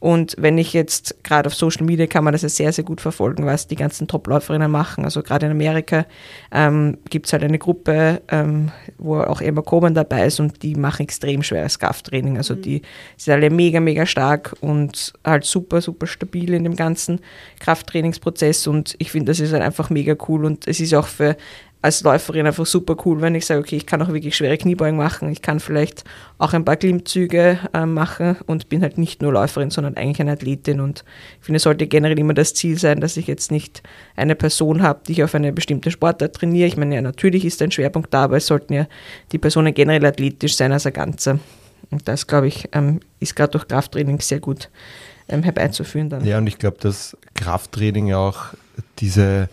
Und 0.00 0.34
wenn 0.36 0.58
ich 0.58 0.72
jetzt 0.72 1.22
gerade 1.22 1.46
auf 1.46 1.54
Social 1.54 1.86
Media 1.86 2.08
kann 2.08 2.24
man 2.24 2.32
das 2.32 2.42
ja 2.42 2.48
sehr, 2.48 2.72
sehr 2.72 2.82
gut 2.82 3.00
verfolgen, 3.00 3.46
was 3.46 3.67
die 3.70 3.76
ganzen 3.76 4.08
Top-Läuferinnen 4.08 4.70
machen. 4.70 5.04
Also 5.04 5.22
gerade 5.22 5.46
in 5.46 5.52
Amerika 5.52 6.06
ähm, 6.52 6.98
gibt 7.10 7.26
es 7.26 7.32
halt 7.32 7.42
eine 7.42 7.58
Gruppe, 7.58 8.22
ähm, 8.28 8.70
wo 8.98 9.18
auch 9.20 9.40
Emma 9.40 9.62
Coben 9.62 9.94
dabei 9.94 10.26
ist 10.26 10.40
und 10.40 10.62
die 10.62 10.74
machen 10.74 11.02
extrem 11.02 11.42
schweres 11.42 11.78
Krafttraining. 11.78 12.36
Also 12.36 12.54
mhm. 12.54 12.62
die 12.62 12.82
sind 13.16 13.34
alle 13.34 13.50
mega, 13.50 13.80
mega 13.80 14.06
stark 14.06 14.54
und 14.60 15.12
halt 15.24 15.44
super, 15.44 15.80
super 15.80 16.06
stabil 16.06 16.54
in 16.54 16.64
dem 16.64 16.76
ganzen 16.76 17.20
Krafttrainingsprozess 17.60 18.66
und 18.66 18.94
ich 18.98 19.10
finde, 19.10 19.30
das 19.32 19.40
ist 19.40 19.52
halt 19.52 19.62
einfach 19.62 19.90
mega 19.90 20.16
cool 20.28 20.44
und 20.44 20.66
es 20.66 20.80
ist 20.80 20.94
auch 20.94 21.06
für 21.06 21.36
als 21.80 22.02
Läuferin 22.02 22.46
einfach 22.46 22.66
super 22.66 22.96
cool, 23.04 23.20
wenn 23.20 23.34
ich 23.34 23.46
sage, 23.46 23.60
okay, 23.60 23.76
ich 23.76 23.86
kann 23.86 24.02
auch 24.02 24.08
wirklich 24.08 24.36
schwere 24.36 24.58
Kniebeugen 24.58 24.96
machen, 24.96 25.30
ich 25.30 25.42
kann 25.42 25.60
vielleicht 25.60 26.02
auch 26.38 26.52
ein 26.52 26.64
paar 26.64 26.76
Klimmzüge 26.76 27.60
äh, 27.72 27.86
machen 27.86 28.36
und 28.46 28.68
bin 28.68 28.82
halt 28.82 28.98
nicht 28.98 29.22
nur 29.22 29.32
Läuferin, 29.32 29.70
sondern 29.70 29.96
eigentlich 29.96 30.20
eine 30.20 30.32
Athletin 30.32 30.80
und 30.80 31.04
ich 31.38 31.46
finde, 31.46 31.58
es 31.58 31.62
sollte 31.62 31.86
generell 31.86 32.18
immer 32.18 32.34
das 32.34 32.54
Ziel 32.54 32.78
sein, 32.78 33.00
dass 33.00 33.16
ich 33.16 33.28
jetzt 33.28 33.52
nicht 33.52 33.82
eine 34.16 34.34
Person 34.34 34.82
habe, 34.82 35.00
die 35.06 35.12
ich 35.12 35.22
auf 35.22 35.34
eine 35.34 35.52
bestimmte 35.52 35.92
Sportart 35.92 36.34
trainiere. 36.34 36.66
Ich 36.66 36.76
meine, 36.76 36.96
ja, 36.96 37.00
natürlich 37.00 37.44
ist 37.44 37.62
ein 37.62 37.70
Schwerpunkt 37.70 38.12
da, 38.12 38.24
aber 38.24 38.38
es 38.38 38.46
sollten 38.46 38.72
ja 38.72 38.86
die 39.30 39.38
Personen 39.38 39.72
generell 39.72 40.04
athletisch 40.04 40.56
sein 40.56 40.72
als 40.72 40.86
ein 40.86 40.92
Ganze. 40.92 41.38
Und 41.90 42.08
das, 42.08 42.26
glaube 42.26 42.48
ich, 42.48 42.68
ähm, 42.72 43.00
ist 43.20 43.36
gerade 43.36 43.52
durch 43.52 43.68
Krafttraining 43.68 44.20
sehr 44.20 44.40
gut 44.40 44.68
ähm, 45.28 45.42
herbeizuführen 45.42 46.10
dann. 46.10 46.24
Ja, 46.24 46.38
und 46.38 46.46
ich 46.46 46.58
glaube, 46.58 46.78
dass 46.80 47.16
Krafttraining 47.34 48.12
auch 48.12 48.46
diese 48.98 49.48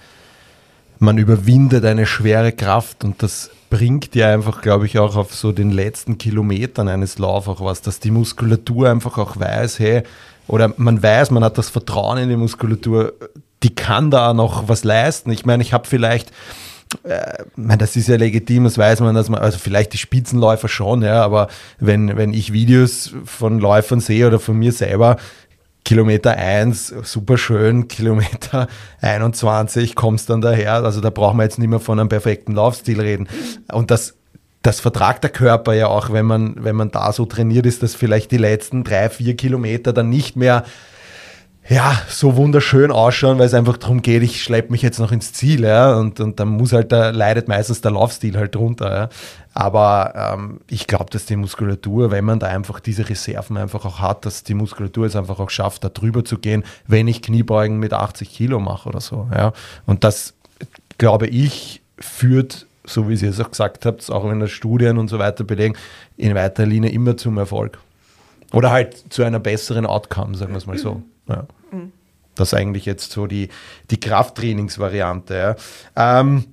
man 0.99 1.17
überwindet 1.17 1.85
eine 1.85 2.05
schwere 2.05 2.51
Kraft 2.51 3.03
und 3.03 3.21
das 3.21 3.51
bringt 3.69 4.13
dir 4.13 4.29
einfach, 4.29 4.61
glaube 4.61 4.85
ich, 4.85 4.99
auch 4.99 5.15
auf 5.15 5.33
so 5.33 5.51
den 5.51 5.71
letzten 5.71 6.17
Kilometern 6.17 6.87
eines 6.87 7.17
Laufs 7.17 7.47
auch 7.47 7.61
was, 7.61 7.81
dass 7.81 7.99
die 7.99 8.11
Muskulatur 8.11 8.89
einfach 8.89 9.17
auch 9.17 9.39
weiß, 9.39 9.79
hey, 9.79 10.03
oder 10.47 10.73
man 10.77 11.01
weiß, 11.01 11.31
man 11.31 11.43
hat 11.43 11.57
das 11.57 11.69
Vertrauen 11.69 12.19
in 12.19 12.29
die 12.29 12.35
Muskulatur, 12.35 13.13
die 13.63 13.73
kann 13.73 14.11
da 14.11 14.33
noch 14.33 14.69
was 14.69 14.83
leisten. 14.83 15.31
Ich 15.31 15.45
meine, 15.45 15.63
ich 15.63 15.73
habe 15.73 15.87
vielleicht, 15.87 16.31
äh, 17.03 17.43
meine, 17.55 17.79
das 17.79 17.95
ist 17.95 18.07
ja 18.07 18.15
legitim, 18.15 18.65
das 18.65 18.77
weiß 18.77 18.99
man, 18.99 19.15
dass 19.15 19.29
man, 19.29 19.41
also 19.41 19.57
vielleicht 19.57 19.93
die 19.93 19.97
Spitzenläufer 19.97 20.67
schon, 20.67 21.01
ja, 21.01 21.23
aber 21.23 21.47
wenn, 21.79 22.15
wenn 22.15 22.33
ich 22.33 22.53
Videos 22.53 23.13
von 23.25 23.59
Läufern 23.59 23.99
sehe 23.99 24.27
oder 24.27 24.39
von 24.39 24.57
mir 24.57 24.71
selber, 24.71 25.17
Kilometer 25.85 26.31
1, 26.35 26.95
super 27.03 27.37
schön, 27.37 27.87
Kilometer 27.87 28.67
21 29.01 29.95
kommst 29.95 30.29
dann 30.31 30.41
daher. 30.41 30.83
Also 30.83 30.99
da 30.99 31.11
brauchen 31.11 31.37
wir 31.37 31.43
jetzt 31.43 31.59
nicht 31.59 31.69
mehr 31.69 31.79
von 31.79 31.99
einem 31.99 32.09
perfekten 32.09 32.53
Laufstil 32.53 32.99
reden. 32.99 33.27
Und 33.71 33.91
das, 33.91 34.15
das 34.63 34.79
vertragt 34.79 35.23
der 35.23 35.29
Körper 35.29 35.73
ja 35.73 35.87
auch, 35.87 36.11
wenn 36.11 36.25
man, 36.25 36.55
wenn 36.63 36.75
man 36.75 36.89
da 36.89 37.13
so 37.13 37.25
trainiert 37.25 37.67
ist, 37.67 37.83
dass 37.83 37.93
vielleicht 37.93 38.31
die 38.31 38.37
letzten 38.37 38.83
drei, 38.83 39.09
vier 39.09 39.35
Kilometer 39.35 39.93
dann 39.93 40.09
nicht 40.09 40.35
mehr 40.35 40.65
ja, 41.67 41.99
so 42.07 42.35
wunderschön 42.35 42.91
ausschauen, 42.91 43.39
weil 43.39 43.47
es 43.47 43.55
einfach 43.55 43.77
darum 43.77 44.03
geht, 44.03 44.21
ich 44.21 44.43
schleppe 44.43 44.71
mich 44.71 44.83
jetzt 44.83 44.99
noch 44.99 45.11
ins 45.11 45.33
Ziel, 45.33 45.63
ja, 45.63 45.95
und, 45.95 46.19
und 46.19 46.39
dann 46.39 46.49
muss 46.49 46.73
halt, 46.73 46.91
da 46.91 47.09
leidet 47.09 47.47
meistens 47.47 47.81
der 47.81 47.91
Laufstil 47.91 48.37
halt 48.37 48.53
drunter, 48.53 48.93
ja. 48.93 49.09
Aber 49.53 50.13
ähm, 50.15 50.59
ich 50.69 50.85
glaube, 50.85 51.05
dass 51.09 51.25
die 51.25 51.37
Muskulatur, 51.37 52.11
wenn 52.11 52.25
man 52.25 52.39
da 52.39 52.47
einfach 52.47 52.79
diese 52.79 53.09
Reserven 53.09 53.57
einfach 53.57 53.85
auch 53.85 53.99
hat, 53.99 54.25
dass 54.25 54.43
die 54.43 54.53
Muskulatur 54.53 55.07
es 55.07 55.15
einfach 55.15 55.39
auch 55.39 55.49
schafft, 55.49 55.83
da 55.83 55.89
drüber 55.89 56.23
zu 56.23 56.37
gehen, 56.37 56.63
wenn 56.87 57.07
ich 57.07 57.21
Kniebeugen 57.21 57.79
mit 57.79 57.93
80 57.93 58.29
Kilo 58.29 58.59
mache 58.59 58.89
oder 58.89 59.01
so, 59.01 59.27
ja. 59.33 59.51
Und 59.87 60.03
das, 60.03 60.35
glaube 60.99 61.25
ich, 61.25 61.81
führt, 61.97 62.67
so 62.83 63.09
wie 63.09 63.15
Sie 63.15 63.25
es 63.25 63.39
auch 63.39 63.49
gesagt 63.49 63.87
habt, 63.87 64.11
auch 64.11 64.29
wenn 64.29 64.39
das 64.39 64.51
Studien 64.51 64.99
und 64.99 65.07
so 65.07 65.17
weiter 65.17 65.43
belegen, 65.43 65.75
in 66.15 66.35
weiter 66.35 66.67
Linie 66.67 66.91
immer 66.91 67.17
zum 67.17 67.39
Erfolg. 67.39 67.79
Oder 68.53 68.69
halt 68.69 69.11
zu 69.11 69.23
einer 69.23 69.39
besseren 69.39 69.87
Outcome, 69.87 70.35
sagen 70.35 70.53
wir 70.53 70.57
es 70.57 70.67
mal 70.67 70.77
so. 70.77 71.01
Ja. 71.27 71.47
Das 72.35 72.49
ist 72.49 72.53
eigentlich 72.53 72.85
jetzt 72.85 73.11
so 73.11 73.27
die, 73.27 73.49
die 73.89 73.99
Krafttrainingsvariante. 73.99 75.55
Ja. 75.95 76.19
Ähm, 76.19 76.45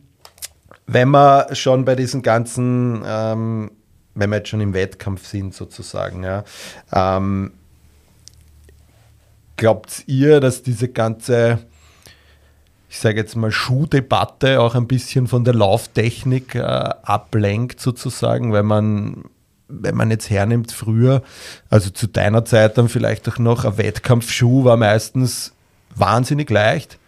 wenn 0.87 1.11
wir 1.11 1.55
schon 1.55 1.85
bei 1.85 1.95
diesen 1.95 2.23
ganzen, 2.23 3.03
ähm, 3.05 3.71
wenn 4.15 4.31
wir 4.31 4.37
jetzt 4.37 4.49
schon 4.49 4.61
im 4.61 4.75
Wettkampf 4.75 5.27
sind 5.27 5.55
sozusagen, 5.55 6.23
ja, 6.23 6.45
ähm, 6.93 7.53
glaubt 9.57 10.05
ihr, 10.07 10.41
dass 10.41 10.63
diese 10.63 10.89
ganze, 10.89 11.59
ich 12.89 12.99
sage 12.99 13.21
jetzt 13.21 13.37
mal, 13.37 13.53
Schuhdebatte 13.53 14.61
auch 14.61 14.75
ein 14.75 14.87
bisschen 14.87 15.27
von 15.27 15.45
der 15.45 15.55
Lauftechnik 15.55 16.55
äh, 16.55 16.61
ablenkt 16.61 17.81
sozusagen, 17.81 18.53
weil 18.53 18.65
man 18.65 19.25
wenn 19.81 19.97
man 19.97 20.11
jetzt 20.11 20.31
hernimmt 20.31 20.73
früher, 20.73 21.23
also 21.71 21.91
zu 21.91 22.07
deiner 22.07 22.45
Zeit 22.45 22.79
dann 22.79 22.89
vielleicht 22.89 23.29
auch 23.29 23.39
noch, 23.39 23.65
ein 23.65 23.79
Wettkampfschuh 23.79 24.65
war 24.65 24.77
meistens 24.77 25.53
wahnsinnig 25.95 26.51
leicht, 26.51 26.99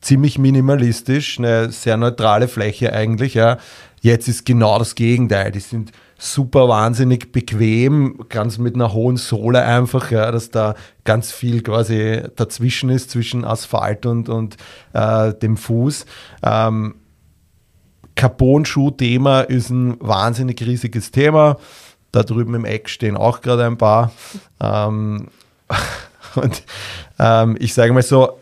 ziemlich 0.00 0.38
minimalistisch, 0.38 1.38
eine 1.38 1.70
sehr 1.70 1.96
neutrale 1.96 2.48
Fläche 2.48 2.92
eigentlich, 2.92 3.34
ja. 3.34 3.58
Jetzt 4.00 4.28
ist 4.28 4.44
genau 4.44 4.78
das 4.78 4.96
Gegenteil. 4.96 5.50
Die 5.50 5.60
sind 5.60 5.92
super 6.18 6.68
wahnsinnig 6.68 7.32
bequem, 7.32 8.18
ganz 8.28 8.58
mit 8.58 8.74
einer 8.74 8.92
hohen 8.92 9.16
Sohle 9.16 9.62
einfach, 9.64 10.10
ja, 10.10 10.30
dass 10.30 10.50
da 10.50 10.74
ganz 11.04 11.32
viel 11.32 11.62
quasi 11.62 12.22
dazwischen 12.36 12.90
ist, 12.90 13.10
zwischen 13.10 13.44
Asphalt 13.44 14.04
und, 14.04 14.28
und 14.28 14.56
äh, 14.92 15.32
dem 15.32 15.56
Fuß. 15.56 16.04
Ähm, 16.42 16.96
Carbon-Schuh-Thema 18.14 19.40
ist 19.40 19.70
ein 19.70 19.96
wahnsinnig 20.00 20.60
riesiges 20.60 21.10
Thema. 21.10 21.56
Da 22.14 22.22
drüben 22.22 22.54
im 22.54 22.64
Eck 22.64 22.88
stehen 22.88 23.16
auch 23.16 23.40
gerade 23.40 23.66
ein 23.66 23.76
paar. 23.76 24.12
Ähm, 24.60 25.28
und 26.36 26.62
ähm, 27.18 27.56
ich 27.58 27.74
sage 27.74 27.92
mal 27.92 28.02
so, 28.02 28.38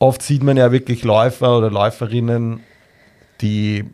oft 0.00 0.22
sieht 0.22 0.42
man 0.42 0.56
ja 0.56 0.72
wirklich 0.72 1.04
Läufer 1.04 1.56
oder 1.56 1.70
Läuferinnen, 1.70 2.60
die, 3.40 3.84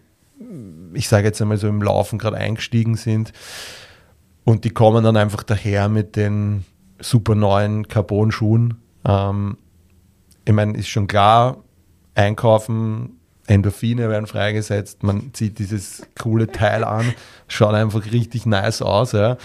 ich 0.95 1.07
sage 1.07 1.27
jetzt 1.27 1.43
einmal 1.43 1.59
so 1.59 1.69
im 1.69 1.83
Laufen 1.83 2.19
gerade 2.19 2.39
eingestiegen 2.39 2.97
sind 2.97 3.33
und 4.45 4.65
die 4.65 4.71
kommen 4.71 5.05
dann 5.05 5.19
einfach 5.19 5.43
daher 5.43 5.91
mit 5.91 6.17
den 6.17 6.65
super 7.01 7.35
neuen 7.35 7.89
Carbon-Schuhen. 7.89 8.81
Ähm, 9.05 9.59
ich 10.47 10.53
meine, 10.55 10.79
ist 10.79 10.89
schon 10.89 11.09
klar, 11.09 11.59
einkaufen 12.15 13.21
Endorphine 13.47 14.09
werden 14.09 14.27
freigesetzt, 14.27 15.03
man 15.03 15.33
zieht 15.35 15.59
dieses 15.59 16.03
coole 16.21 16.47
Teil 16.47 16.85
an, 16.85 17.15
schaut 17.49 17.75
einfach 17.75 18.05
richtig 18.11 18.47
nice 18.47 18.83
aus, 18.83 19.13
ja. 19.13 19.37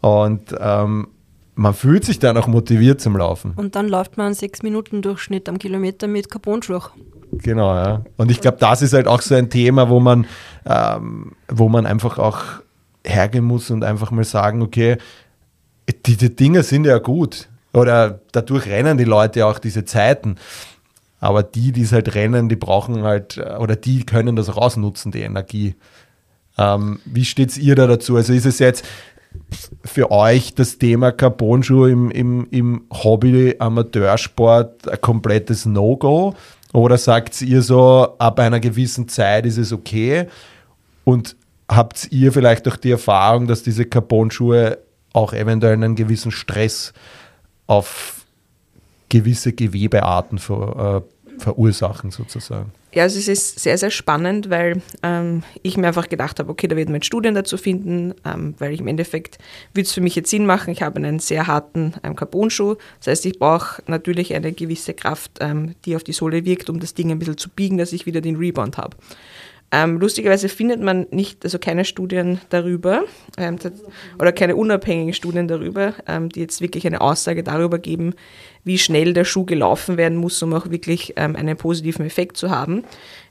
Und 0.00 0.54
ähm, 0.60 1.08
man 1.54 1.74
fühlt 1.74 2.04
sich 2.04 2.20
dann 2.20 2.36
auch 2.36 2.46
motiviert 2.46 3.00
zum 3.00 3.16
Laufen. 3.16 3.52
Und 3.56 3.74
dann 3.74 3.88
läuft 3.88 4.16
man 4.16 4.26
einen 4.26 4.34
6 4.34 4.62
Minuten 4.62 5.02
Durchschnitt 5.02 5.48
am 5.48 5.58
Kilometer 5.58 6.06
mit 6.06 6.30
Carbonschluch. 6.30 6.90
Genau, 7.32 7.74
ja. 7.74 8.04
Und 8.16 8.30
ich 8.30 8.40
glaube, 8.40 8.58
das 8.60 8.80
ist 8.80 8.92
halt 8.92 9.08
auch 9.08 9.20
so 9.20 9.34
ein 9.34 9.50
Thema, 9.50 9.88
wo 9.88 9.98
man, 9.98 10.26
ähm, 10.64 11.32
wo 11.48 11.68
man 11.68 11.84
einfach 11.84 12.18
auch 12.18 12.42
hergehen 13.04 13.44
muss 13.44 13.70
und 13.70 13.82
einfach 13.82 14.12
mal 14.12 14.24
sagen, 14.24 14.62
okay, 14.62 14.98
diese 16.06 16.30
Dinge 16.30 16.62
sind 16.62 16.84
ja 16.84 16.98
gut. 16.98 17.48
Oder 17.72 18.20
dadurch 18.32 18.66
rennen 18.66 18.96
die 18.96 19.04
Leute 19.04 19.44
auch 19.46 19.58
diese 19.58 19.84
Zeiten. 19.84 20.36
Aber 21.20 21.42
die, 21.42 21.72
die 21.72 21.82
es 21.82 21.92
halt 21.92 22.14
rennen, 22.14 22.48
die 22.48 22.56
brauchen 22.56 23.02
halt, 23.02 23.38
äh, 23.38 23.56
oder 23.56 23.76
die 23.76 24.04
können 24.04 24.36
das 24.36 24.48
auch 24.48 24.56
ausnutzen, 24.56 25.12
die 25.12 25.22
Energie. 25.22 25.74
Ähm, 26.56 27.00
wie 27.04 27.24
steht 27.24 27.56
ihr 27.56 27.74
da 27.74 27.86
dazu? 27.86 28.16
Also 28.16 28.32
ist 28.32 28.46
es 28.46 28.58
jetzt 28.58 28.84
für 29.84 30.10
euch 30.10 30.54
das 30.54 30.78
Thema 30.78 31.12
Carbonschuhe 31.12 31.90
im, 31.90 32.10
im, 32.10 32.46
im 32.50 32.84
Hobby-Amateursport 32.92 34.88
ein 34.88 35.00
komplettes 35.00 35.66
No-Go? 35.66 36.34
Oder 36.72 36.98
sagt 36.98 37.40
ihr 37.42 37.62
so, 37.62 38.14
ab 38.18 38.40
einer 38.40 38.60
gewissen 38.60 39.08
Zeit 39.08 39.46
ist 39.46 39.58
es 39.58 39.72
okay? 39.72 40.26
Und 41.04 41.36
habt 41.68 42.08
ihr 42.10 42.32
vielleicht 42.32 42.68
auch 42.68 42.76
die 42.76 42.90
Erfahrung, 42.90 43.46
dass 43.46 43.62
diese 43.62 43.86
Carbonschuhe 43.86 44.78
auch 45.12 45.32
eventuell 45.32 45.74
einen 45.74 45.96
gewissen 45.96 46.30
Stress 46.30 46.92
auf 47.66 48.17
gewisse 49.08 49.52
Gewebearten 49.52 50.38
ver, 50.38 51.04
äh, 51.06 51.18
verursachen 51.38 52.10
sozusagen. 52.10 52.72
Ja, 52.94 53.02
also 53.02 53.18
es 53.18 53.28
ist 53.28 53.60
sehr, 53.60 53.76
sehr 53.76 53.90
spannend, 53.90 54.48
weil 54.48 54.80
ähm, 55.02 55.42
ich 55.62 55.76
mir 55.76 55.88
einfach 55.88 56.08
gedacht 56.08 56.38
habe, 56.38 56.50
okay, 56.50 56.68
da 56.68 56.76
wird 56.76 56.88
man 56.88 57.02
Studien 57.02 57.34
dazu 57.34 57.58
finden, 57.58 58.14
ähm, 58.24 58.54
weil 58.58 58.72
ich 58.72 58.80
im 58.80 58.86
Endeffekt 58.86 59.38
würde 59.74 59.86
es 59.86 59.92
für 59.92 60.00
mich 60.00 60.16
jetzt 60.16 60.30
Sinn 60.30 60.46
machen, 60.46 60.72
ich 60.72 60.82
habe 60.82 60.96
einen 60.96 61.18
sehr 61.18 61.46
harten 61.46 61.94
ähm, 62.02 62.16
Carbon-Schuh, 62.16 62.76
das 62.98 63.08
heißt, 63.08 63.26
ich 63.26 63.38
brauche 63.38 63.82
natürlich 63.86 64.34
eine 64.34 64.52
gewisse 64.52 64.94
Kraft, 64.94 65.32
ähm, 65.40 65.74
die 65.84 65.96
auf 65.96 66.02
die 66.02 66.12
Sohle 66.12 66.46
wirkt, 66.46 66.70
um 66.70 66.80
das 66.80 66.94
Ding 66.94 67.10
ein 67.10 67.18
bisschen 67.18 67.36
zu 67.36 67.50
biegen, 67.50 67.76
dass 67.76 67.92
ich 67.92 68.06
wieder 68.06 68.22
den 68.22 68.36
Rebound 68.36 68.78
habe. 68.78 68.96
Ähm, 69.70 69.98
lustigerweise 70.00 70.48
findet 70.48 70.80
man 70.80 71.06
nicht, 71.10 71.44
also 71.44 71.58
keine 71.58 71.84
Studien 71.84 72.40
darüber 72.48 73.04
ähm, 73.36 73.58
oder 74.18 74.32
keine 74.32 74.56
unabhängigen 74.56 75.12
Studien 75.12 75.46
darüber, 75.46 75.92
ähm, 76.06 76.30
die 76.30 76.40
jetzt 76.40 76.62
wirklich 76.62 76.86
eine 76.86 77.02
Aussage 77.02 77.42
darüber 77.42 77.78
geben, 77.78 78.14
wie 78.64 78.78
schnell 78.78 79.12
der 79.12 79.24
Schuh 79.24 79.44
gelaufen 79.44 79.98
werden 79.98 80.16
muss, 80.16 80.42
um 80.42 80.54
auch 80.54 80.70
wirklich 80.70 81.12
ähm, 81.16 81.36
einen 81.36 81.58
positiven 81.58 82.06
Effekt 82.06 82.38
zu 82.38 82.50
haben. 82.50 82.84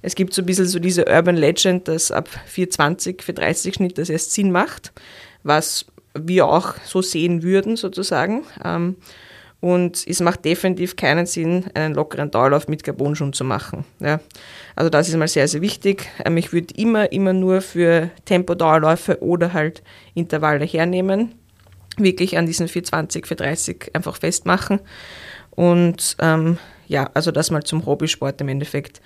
Es 0.04 0.14
gibt 0.14 0.34
so 0.34 0.44
ein 0.44 0.46
bisschen 0.46 0.68
so 0.68 0.78
diese 0.78 1.06
Urban 1.08 1.36
Legend, 1.38 1.88
dass 1.88 2.12
ab 2.12 2.30
420, 2.46 3.24
430 3.24 3.74
Schnitt 3.74 3.98
das 3.98 4.10
erst 4.10 4.34
Sinn 4.34 4.52
macht, 4.52 4.94
was 5.42 5.88
wir 6.14 6.48
auch 6.48 6.76
so 6.86 7.02
sehen 7.02 7.42
würden 7.42 7.78
sozusagen. 7.78 8.44
Und 9.60 10.06
es 10.08 10.20
macht 10.20 10.46
definitiv 10.46 10.96
keinen 10.96 11.26
Sinn, 11.26 11.66
einen 11.74 11.96
lockeren 11.96 12.30
Dauerlauf 12.30 12.68
mit 12.68 12.84
Carbonschuhen 12.84 13.34
zu 13.34 13.44
machen. 13.44 13.86
Ja. 14.00 14.20
Also 14.76 14.90
das 14.90 15.10
ist 15.10 15.16
mal 15.18 15.28
sehr, 15.28 15.48
sehr 15.48 15.62
wichtig. 15.62 16.08
Ähm, 16.24 16.38
ich 16.38 16.54
würde 16.54 16.74
immer, 16.76 17.12
immer 17.12 17.34
nur 17.34 17.62
für 17.62 18.12
Tempodauerläufe 18.26 19.22
oder 19.22 19.54
halt 19.54 19.82
Intervalle 20.14 20.66
hernehmen. 20.66 21.34
Wirklich 21.98 22.38
an 22.38 22.46
diesen 22.46 22.68
420, 22.68 23.26
430 23.26 23.96
einfach 23.96 24.18
festmachen. 24.18 24.80
Und 25.50 26.16
ähm, 26.22 26.60
ja, 26.86 27.10
also 27.16 27.32
das 27.32 27.50
mal 27.50 27.64
zum 27.64 27.86
Hobbysport 27.88 28.40
im 28.42 28.50
Endeffekt. 28.50 29.02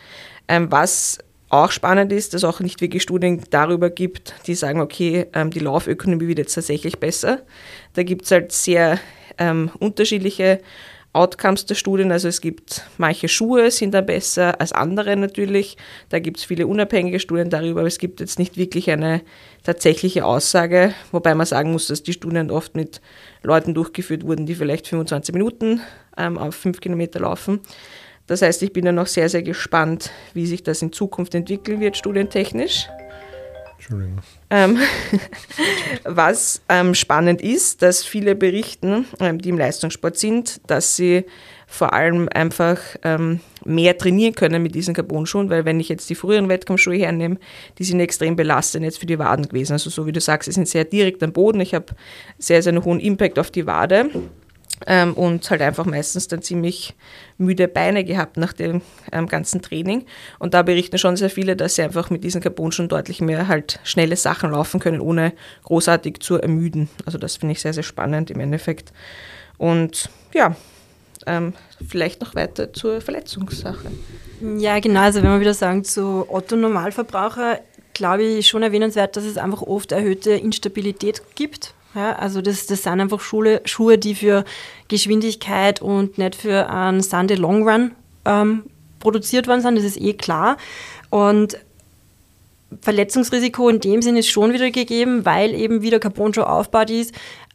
Ähm, 0.49 0.69
was 0.69 1.19
auch 1.47 1.71
spannend 1.71 2.11
ist, 2.11 2.33
dass 2.33 2.43
auch 2.43 2.59
nicht 2.59 2.81
wirklich 2.81 3.03
Studien 3.03 3.41
darüber 3.49 3.89
gibt, 3.89 4.33
die 4.47 4.55
sagen, 4.55 4.81
okay, 4.81 5.27
ähm, 5.33 5.51
die 5.51 5.59
Laufökonomie 5.59 6.27
wird 6.27 6.39
jetzt 6.39 6.55
tatsächlich 6.55 6.99
besser. 6.99 7.41
Da 7.93 8.03
gibt 8.03 8.25
es 8.25 8.31
halt 8.31 8.51
sehr 8.51 8.99
ähm, 9.37 9.71
unterschiedliche 9.79 10.59
Outcomes 11.13 11.65
der 11.65 11.75
Studien. 11.75 12.11
Also 12.11 12.27
es 12.27 12.39
gibt 12.39 12.83
manche 12.97 13.27
Schuhe 13.27 13.69
sind 13.71 13.93
da 13.93 14.01
besser 14.01 14.61
als 14.61 14.71
andere 14.71 15.15
natürlich. 15.17 15.77
Da 16.09 16.19
gibt 16.19 16.37
es 16.37 16.45
viele 16.45 16.67
unabhängige 16.67 17.19
Studien 17.19 17.49
darüber, 17.49 17.81
aber 17.81 17.87
es 17.87 17.97
gibt 17.97 18.21
jetzt 18.21 18.39
nicht 18.39 18.55
wirklich 18.55 18.89
eine 18.89 19.21
tatsächliche 19.63 20.25
Aussage, 20.25 20.93
wobei 21.11 21.35
man 21.35 21.45
sagen 21.45 21.71
muss, 21.71 21.87
dass 21.87 22.03
die 22.03 22.13
Studien 22.13 22.49
oft 22.49 22.75
mit 22.75 23.01
Leuten 23.43 23.73
durchgeführt 23.73 24.23
wurden, 24.25 24.45
die 24.45 24.55
vielleicht 24.55 24.87
25 24.87 25.33
Minuten 25.33 25.81
ähm, 26.17 26.37
auf 26.37 26.55
5 26.55 26.79
Kilometer 26.79 27.19
laufen. 27.19 27.59
Das 28.27 28.41
heißt, 28.41 28.63
ich 28.63 28.71
bin 28.71 28.85
dann 28.85 28.95
noch 28.95 29.07
sehr, 29.07 29.27
sehr 29.27 29.43
gespannt, 29.43 30.11
wie 30.33 30.45
sich 30.45 30.63
das 30.63 30.81
in 30.81 30.93
Zukunft 30.93 31.35
entwickeln 31.35 31.81
wird, 31.81 31.97
studientechnisch. 31.97 32.87
Entschuldigung. 33.81 34.19
Ähm, 34.51 34.77
was 36.03 36.61
ähm, 36.69 36.93
spannend 36.93 37.41
ist, 37.41 37.81
dass 37.81 38.03
viele 38.03 38.35
berichten, 38.35 39.05
ähm, 39.19 39.39
die 39.41 39.49
im 39.49 39.57
Leistungssport 39.57 40.17
sind, 40.17 40.61
dass 40.67 40.95
sie 40.95 41.25
vor 41.65 41.93
allem 41.93 42.29
einfach 42.31 42.79
ähm, 43.01 43.39
mehr 43.65 43.97
trainieren 43.97 44.35
können 44.35 44.61
mit 44.61 44.75
diesen 44.75 44.93
Carbon-Schuhen, 44.93 45.49
weil 45.49 45.65
wenn 45.65 45.79
ich 45.79 45.89
jetzt 45.89 46.09
die 46.09 46.15
früheren 46.15 46.47
Wettkampfschuhe 46.47 46.97
hernehme, 46.97 47.37
die 47.79 47.83
sind 47.83 47.99
extrem 48.01 48.35
belastend 48.35 48.83
jetzt 48.83 48.99
für 48.99 49.05
die 49.05 49.17
Waden 49.17 49.47
gewesen. 49.47 49.73
Also 49.73 49.89
so 49.89 50.05
wie 50.05 50.11
du 50.11 50.21
sagst, 50.21 50.45
sie 50.45 50.51
sind 50.51 50.67
sehr 50.67 50.83
direkt 50.83 51.23
am 51.23 51.33
Boden. 51.33 51.59
Ich 51.61 51.73
habe 51.73 51.87
sehr, 52.37 52.61
sehr 52.61 52.73
einen 52.73 52.85
hohen 52.85 52.99
Impact 52.99 53.39
auf 53.39 53.49
die 53.49 53.65
Wade 53.65 54.09
ähm, 54.87 55.13
und 55.13 55.49
halt 55.49 55.61
einfach 55.61 55.85
meistens 55.85 56.27
dann 56.27 56.41
ziemlich 56.41 56.95
müde 57.37 57.67
Beine 57.67 58.03
gehabt 58.03 58.37
nach 58.37 58.53
dem 58.53 58.81
ähm, 59.11 59.27
ganzen 59.27 59.61
Training. 59.61 60.05
Und 60.39 60.53
da 60.53 60.61
berichten 60.61 60.97
schon 60.97 61.17
sehr 61.17 61.29
viele, 61.29 61.55
dass 61.55 61.75
sie 61.75 61.83
einfach 61.83 62.09
mit 62.09 62.23
diesen 62.23 62.41
Carbon 62.41 62.71
schon 62.71 62.89
deutlich 62.89 63.21
mehr 63.21 63.47
halt 63.47 63.79
schnelle 63.83 64.15
Sachen 64.15 64.51
laufen 64.51 64.79
können, 64.79 65.01
ohne 65.01 65.33
großartig 65.63 66.19
zu 66.19 66.35
ermüden. 66.39 66.89
Also 67.05 67.17
das 67.17 67.37
finde 67.37 67.53
ich 67.53 67.61
sehr, 67.61 67.73
sehr 67.73 67.83
spannend 67.83 68.31
im 68.31 68.39
Endeffekt. 68.39 68.91
Und 69.57 70.09
ja, 70.33 70.55
ähm, 71.25 71.53
vielleicht 71.87 72.21
noch 72.21 72.35
weiter 72.35 72.73
zur 72.73 73.01
Verletzungssache. 73.01 73.91
Ja, 74.57 74.79
genau. 74.79 75.01
Also 75.01 75.21
wenn 75.21 75.29
wir 75.29 75.39
wieder 75.39 75.53
sagen, 75.53 75.83
zu 75.83 76.25
Otto 76.29 76.55
Normalverbraucher, 76.55 77.59
glaube 77.93 78.23
ich, 78.23 78.47
schon 78.47 78.63
erwähnenswert, 78.63 79.15
dass 79.15 79.23
es 79.23 79.37
einfach 79.37 79.61
oft 79.61 79.91
erhöhte 79.91 80.31
Instabilität 80.31 81.21
gibt. 81.35 81.73
Ja, 81.93 82.13
also 82.13 82.41
das, 82.41 82.67
das 82.67 82.83
sind 82.83 83.01
einfach 83.01 83.19
Schule, 83.19 83.61
Schuhe, 83.65 83.97
die 83.97 84.15
für 84.15 84.45
Geschwindigkeit 84.87 85.81
und 85.81 86.17
nicht 86.17 86.35
für 86.35 86.69
einen 86.69 87.01
Sunday 87.01 87.35
Long 87.35 87.67
Run 87.67 87.91
ähm, 88.25 88.63
produziert 88.99 89.47
worden 89.47 89.61
sind, 89.61 89.75
das 89.75 89.83
ist 89.83 89.99
eh 89.99 90.13
klar. 90.13 90.57
Und 91.09 91.57
Verletzungsrisiko 92.81 93.67
in 93.67 93.81
dem 93.81 94.01
Sinne 94.01 94.19
ist 94.19 94.29
schon 94.29 94.53
wieder 94.53 94.71
gegeben, 94.71 95.25
weil 95.25 95.53
eben 95.53 95.81
wieder 95.81 95.99
Carbon-Schuh 95.99 96.43
aufgebaut 96.43 96.89
ist, 96.89 97.13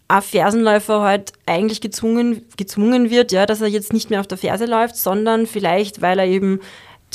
ein 0.09 0.23
Fersenläufer 0.23 1.01
halt 1.01 1.33
eigentlich 1.47 1.81
gezwungen, 1.81 2.45
gezwungen 2.57 3.11
wird, 3.11 3.33
ja, 3.33 3.47
dass 3.47 3.61
er 3.61 3.69
jetzt 3.69 3.93
nicht 3.93 4.11
mehr 4.11 4.21
auf 4.21 4.27
der 4.27 4.39
Ferse 4.39 4.67
läuft, 4.67 4.97
sondern 4.97 5.47
vielleicht, 5.47 6.01
weil 6.01 6.19
er 6.19 6.27
eben 6.27 6.61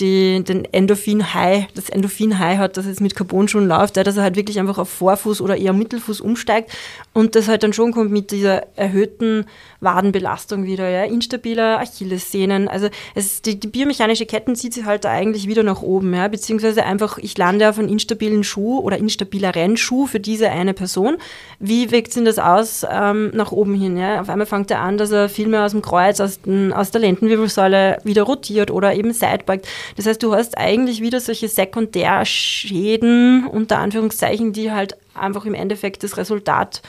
die, 0.01 0.43
den 0.43 0.65
Endorphin-High, 0.65 1.67
das 1.75 1.89
Endorphin-High 1.89 2.57
hat, 2.57 2.77
dass 2.77 2.85
es 2.85 2.99
mit 2.99 3.15
Carbon-Schuhen 3.15 3.67
läuft, 3.67 3.97
dass 3.97 4.17
er 4.17 4.23
halt 4.23 4.35
wirklich 4.35 4.59
einfach 4.59 4.77
auf 4.77 4.89
Vorfuß 4.89 5.41
oder 5.41 5.55
eher 5.55 5.73
Mittelfuß 5.73 6.19
umsteigt 6.19 6.71
und 7.13 7.35
das 7.35 7.47
halt 7.47 7.63
dann 7.63 7.73
schon 7.73 7.91
kommt 7.91 8.11
mit 8.11 8.31
dieser 8.31 8.63
erhöhten 8.75 9.45
Wadenbelastung 9.79 10.65
wieder, 10.65 10.89
ja, 10.89 11.03
instabiler 11.03 11.79
Achillessehnen. 11.79 12.67
Also 12.67 12.89
es, 13.15 13.41
die, 13.41 13.59
die 13.59 13.67
biomechanische 13.67 14.25
Ketten 14.25 14.55
zieht 14.55 14.73
sich 14.73 14.85
halt 14.85 15.05
da 15.05 15.11
eigentlich 15.11 15.47
wieder 15.47 15.63
nach 15.63 15.81
oben, 15.81 16.13
ja, 16.13 16.27
beziehungsweise 16.27 16.83
einfach, 16.83 17.17
ich 17.17 17.37
lande 17.37 17.69
auf 17.69 17.79
einen 17.79 17.89
instabilen 17.89 18.43
Schuh 18.43 18.79
oder 18.79 18.97
instabileren 18.97 19.77
Schuh 19.77 20.07
für 20.07 20.19
diese 20.19 20.49
eine 20.49 20.73
Person. 20.73 21.17
Wie 21.59 21.91
wirkt 21.91 22.13
sich 22.13 22.23
das 22.23 22.39
aus 22.39 22.85
ähm, 22.89 23.31
nach 23.33 23.51
oben 23.51 23.75
hin? 23.75 23.97
Ja? 23.97 24.21
Auf 24.21 24.29
einmal 24.29 24.47
fängt 24.47 24.71
er 24.71 24.79
an, 24.79 24.97
dass 24.97 25.11
er 25.11 25.29
viel 25.29 25.47
mehr 25.47 25.65
aus 25.65 25.71
dem 25.71 25.81
Kreuz, 25.81 26.19
aus, 26.19 26.41
den, 26.41 26.73
aus 26.73 26.91
der 26.91 27.01
Lendenwirbelsäule 27.01 27.99
wieder 28.03 28.23
rotiert 28.23 28.71
oder 28.71 28.93
eben 28.93 29.13
sidebeugt. 29.13 29.67
Das 29.95 30.05
heißt, 30.05 30.21
du 30.23 30.33
hast 30.33 30.57
eigentlich 30.57 31.01
wieder 31.01 31.19
solche 31.19 31.47
Sekundärschäden, 31.47 33.45
unter 33.47 33.79
Anführungszeichen, 33.79 34.53
die 34.53 34.71
halt 34.71 34.95
einfach 35.13 35.45
im 35.45 35.53
Endeffekt 35.53 36.03
das 36.03 36.17
Resultat 36.17 36.81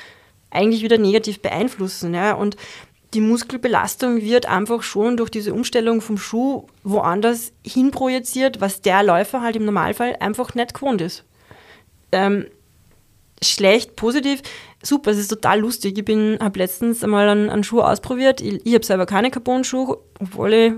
eigentlich 0.50 0.82
wieder 0.82 0.98
negativ 0.98 1.40
beeinflussen. 1.40 2.14
Ja? 2.14 2.34
Und 2.34 2.56
die 3.14 3.20
Muskelbelastung 3.20 4.22
wird 4.22 4.46
einfach 4.46 4.82
schon 4.82 5.16
durch 5.16 5.30
diese 5.30 5.52
Umstellung 5.52 6.00
vom 6.00 6.16
Schuh 6.16 6.66
woanders 6.82 7.52
hinprojiziert, 7.64 8.60
was 8.60 8.80
der 8.80 9.02
Läufer 9.02 9.42
halt 9.42 9.56
im 9.56 9.64
Normalfall 9.64 10.16
einfach 10.20 10.54
nicht 10.54 10.74
gewohnt 10.74 11.00
ist. 11.00 11.24
Ähm, 12.10 12.46
schlecht, 13.42 13.96
positiv, 13.96 14.42
super, 14.82 15.10
es 15.10 15.18
ist 15.18 15.28
total 15.28 15.60
lustig. 15.60 15.98
Ich 15.98 16.40
habe 16.40 16.58
letztens 16.58 17.04
einmal 17.04 17.28
einen, 17.28 17.50
einen 17.50 17.64
Schuh 17.64 17.80
ausprobiert. 17.80 18.40
Ich, 18.40 18.64
ich 18.64 18.74
habe 18.74 18.84
selber 18.84 19.06
keine 19.06 19.30
Carbon-Schuhe, 19.30 19.98
obwohl 20.18 20.52
ich 20.52 20.72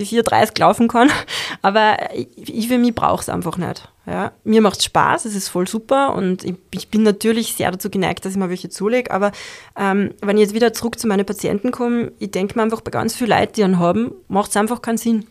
die 0.00 0.06
430 0.06 0.58
laufen 0.58 0.88
kann. 0.88 1.10
Aber 1.62 1.96
ich 2.14 2.68
für 2.68 2.78
mich 2.78 2.94
brauche 2.94 3.22
es 3.22 3.28
einfach 3.28 3.56
nicht. 3.56 3.88
Ja. 4.06 4.32
Mir 4.42 4.60
macht 4.60 4.78
es 4.80 4.86
Spaß, 4.86 5.24
es 5.26 5.36
ist 5.36 5.48
voll 5.48 5.68
super 5.68 6.14
und 6.14 6.42
ich, 6.42 6.56
ich, 6.72 6.88
bin 6.88 7.04
natürlich 7.04 7.54
sehr 7.54 7.70
dazu 7.70 7.90
geneigt, 7.90 8.24
dass 8.24 8.32
ich 8.32 8.38
mir 8.38 8.48
welche 8.48 8.68
zulege. 8.68 9.10
Aber 9.12 9.30
ähm, 9.78 10.14
wenn 10.20 10.36
ich 10.36 10.42
jetzt 10.42 10.54
wieder 10.54 10.72
zurück 10.72 10.98
zu 10.98 11.06
meinen 11.06 11.24
Patienten 11.24 11.70
komme, 11.70 12.10
ich 12.18 12.32
denke 12.32 12.56
mir 12.56 12.62
einfach 12.62 12.80
bei 12.80 12.90
ganz 12.90 13.14
vielen 13.14 13.30
Leuten, 13.30 13.52
die 13.52 13.64
einen 13.64 13.78
haben, 13.78 14.12
macht 14.26 14.50
es 14.50 14.56
einfach 14.56 14.82
keinen 14.82 14.98
Sinn. 14.98 15.26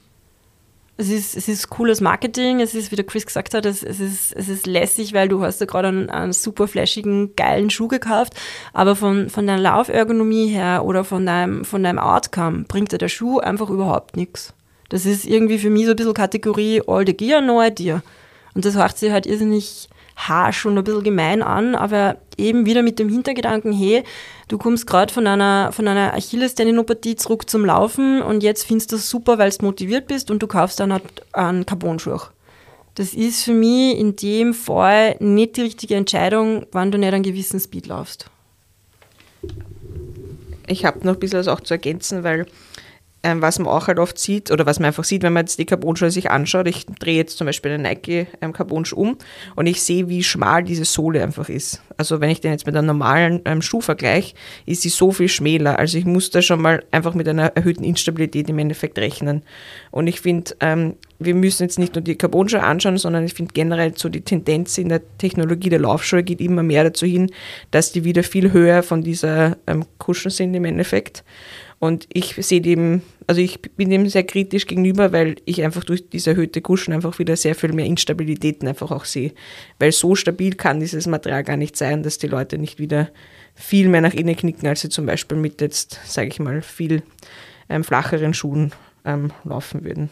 Es 0.95 1.09
ist, 1.09 1.35
es 1.35 1.47
ist 1.47 1.69
cooles 1.69 2.01
Marketing, 2.01 2.59
es 2.59 2.75
ist, 2.75 2.91
wie 2.91 2.97
der 2.97 3.05
Chris 3.05 3.25
gesagt 3.25 3.53
hat, 3.53 3.65
es, 3.65 3.83
es, 3.83 4.01
ist, 4.01 4.33
es 4.33 4.49
ist 4.49 4.67
lässig, 4.67 5.13
weil 5.13 5.29
du 5.29 5.41
hast 5.41 5.61
da 5.61 5.65
gerade 5.65 5.87
einen, 5.87 6.09
einen 6.09 6.33
super 6.33 6.67
flashigen, 6.67 7.37
geilen 7.37 7.69
Schuh 7.69 7.87
gekauft, 7.87 8.33
aber 8.73 8.97
von, 8.97 9.29
von 9.29 9.47
deiner 9.47 9.61
Laufergonomie 9.61 10.49
her 10.49 10.83
oder 10.83 11.05
von 11.05 11.25
deinem, 11.25 11.63
von 11.63 11.83
deinem 11.83 11.99
Outcome 11.99 12.65
bringt 12.67 12.91
dir 12.91 12.97
der 12.97 13.07
Schuh 13.07 13.39
einfach 13.39 13.69
überhaupt 13.69 14.17
nichts. 14.17 14.53
Das 14.89 15.05
ist 15.05 15.25
irgendwie 15.25 15.59
für 15.59 15.69
mich 15.69 15.85
so 15.85 15.91
ein 15.91 15.95
bisschen 15.95 16.13
Kategorie 16.13 16.81
All 16.85 17.05
the 17.05 17.15
Gear, 17.15 17.41
No 17.41 17.61
Idea. 17.61 18.01
Und 18.55 18.65
das 18.65 18.75
hört 18.75 18.97
sich 18.97 19.11
halt 19.11 19.25
irrsinnig 19.25 19.87
harsch 20.27 20.65
und 20.65 20.77
ein 20.77 20.83
bisschen 20.83 21.03
gemein 21.03 21.41
an, 21.41 21.75
aber 21.75 22.17
eben 22.37 22.65
wieder 22.65 22.81
mit 22.81 22.99
dem 22.99 23.09
Hintergedanken, 23.09 23.71
hey, 23.71 24.03
du 24.49 24.57
kommst 24.57 24.85
gerade 24.85 25.13
von 25.13 25.25
einer, 25.27 25.71
von 25.71 25.87
einer 25.87 26.13
Achillestendinopathie 26.13 27.15
zurück 27.15 27.49
zum 27.49 27.65
Laufen 27.65 28.21
und 28.21 28.43
jetzt 28.43 28.65
findest 28.65 28.91
du 28.91 28.97
das 28.97 29.09
super, 29.09 29.37
weil 29.37 29.51
du 29.51 29.65
motiviert 29.65 30.07
bist 30.07 30.29
und 30.29 30.43
du 30.43 30.47
kaufst 30.47 30.79
dann 30.79 30.91
halt 30.91 31.03
einen 31.31 31.65
Carbon-Schuh. 31.65 32.19
Das 32.95 33.13
ist 33.13 33.43
für 33.43 33.53
mich 33.53 33.97
in 33.97 34.15
dem 34.17 34.53
Fall 34.53 35.15
nicht 35.19 35.55
die 35.55 35.61
richtige 35.61 35.95
Entscheidung, 35.95 36.65
wann 36.73 36.91
du 36.91 36.97
nicht 36.97 37.13
einen 37.13 37.23
gewissen 37.23 37.59
Speed 37.59 37.87
laufst. 37.87 38.29
Ich 40.67 40.83
habe 40.83 40.99
noch 41.05 41.13
ein 41.13 41.19
bisschen 41.19 41.39
was 41.39 41.47
auch 41.47 41.61
zu 41.61 41.75
ergänzen, 41.75 42.23
weil 42.23 42.45
ähm, 43.23 43.41
was 43.41 43.59
man 43.59 43.67
auch 43.67 43.87
halt 43.87 43.99
oft 43.99 44.17
sieht 44.17 44.49
oder 44.49 44.65
was 44.65 44.79
man 44.79 44.87
einfach 44.87 45.03
sieht, 45.03 45.23
wenn 45.23 45.33
man 45.33 45.43
jetzt 45.43 45.59
die 45.59 45.65
Carbonschuhe 45.65 46.09
sich 46.09 46.31
anschaut. 46.31 46.67
Ich 46.67 46.85
drehe 46.85 47.17
jetzt 47.17 47.37
zum 47.37 47.45
Beispiel 47.45 47.71
einen 47.71 47.83
Nike 47.83 48.27
ähm, 48.41 48.53
Carbonschuh 48.53 48.95
um 48.95 49.17
und 49.55 49.67
ich 49.67 49.81
sehe, 49.81 50.07
wie 50.07 50.23
schmal 50.23 50.63
diese 50.63 50.85
Sohle 50.85 51.21
einfach 51.21 51.49
ist. 51.49 51.81
Also 51.97 52.21
wenn 52.21 52.29
ich 52.29 52.39
den 52.39 52.51
jetzt 52.51 52.65
mit 52.65 52.75
einem 52.77 52.87
normalen 52.87 53.41
ähm, 53.43 53.61
Schuh 53.61 53.81
vergleiche, 53.81 54.35
ist 54.65 54.83
sie 54.83 54.89
so 54.89 55.11
viel 55.11 55.27
schmäler. 55.27 55.77
Also 55.77 55.97
ich 55.97 56.05
muss 56.05 56.29
da 56.29 56.41
schon 56.41 56.61
mal 56.61 56.83
einfach 56.91 57.13
mit 57.13 57.27
einer 57.27 57.47
erhöhten 57.55 57.83
Instabilität 57.83 58.49
im 58.49 58.59
Endeffekt 58.59 58.97
rechnen. 58.97 59.43
Und 59.91 60.07
ich 60.07 60.21
finde, 60.21 60.55
ähm, 60.61 60.95
wir 61.19 61.35
müssen 61.35 61.63
jetzt 61.63 61.77
nicht 61.77 61.95
nur 61.95 62.01
die 62.01 62.15
Carbonschuhe 62.15 62.63
anschauen, 62.63 62.97
sondern 62.97 63.25
ich 63.25 63.33
finde 63.33 63.53
generell 63.53 63.93
so 63.97 64.07
die 64.07 64.21
Tendenz 64.21 64.77
in 64.77 64.87
der 64.87 65.01
Technologie 65.17 65.69
der 65.69 65.79
Laufschuhe 65.79 66.23
geht 66.23 66.39
immer 66.39 66.63
mehr 66.63 66.85
dazu 66.85 67.05
hin, 67.05 67.29
dass 67.71 67.91
die 67.91 68.05
wieder 68.05 68.23
viel 68.23 68.53
höher 68.53 68.81
von 68.81 69.03
dieser 69.03 69.57
ähm, 69.67 69.85
Cushion 69.97 70.31
sind 70.31 70.53
im 70.53 70.63
Endeffekt. 70.63 71.25
Und 71.79 72.07
ich 72.11 72.35
sehe 72.35 72.59
dem, 72.59 73.01
also 73.25 73.39
ich 73.39 73.61
bin 73.61 73.89
dem 73.89 74.07
sehr 74.09 74.25
kritisch 74.25 74.67
gegenüber, 74.67 75.13
weil 75.13 75.37
ich 75.45 75.63
einfach 75.63 75.85
durch 75.85 76.09
diese 76.09 76.31
erhöhte 76.31 76.61
Kuschen 76.61 76.93
einfach 76.93 77.19
wieder 77.19 77.37
sehr 77.37 77.55
viel 77.55 77.71
mehr 77.71 77.85
Instabilitäten 77.85 78.67
einfach 78.67 78.91
auch 78.91 79.05
sehe. 79.05 79.31
Weil 79.79 79.93
so 79.93 80.13
stabil 80.13 80.55
kann 80.55 80.81
dieses 80.81 81.07
Material 81.07 81.45
gar 81.45 81.55
nicht 81.55 81.77
sein, 81.77 82.03
dass 82.03 82.17
die 82.17 82.27
Leute 82.27 82.57
nicht 82.57 82.79
wieder 82.79 83.09
viel 83.55 83.87
mehr 83.87 84.01
nach 84.01 84.13
innen 84.13 84.35
knicken, 84.35 84.67
als 84.67 84.81
sie 84.81 84.89
zum 84.89 85.05
Beispiel 85.05 85.37
mit 85.37 85.61
jetzt, 85.61 85.99
sage 86.05 86.27
ich 86.27 86.39
mal, 86.39 86.61
viel 86.61 87.01
ähm, 87.69 87.85
flacheren 87.85 88.33
Schuhen 88.33 88.73
ähm, 89.05 89.31
laufen 89.45 89.85
würden. 89.85 90.09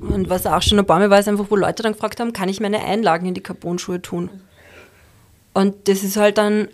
Und 0.00 0.28
was 0.28 0.46
auch 0.46 0.62
schon 0.62 0.78
ein 0.78 0.86
paar 0.86 1.00
Mal 1.00 1.10
war, 1.10 1.18
ist 1.18 1.28
einfach, 1.28 1.46
wo 1.48 1.56
Leute 1.56 1.82
dann 1.82 1.92
gefragt 1.92 2.20
haben, 2.20 2.32
kann 2.32 2.48
ich 2.48 2.60
meine 2.60 2.84
Einlagen 2.84 3.26
in 3.26 3.34
die 3.34 3.42
Carbon-Schuhe 3.42 4.02
tun? 4.02 4.30
Und 5.54 5.88
das 5.88 6.04
ist 6.04 6.16
halt 6.16 6.38
dann 6.38 6.68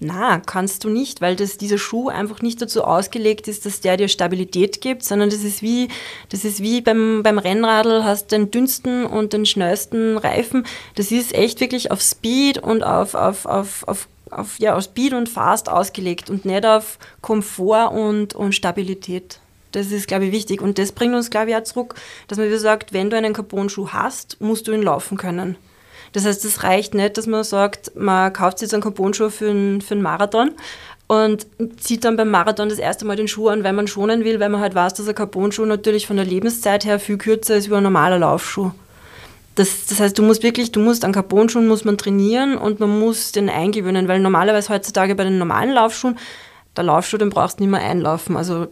na, 0.00 0.38
kannst 0.38 0.84
du 0.84 0.90
nicht, 0.90 1.20
weil 1.20 1.34
das, 1.34 1.58
dieser 1.58 1.78
Schuh 1.78 2.08
einfach 2.08 2.40
nicht 2.40 2.62
dazu 2.62 2.84
ausgelegt 2.84 3.48
ist, 3.48 3.66
dass 3.66 3.80
der 3.80 3.96
dir 3.96 4.06
Stabilität 4.06 4.80
gibt, 4.80 5.02
sondern 5.02 5.28
das 5.28 5.42
ist 5.42 5.60
wie, 5.60 5.88
das 6.28 6.44
ist 6.44 6.62
wie 6.62 6.80
beim, 6.80 7.22
beim 7.24 7.38
Rennradl, 7.38 8.04
hast 8.04 8.30
den 8.30 8.52
dünnsten 8.52 9.04
und 9.04 9.32
den 9.32 9.44
schnellsten 9.44 10.16
Reifen. 10.16 10.64
Das 10.94 11.10
ist 11.10 11.34
echt 11.34 11.60
wirklich 11.60 11.90
auf 11.90 12.00
Speed 12.00 12.58
und 12.58 12.84
auf, 12.84 13.16
auf, 13.16 13.44
auf, 13.46 13.88
auf, 13.88 14.08
auf, 14.30 14.58
ja, 14.60 14.76
auf 14.76 14.84
Speed 14.84 15.14
und 15.14 15.28
Fast 15.28 15.68
ausgelegt 15.68 16.30
und 16.30 16.44
nicht 16.44 16.64
auf 16.64 16.98
Komfort 17.20 17.90
und, 17.92 18.34
und 18.34 18.54
Stabilität. 18.54 19.40
Das 19.72 19.90
ist, 19.90 20.06
glaube 20.06 20.26
ich, 20.26 20.32
wichtig. 20.32 20.62
Und 20.62 20.78
das 20.78 20.92
bringt 20.92 21.14
uns, 21.14 21.28
glaube 21.28 21.50
ich, 21.50 21.56
auch 21.56 21.64
zurück, 21.64 21.96
dass 22.28 22.38
man 22.38 22.46
wieder 22.46 22.58
sagt, 22.60 22.92
wenn 22.92 23.10
du 23.10 23.16
einen 23.16 23.34
Carbon-Schuh 23.34 23.88
hast, 23.88 24.40
musst 24.40 24.68
du 24.68 24.72
ihn 24.72 24.82
laufen 24.82 25.18
können. 25.18 25.56
Das 26.12 26.24
heißt, 26.24 26.44
es 26.44 26.62
reicht 26.62 26.94
nicht, 26.94 27.16
dass 27.16 27.26
man 27.26 27.44
sagt, 27.44 27.92
man 27.96 28.32
kauft 28.32 28.60
jetzt 28.60 28.74
einen 28.74 28.82
Carbon-Schuh 28.82 29.30
für 29.30 29.50
einen, 29.50 29.80
für 29.80 29.94
einen 29.94 30.02
Marathon 30.02 30.52
und 31.06 31.46
zieht 31.78 32.04
dann 32.04 32.16
beim 32.16 32.30
Marathon 32.30 32.68
das 32.68 32.78
erste 32.78 33.04
Mal 33.04 33.16
den 33.16 33.28
Schuh 33.28 33.48
an, 33.48 33.64
weil 33.64 33.72
man 33.72 33.88
schonen 33.88 34.24
will, 34.24 34.40
weil 34.40 34.50
man 34.50 34.60
halt 34.60 34.74
weiß, 34.74 34.94
dass 34.94 35.08
ein 35.08 35.14
Carbon-Schuh 35.14 35.64
natürlich 35.64 36.06
von 36.06 36.16
der 36.16 36.26
Lebenszeit 36.26 36.84
her 36.84 37.00
viel 37.00 37.18
kürzer 37.18 37.56
ist 37.56 37.70
wie 37.70 37.74
ein 37.74 37.82
normaler 37.82 38.18
Laufschuh. 38.18 38.70
Das, 39.54 39.86
das 39.86 39.98
heißt, 39.98 40.16
du 40.16 40.22
musst 40.22 40.42
wirklich, 40.42 40.70
du 40.70 40.80
musst 40.80 41.04
an 41.04 41.12
Carbon-Schuhen 41.12 41.66
muss 41.66 41.84
man 41.84 41.98
trainieren 41.98 42.56
und 42.56 42.78
man 42.78 42.98
muss 43.00 43.32
den 43.32 43.48
eingewöhnen, 43.48 44.06
weil 44.06 44.20
normalerweise 44.20 44.72
heutzutage 44.72 45.14
bei 45.14 45.24
den 45.24 45.38
normalen 45.38 45.72
Laufschuhen, 45.72 46.18
der 46.76 46.84
Laufschuh, 46.84 47.16
den 47.16 47.30
brauchst 47.30 47.58
du 47.58 47.64
nicht 47.64 47.72
mehr 47.72 47.80
einlaufen. 47.80 48.36
Also 48.36 48.68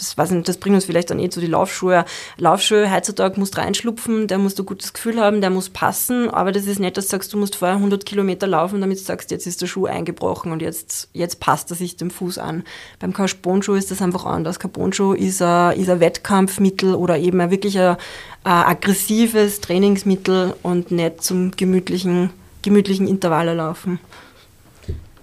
das, 0.00 0.16
weiß 0.16 0.30
nicht, 0.32 0.48
das 0.48 0.56
bringt 0.56 0.74
uns 0.74 0.84
vielleicht 0.84 1.10
dann 1.10 1.18
eh 1.18 1.28
zu 1.28 1.40
die 1.40 1.46
Laufschuhe. 1.46 2.04
Laufschuhe 2.38 2.92
heutzutage 2.92 3.38
musst 3.38 3.58
reinschlupfen, 3.58 4.26
der 4.26 4.38
muss 4.38 4.58
ein 4.58 4.66
gutes 4.66 4.92
Gefühl 4.92 5.20
haben, 5.20 5.40
der 5.40 5.50
muss 5.50 5.68
passen, 5.68 6.30
aber 6.30 6.52
das 6.52 6.66
ist 6.66 6.80
nicht, 6.80 6.96
dass 6.96 7.06
du 7.06 7.10
sagst, 7.10 7.32
du 7.32 7.36
musst 7.36 7.56
vorher 7.56 7.76
100 7.76 8.04
Kilometer 8.06 8.46
laufen, 8.46 8.80
damit 8.80 8.98
du 8.98 9.04
sagst, 9.04 9.30
jetzt 9.30 9.46
ist 9.46 9.62
der 9.62 9.66
Schuh 9.66 9.86
eingebrochen 9.86 10.52
und 10.52 10.62
jetzt, 10.62 11.08
jetzt 11.12 11.40
passt 11.40 11.70
er 11.70 11.76
sich 11.76 11.96
dem 11.96 12.10
Fuß 12.10 12.38
an. 12.38 12.64
Beim 12.98 13.12
Carbon-Schuh 13.12 13.74
ist 13.74 13.90
das 13.90 14.02
einfach 14.02 14.24
anders. 14.24 14.58
Carbon-Schuh 14.58 15.12
ist 15.12 15.42
ein, 15.42 15.78
ist 15.78 15.90
ein 15.90 16.00
Wettkampfmittel 16.00 16.94
oder 16.94 17.18
eben 17.18 17.40
ein 17.40 17.50
wirklich 17.50 17.78
ein, 17.78 17.96
ein 18.44 18.64
aggressives 18.66 19.60
Trainingsmittel 19.60 20.54
und 20.62 20.90
nicht 20.90 21.22
zum 21.22 21.50
gemütlichen, 21.52 22.30
gemütlichen 22.62 23.06
Intervalle 23.06 23.54
laufen. 23.54 24.00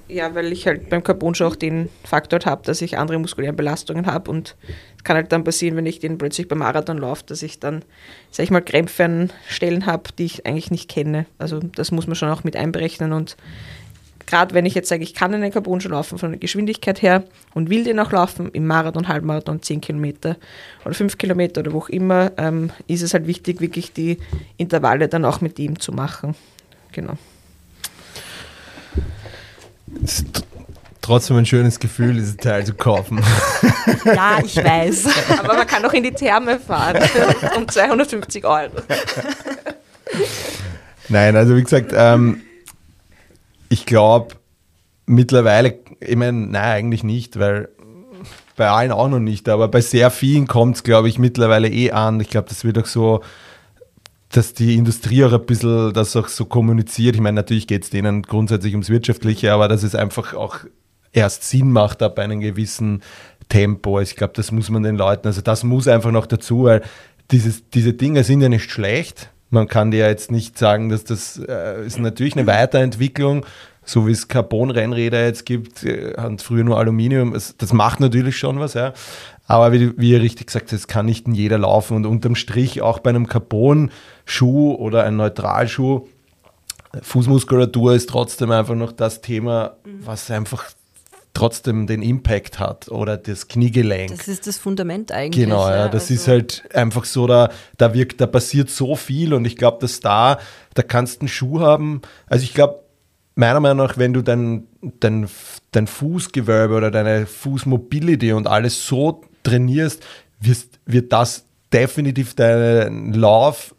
Ja, 0.09 0.33
weil 0.35 0.53
ich 0.53 0.65
halt 0.65 0.89
beim 0.89 1.03
Carbon 1.03 1.33
auch 1.41 1.55
den 1.57 1.89
Faktor 2.05 2.39
habe, 2.45 2.63
dass 2.63 2.81
ich 2.81 2.97
andere 2.97 3.19
muskuläre 3.19 3.51
Belastungen 3.51 4.05
habe 4.05 4.31
und 4.31 4.55
es 4.95 5.03
kann 5.03 5.17
halt 5.17 5.33
dann 5.33 5.43
passieren, 5.43 5.75
wenn 5.75 5.85
ich 5.85 5.99
den 5.99 6.17
plötzlich 6.17 6.47
beim 6.47 6.59
Marathon 6.59 6.97
laufe, 6.97 7.23
dass 7.25 7.43
ich 7.43 7.59
dann, 7.59 7.83
sag 8.31 8.45
ich 8.45 8.51
mal, 8.51 8.61
Krämpfe 8.61 9.03
an 9.03 9.33
Stellen 9.49 9.85
habe, 9.85 10.09
die 10.17 10.25
ich 10.25 10.45
eigentlich 10.45 10.71
nicht 10.71 10.89
kenne. 10.89 11.25
Also 11.37 11.59
das 11.59 11.91
muss 11.91 12.07
man 12.07 12.15
schon 12.15 12.29
auch 12.29 12.45
mit 12.45 12.55
einberechnen 12.55 13.11
und 13.11 13.35
gerade 14.27 14.53
wenn 14.53 14.65
ich 14.65 14.75
jetzt 14.75 14.87
sage, 14.87 15.03
ich 15.03 15.13
kann 15.13 15.33
einen 15.33 15.51
Carbon-Schuh 15.51 15.89
laufen 15.89 16.17
von 16.17 16.31
der 16.31 16.39
Geschwindigkeit 16.39 17.01
her 17.01 17.23
und 17.53 17.69
will 17.69 17.83
den 17.83 17.99
auch 17.99 18.13
laufen, 18.13 18.49
im 18.53 18.65
Marathon, 18.65 19.09
Halbmarathon, 19.09 19.61
10 19.61 19.81
Kilometer 19.81 20.37
oder 20.85 20.93
5 20.93 21.17
Kilometer 21.17 21.61
oder 21.61 21.73
wo 21.73 21.79
auch 21.79 21.89
immer, 21.89 22.31
ähm, 22.37 22.71
ist 22.87 23.01
es 23.01 23.13
halt 23.13 23.27
wichtig, 23.27 23.59
wirklich 23.59 23.91
die 23.91 24.19
Intervalle 24.55 25.09
dann 25.09 25.25
auch 25.25 25.41
mit 25.41 25.59
ihm 25.59 25.79
zu 25.79 25.91
machen. 25.91 26.35
Genau. 26.93 27.17
Trotzdem 31.01 31.37
ein 31.37 31.45
schönes 31.45 31.79
Gefühl, 31.79 32.13
dieses 32.13 32.37
Teil 32.37 32.65
zu 32.65 32.73
kaufen. 32.73 33.23
Ja, 34.03 34.39
ich 34.43 34.57
weiß. 34.57 35.05
Aber 35.39 35.55
man 35.55 35.67
kann 35.67 35.85
auch 35.85 35.93
in 35.93 36.03
die 36.03 36.11
Therme 36.11 36.59
fahren 36.59 37.01
um 37.55 37.67
250 37.67 38.45
Euro. 38.45 38.71
Nein, 41.09 41.35
also 41.35 41.55
wie 41.55 41.63
gesagt, 41.63 41.93
ähm, 41.95 42.41
ich 43.69 43.85
glaube 43.85 44.35
mittlerweile, 45.05 45.79
ich 46.01 46.15
meine, 46.15 46.37
nein, 46.47 46.63
eigentlich 46.63 47.03
nicht, 47.03 47.39
weil 47.39 47.69
bei 48.57 48.67
allen 48.69 48.91
auch 48.91 49.07
noch 49.07 49.19
nicht, 49.19 49.47
aber 49.49 49.67
bei 49.67 49.81
sehr 49.81 50.09
vielen 50.09 50.47
kommt 50.47 50.77
es, 50.77 50.83
glaube 50.83 51.07
ich, 51.07 51.19
mittlerweile 51.19 51.69
eh 51.69 51.91
an. 51.91 52.19
Ich 52.19 52.29
glaube, 52.29 52.49
das 52.49 52.65
wird 52.65 52.77
auch 52.79 52.87
so, 52.87 53.21
dass 54.29 54.53
die 54.53 54.75
Industrie 54.75 55.23
auch 55.23 55.33
ein 55.33 55.45
bisschen 55.45 55.93
das 55.93 56.15
auch 56.15 56.27
so 56.27 56.45
kommuniziert. 56.45 57.15
Ich 57.15 57.21
meine, 57.21 57.35
natürlich 57.35 57.67
geht 57.67 57.83
es 57.83 57.89
denen 57.89 58.23
grundsätzlich 58.23 58.73
ums 58.73 58.89
Wirtschaftliche, 58.89 59.53
aber 59.53 59.67
dass 59.67 59.83
es 59.83 59.95
einfach 59.95 60.33
auch 60.33 60.59
erst 61.13 61.43
Sinn 61.43 61.71
macht 61.71 62.03
ab 62.03 62.19
einem 62.19 62.41
gewissen 62.41 63.01
Tempo. 63.49 63.99
Ich 63.99 64.15
glaube, 64.15 64.33
das 64.35 64.51
muss 64.51 64.69
man 64.69 64.83
den 64.83 64.97
Leuten, 64.97 65.27
also 65.27 65.41
das 65.41 65.63
muss 65.63 65.87
einfach 65.87 66.11
noch 66.11 66.25
dazu, 66.25 66.65
weil 66.65 66.83
dieses, 67.31 67.69
diese 67.69 67.93
Dinge 67.93 68.23
sind 68.23 68.41
ja 68.41 68.49
nicht 68.49 68.69
schlecht. 68.69 69.31
Man 69.49 69.67
kann 69.67 69.91
dir 69.91 69.99
ja 69.99 70.07
jetzt 70.07 70.31
nicht 70.31 70.57
sagen, 70.57 70.89
dass 70.89 71.05
das 71.05 71.37
äh, 71.37 71.85
ist 71.85 71.99
natürlich 71.99 72.35
eine 72.35 72.47
Weiterentwicklung, 72.47 73.45
so 73.85 74.05
wie 74.05 74.11
es 74.11 74.27
Carbon-Rennräder 74.27 75.25
jetzt 75.25 75.45
gibt, 75.45 75.83
äh, 75.85 76.13
hat 76.17 76.41
früher 76.41 76.65
nur 76.65 76.77
Aluminium. 76.77 77.33
Es, 77.33 77.55
das 77.57 77.71
macht 77.71 78.01
natürlich 78.01 78.37
schon 78.37 78.59
was, 78.59 78.73
ja. 78.73 78.93
Aber 79.45 79.71
wie, 79.71 79.97
wie 79.97 80.11
ihr 80.11 80.21
richtig 80.21 80.47
gesagt 80.47 80.65
habt, 80.65 80.73
es 80.73 80.87
kann 80.87 81.05
nicht 81.05 81.27
in 81.27 81.33
jeder 81.33 81.57
laufen 81.57 81.95
und 81.95 82.05
unterm 82.05 82.35
Strich 82.35 82.81
auch 82.81 82.99
bei 82.99 83.09
einem 83.11 83.27
Carbon-Schuh 84.27 84.75
oder 84.75 85.03
einem 85.03 85.17
Neutralschuh, 85.17 86.07
Fußmuskulatur 87.01 87.93
ist 87.93 88.09
trotzdem 88.09 88.51
einfach 88.51 88.75
noch 88.75 88.91
das 88.91 89.21
Thema, 89.21 89.77
was 89.83 90.31
einfach 90.31 90.65
trotzdem 91.33 91.85
den 91.85 92.01
Impact 92.01 92.59
hat 92.59 92.89
oder 92.89 93.17
das 93.17 93.47
Kniegelenk. 93.47 94.09
Das 94.09 94.27
ist 94.27 94.47
das 94.47 94.57
Fundament 94.57 95.11
eigentlich. 95.11 95.45
Genau, 95.45 95.69
ja, 95.69 95.87
das 95.87 96.03
also 96.03 96.13
ist 96.15 96.27
halt 96.27 96.63
einfach 96.73 97.05
so, 97.05 97.27
da, 97.27 97.49
da 97.77 97.93
wirkt, 97.93 98.19
da 98.21 98.25
passiert 98.25 98.69
so 98.69 98.95
viel 98.95 99.33
und 99.33 99.45
ich 99.45 99.55
glaube, 99.55 99.77
dass 99.81 99.99
da, 99.99 100.39
da 100.73 100.81
kannst 100.81 101.17
du 101.17 101.21
einen 101.21 101.27
Schuh 101.27 101.59
haben. 101.59 102.01
Also 102.25 102.43
ich 102.43 102.53
glaube, 102.55 102.79
meiner 103.35 103.59
Meinung 103.59 103.85
nach, 103.85 103.97
wenn 103.97 104.13
du 104.13 104.23
dein, 104.23 104.67
dein, 104.99 105.29
dein 105.71 105.85
Fußgewölbe 105.85 106.73
oder 106.73 106.89
deine 106.89 107.27
Fußmobility 107.27 108.33
und 108.33 108.47
alles 108.47 108.87
so 108.87 109.21
trainierst, 109.43 110.03
wirst, 110.39 110.79
wird 110.87 111.13
das 111.13 111.45
definitiv 111.71 112.33
deinen 112.33 113.13
Lauf 113.13 113.75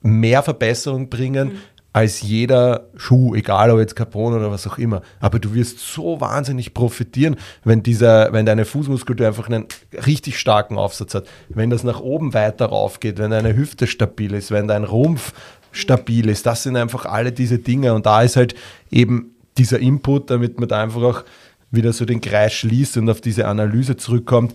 mehr 0.00 0.42
Verbesserung 0.42 1.08
bringen, 1.08 1.48
Mhm. 1.48 1.58
als 1.92 2.20
jeder 2.22 2.88
Schuh, 2.96 3.34
egal 3.34 3.70
ob 3.70 3.80
jetzt 3.80 3.96
Carbon 3.96 4.34
oder 4.34 4.50
was 4.50 4.66
auch 4.66 4.78
immer. 4.78 5.02
Aber 5.20 5.38
du 5.38 5.54
wirst 5.54 5.80
so 5.80 6.20
wahnsinnig 6.20 6.74
profitieren, 6.74 7.36
wenn 7.64 7.82
dieser, 7.82 8.32
wenn 8.32 8.46
deine 8.46 8.64
Fußmuskulatur 8.64 9.26
einfach 9.26 9.48
einen 9.48 9.66
richtig 10.06 10.38
starken 10.38 10.76
Aufsatz 10.78 11.14
hat, 11.14 11.26
wenn 11.48 11.70
das 11.70 11.82
nach 11.82 12.00
oben 12.00 12.34
weiter 12.34 12.66
rauf 12.66 13.00
geht, 13.00 13.18
wenn 13.18 13.30
deine 13.30 13.56
Hüfte 13.56 13.86
stabil 13.86 14.34
ist, 14.34 14.50
wenn 14.50 14.68
dein 14.68 14.84
Rumpf 14.84 15.32
stabil 15.72 16.28
ist. 16.28 16.46
Das 16.46 16.62
sind 16.62 16.76
einfach 16.76 17.04
alle 17.04 17.32
diese 17.32 17.58
Dinge 17.58 17.94
und 17.94 18.06
da 18.06 18.22
ist 18.22 18.36
halt 18.36 18.54
eben 18.90 19.34
dieser 19.56 19.80
Input, 19.80 20.30
damit 20.30 20.60
man 20.60 20.68
da 20.68 20.82
einfach 20.82 21.02
auch 21.02 21.24
wieder 21.70 21.92
so 21.92 22.04
den 22.04 22.20
Kreis 22.20 22.52
schließt 22.54 22.96
und 22.98 23.10
auf 23.10 23.20
diese 23.20 23.46
Analyse 23.48 23.96
zurückkommt, 23.96 24.54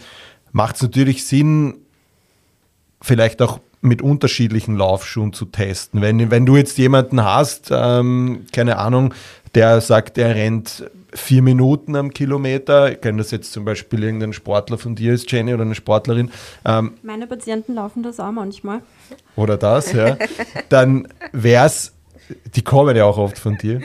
macht 0.51 0.77
es 0.77 0.81
natürlich 0.81 1.25
Sinn, 1.25 1.75
vielleicht 3.01 3.41
auch 3.41 3.59
mit 3.83 4.01
unterschiedlichen 4.01 4.77
Laufschuhen 4.77 5.33
zu 5.33 5.45
testen. 5.45 6.01
Wenn, 6.01 6.31
wenn 6.31 6.45
du 6.45 6.55
jetzt 6.55 6.77
jemanden 6.77 7.23
hast, 7.23 7.69
ähm, 7.71 8.45
keine 8.53 8.77
Ahnung, 8.77 9.13
der 9.55 9.81
sagt, 9.81 10.17
er 10.17 10.33
rennt 10.33 10.89
vier 11.13 11.41
Minuten 11.41 11.95
am 11.95 12.11
Kilometer, 12.11 12.93
ich 12.93 13.01
kenne 13.01 13.19
das 13.19 13.31
jetzt 13.31 13.51
zum 13.51 13.65
Beispiel 13.65 14.03
irgendein 14.03 14.33
Sportler 14.33 14.77
von 14.77 14.95
dir 14.95 15.13
ist, 15.13 15.31
Jenny, 15.31 15.53
oder 15.53 15.63
eine 15.63 15.75
Sportlerin, 15.75 16.31
ähm, 16.65 16.93
Meine 17.03 17.27
Patienten 17.27 17.75
laufen 17.75 18.01
das 18.03 18.19
auch 18.19 18.31
manchmal. 18.31 18.79
oder 19.35 19.57
das, 19.57 19.91
ja, 19.91 20.17
dann 20.69 21.07
wäre 21.33 21.65
es, 21.67 21.93
die 22.55 22.63
kommen 22.63 22.95
ja 22.95 23.05
auch 23.05 23.17
oft 23.17 23.37
von 23.37 23.57
dir, 23.57 23.81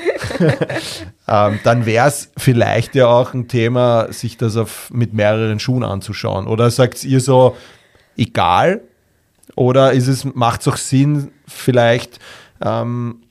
ähm, 1.29 1.59
dann 1.65 1.85
wäre 1.87 2.07
es 2.07 2.31
vielleicht 2.39 2.95
ja 2.95 3.09
auch 3.09 3.35
ein 3.35 3.49
Thema, 3.49 4.11
sich 4.13 4.39
das 4.39 4.57
auf, 4.57 4.91
mit 4.91 5.13
mehreren 5.13 5.59
Schuhen 5.61 5.85
anzuschauen. 5.85 6.47
Oder 6.47 6.71
sagt 6.71 7.05
ihr 7.05 7.21
so, 7.21 7.57
egal? 8.17 8.81
Oder 9.59 9.93
ist 9.93 10.07
es, 10.07 10.25
macht 10.25 10.61
es 10.61 10.69
auch 10.69 10.77
Sinn, 10.77 11.33
vielleicht 11.49 12.21
ähm, 12.65 13.23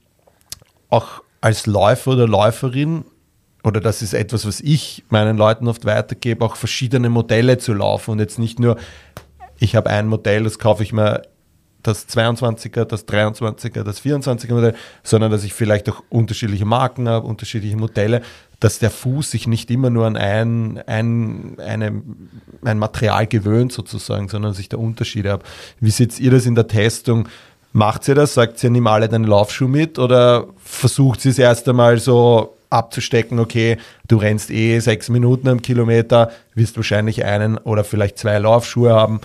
auch 0.89 1.23
als 1.39 1.67
Läufer 1.67 2.11
oder 2.11 2.28
Läuferin, 2.28 3.05
oder 3.63 3.80
das 3.80 4.01
ist 4.01 4.13
etwas, 4.13 4.45
was 4.45 4.59
ich 4.59 5.05
meinen 5.07 5.38
Leuten 5.38 5.69
oft 5.69 5.86
weitergebe, 5.86 6.43
auch 6.43 6.57
verschiedene 6.57 7.09
Modelle 7.09 7.59
zu 7.59 7.73
laufen 7.73 8.11
und 8.11 8.19
jetzt 8.19 8.39
nicht 8.39 8.59
nur, 8.59 8.75
ich 9.57 9.78
habe 9.78 9.89
ein 9.89 10.07
Modell, 10.07 10.43
das 10.43 10.59
kaufe 10.59 10.84
ich 10.84 10.91
mir 10.91 11.21
das 11.84 12.07
22er, 12.09 12.86
das 12.86 13.07
23er, 13.07 13.84
das 13.84 14.01
24er 14.03 14.53
Modell, 14.53 14.75
sondern 15.03 15.32
dass 15.32 15.43
ich 15.43 15.53
vielleicht 15.53 15.89
auch 15.89 16.03
unterschiedliche 16.09 16.65
Marken 16.65 17.07
habe, 17.07 17.28
unterschiedliche 17.28 17.78
Modelle, 17.78 18.21
dass 18.59 18.80
der 18.80 18.89
Fuß 18.89 19.32
sich 19.32 19.47
nicht 19.47 19.69
immer 19.69 19.89
nur 19.89 20.05
an 20.05 20.17
ein, 20.17 20.82
ein, 20.88 21.57
eine, 21.59 22.01
ein 22.63 22.80
Material 22.80 23.28
gewöhnt 23.28 23.71
sozusagen, 23.71 24.30
sondern 24.30 24.53
sich 24.53 24.67
da 24.67 24.78
Unterschiede 24.78 25.32
habe. 25.32 25.43
Wie 25.80 25.91
seht 25.91 26.19
ihr 26.19 26.32
das 26.32 26.45
in 26.45 26.55
der 26.55 26.67
Testung? 26.67 27.30
Macht 27.71 28.07
ihr 28.07 28.15
das? 28.15 28.34
Sagt 28.34 28.63
ihr, 28.63 28.71
nimm 28.71 28.88
alle 28.88 29.07
deinen 29.07 29.25
Laufschuh 29.25 29.67
mit 29.67 29.99
oder 29.99 30.47
versucht 30.57 31.21
sie 31.21 31.30
es 31.30 31.38
erst 31.38 31.69
einmal 31.69 31.99
so 31.99 32.57
abzustecken, 32.69 33.39
okay, 33.39 33.78
du 34.07 34.17
rennst 34.17 34.51
eh 34.51 34.80
sechs 34.80 35.09
Minuten 35.09 35.47
am 35.47 35.61
Kilometer, 35.61 36.32
wirst 36.53 36.75
wahrscheinlich 36.75 37.23
einen 37.23 37.57
oder 37.57 37.84
vielleicht 37.84 38.17
zwei 38.17 38.38
Laufschuhe 38.39 38.93
haben, 38.93 39.21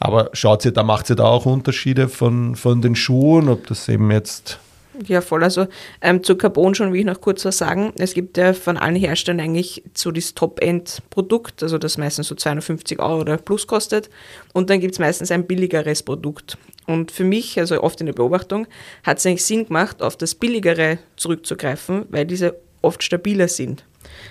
aber 0.00 0.30
schaut 0.32 0.64
ihr, 0.64 0.72
da 0.72 0.82
macht 0.82 1.10
ihr 1.10 1.16
da 1.16 1.24
auch 1.24 1.44
Unterschiede 1.46 2.08
von, 2.08 2.56
von 2.56 2.80
den 2.80 2.96
Schuhen, 2.96 3.50
ob 3.50 3.66
das 3.66 3.86
eben 3.88 4.10
jetzt 4.10 4.58
Ja, 5.06 5.20
voll. 5.20 5.44
Also 5.44 5.66
ähm, 6.00 6.24
zu 6.24 6.36
Carbon 6.36 6.74
schon 6.74 6.92
will 6.92 7.00
ich 7.00 7.06
noch 7.06 7.20
kurz 7.20 7.44
was 7.44 7.58
sagen. 7.58 7.92
Es 7.98 8.14
gibt 8.14 8.38
ja 8.38 8.54
von 8.54 8.78
allen 8.78 8.96
Herstellern 8.96 9.40
eigentlich 9.40 9.82
so 9.94 10.10
das 10.10 10.34
Top-End-Produkt, 10.34 11.62
also 11.62 11.76
das 11.76 11.98
meistens 11.98 12.28
so 12.28 12.34
250 12.34 12.98
Euro 12.98 13.20
oder 13.20 13.36
plus 13.36 13.66
kostet. 13.66 14.08
Und 14.54 14.70
dann 14.70 14.80
gibt 14.80 14.94
es 14.94 14.98
meistens 14.98 15.30
ein 15.30 15.46
billigeres 15.46 16.02
Produkt. 16.02 16.56
Und 16.86 17.10
für 17.12 17.24
mich, 17.24 17.58
also 17.60 17.82
oft 17.82 18.00
in 18.00 18.06
der 18.06 18.14
Beobachtung, 18.14 18.66
hat 19.04 19.18
es 19.18 19.26
eigentlich 19.26 19.44
Sinn 19.44 19.66
gemacht, 19.66 20.02
auf 20.02 20.16
das 20.16 20.34
billigere 20.34 20.98
zurückzugreifen, 21.16 22.06
weil 22.08 22.24
diese 22.24 22.56
oft 22.80 23.02
stabiler 23.02 23.48
sind. 23.48 23.84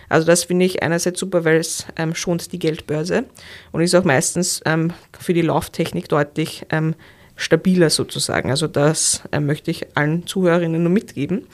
Also 0.10 0.26
das 0.28 0.44
finde 0.46 0.66
ich 0.66 0.84
einerseits 0.84 1.20
super, 1.20 1.46
weil 1.46 1.58
es 1.58 1.86
ähm, 1.96 2.16
schont 2.16 2.52
die 2.52 2.60
Geldbörse 2.60 3.26
und 3.72 3.82
ist 3.82 3.96
auch 3.96 4.04
meistens 4.04 4.62
ähm, 4.66 4.92
für 5.18 5.34
die 5.34 5.42
Lauftechnik 5.42 6.10
deutlich 6.10 6.66
ähm, 6.72 6.96
stabiler 7.40 7.90
sozusagen. 7.90 8.52
Also 8.52 8.68
das 8.68 9.24
ähm, 9.32 9.46
möchte 9.46 9.72
ich 9.72 9.96
allen 9.96 10.28
Zuhörerinnen 10.28 10.84
nur 10.84 10.92
mitgeben. 10.92 11.48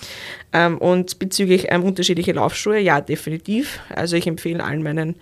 Ähm, 0.52 0.80
und 0.80 1.20
bezüglich 1.20 1.68
ähm, 1.70 1.84
unterschiedliche 1.84 2.32
Laufschuhe, 2.32 2.80
ja, 2.80 3.02
definitiv. 3.02 3.80
Also 3.96 4.16
ich 4.16 4.26
empfehle 4.26 4.64
allen 4.64 4.82
meinen 4.82 5.16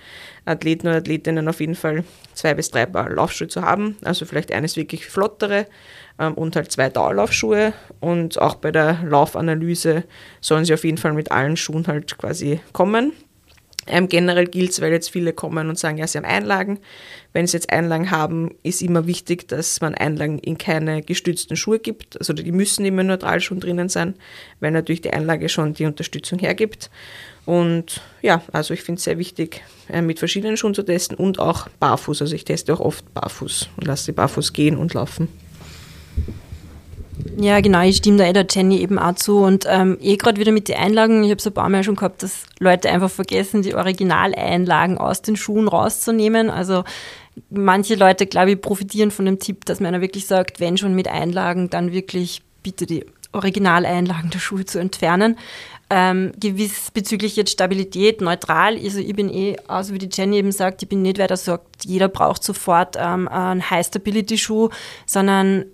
Athleten 0.45 0.87
oder 0.87 0.97
Athletinnen 0.97 1.47
auf 1.49 1.59
jeden 1.59 1.75
Fall 1.75 2.05
zwei 2.33 2.53
bis 2.53 2.71
drei 2.71 2.85
Paar 2.85 3.09
Laufschuhe 3.09 3.49
zu 3.49 3.61
haben. 3.61 3.97
Also 4.03 4.25
vielleicht 4.25 4.53
eines 4.53 4.77
wirklich 4.77 5.05
flottere 5.05 5.67
ähm, 6.17 6.33
und 6.35 6.55
halt 6.55 6.71
zwei 6.71 6.89
Dauerlaufschuhe. 6.89 7.73
Und 7.99 8.39
auch 8.39 8.55
bei 8.55 8.71
der 8.71 8.99
Laufanalyse 9.03 10.05
sollen 10.39 10.63
sie 10.63 10.73
auf 10.73 10.85
jeden 10.85 10.97
Fall 10.97 11.13
mit 11.13 11.31
allen 11.31 11.57
Schuhen 11.57 11.87
halt 11.87 12.17
quasi 12.17 12.61
kommen. 12.71 13.11
Ähm, 13.87 14.07
generell 14.07 14.47
gilt 14.47 14.71
es, 14.71 14.81
weil 14.81 14.91
jetzt 14.91 15.09
viele 15.09 15.33
kommen 15.33 15.69
und 15.69 15.77
sagen, 15.77 15.97
ja, 15.97 16.07
sie 16.07 16.17
haben 16.17 16.25
Einlagen. 16.25 16.79
Wenn 17.33 17.47
sie 17.47 17.57
jetzt 17.57 17.71
Einlagen 17.71 18.11
haben, 18.11 18.51
ist 18.63 18.81
immer 18.81 19.07
wichtig, 19.07 19.47
dass 19.47 19.81
man 19.81 19.95
Einlagen 19.95 20.39
in 20.39 20.57
keine 20.57 21.01
gestützten 21.01 21.55
Schuhe 21.55 21.79
gibt. 21.79 22.17
Also 22.17 22.33
die 22.33 22.51
müssen 22.51 22.85
immer 22.85 23.01
in 23.01 23.07
Neutralschuhen 23.07 23.59
drinnen 23.59 23.89
sein, 23.89 24.15
weil 24.59 24.71
natürlich 24.71 25.01
die 25.01 25.11
Einlage 25.11 25.49
schon 25.49 25.73
die 25.73 25.85
Unterstützung 25.85 26.39
hergibt. 26.39 26.89
Und 27.45 28.01
ja, 28.21 28.41
also 28.51 28.73
ich 28.73 28.83
finde 28.83 28.99
es 28.99 29.03
sehr 29.03 29.17
wichtig, 29.17 29.61
äh, 29.89 30.01
mit 30.01 30.19
verschiedenen 30.19 30.55
Schuhen 30.55 30.73
zu 30.73 30.83
testen 30.83 31.17
und 31.17 31.39
auch 31.39 31.67
barfuß. 31.79 32.21
Also 32.21 32.35
ich 32.35 32.45
teste 32.45 32.73
auch 32.73 32.79
oft 32.79 33.13
barfuß 33.13 33.69
und 33.75 33.87
lasse 33.87 34.05
sie 34.05 34.11
barfuß 34.13 34.53
gehen 34.53 34.77
und 34.77 34.93
laufen. 34.93 35.27
Ja, 37.37 37.61
genau, 37.61 37.81
ich 37.81 37.97
stimme 37.97 38.17
da 38.17 38.25
eh 38.25 38.33
der 38.33 38.45
Jenny 38.49 38.79
eben 38.79 38.99
auch 38.99 39.15
zu. 39.15 39.39
Und 39.39 39.65
ähm, 39.67 39.97
eh 40.01 40.17
gerade 40.17 40.39
wieder 40.39 40.51
mit 40.51 40.67
den 40.67 40.77
Einlagen, 40.77 41.23
ich 41.23 41.29
habe 41.29 41.39
es 41.39 41.47
ein 41.47 41.53
paar 41.53 41.69
Mal 41.69 41.83
schon 41.83 41.95
gehabt, 41.95 42.23
dass 42.23 42.45
Leute 42.59 42.89
einfach 42.89 43.09
vergessen, 43.09 43.61
die 43.61 43.75
Originaleinlagen 43.75 44.97
aus 44.97 45.21
den 45.21 45.35
Schuhen 45.35 45.67
rauszunehmen. 45.67 46.49
Also 46.49 46.83
manche 47.49 47.95
Leute, 47.95 48.27
glaube 48.27 48.51
ich, 48.51 48.61
profitieren 48.61 49.11
von 49.11 49.25
dem 49.25 49.39
Tipp, 49.39 49.65
dass 49.65 49.79
man 49.79 49.89
einer 49.89 50.01
wirklich 50.01 50.27
sagt, 50.27 50.59
wenn 50.59 50.77
schon 50.77 50.95
mit 50.95 51.07
Einlagen, 51.07 51.69
dann 51.69 51.91
wirklich 51.91 52.41
bitte 52.61 52.85
die 52.85 53.05
Originaleinlagen 53.31 54.29
der 54.29 54.39
Schuhe 54.39 54.65
zu 54.65 54.79
entfernen. 54.79 55.37
Ähm, 55.89 56.31
gewiss 56.39 56.91
bezüglich 56.91 57.35
jetzt 57.35 57.51
Stabilität, 57.51 58.21
neutral. 58.21 58.77
Also 58.77 58.99
ich 58.99 59.13
bin 59.13 59.29
eh, 59.29 59.57
also 59.67 59.93
wie 59.93 59.99
die 59.99 60.09
Jenny 60.11 60.37
eben 60.37 60.51
sagt, 60.51 60.81
ich 60.81 60.89
bin 60.89 61.01
nicht 61.01 61.17
wer, 61.17 61.27
der 61.27 61.37
sagt, 61.37 61.85
jeder 61.85 62.07
braucht 62.07 62.43
sofort 62.43 62.95
ähm, 62.97 63.27
einen 63.27 63.69
High-Stability-Schuh, 63.69 64.69
sondern 65.05 65.65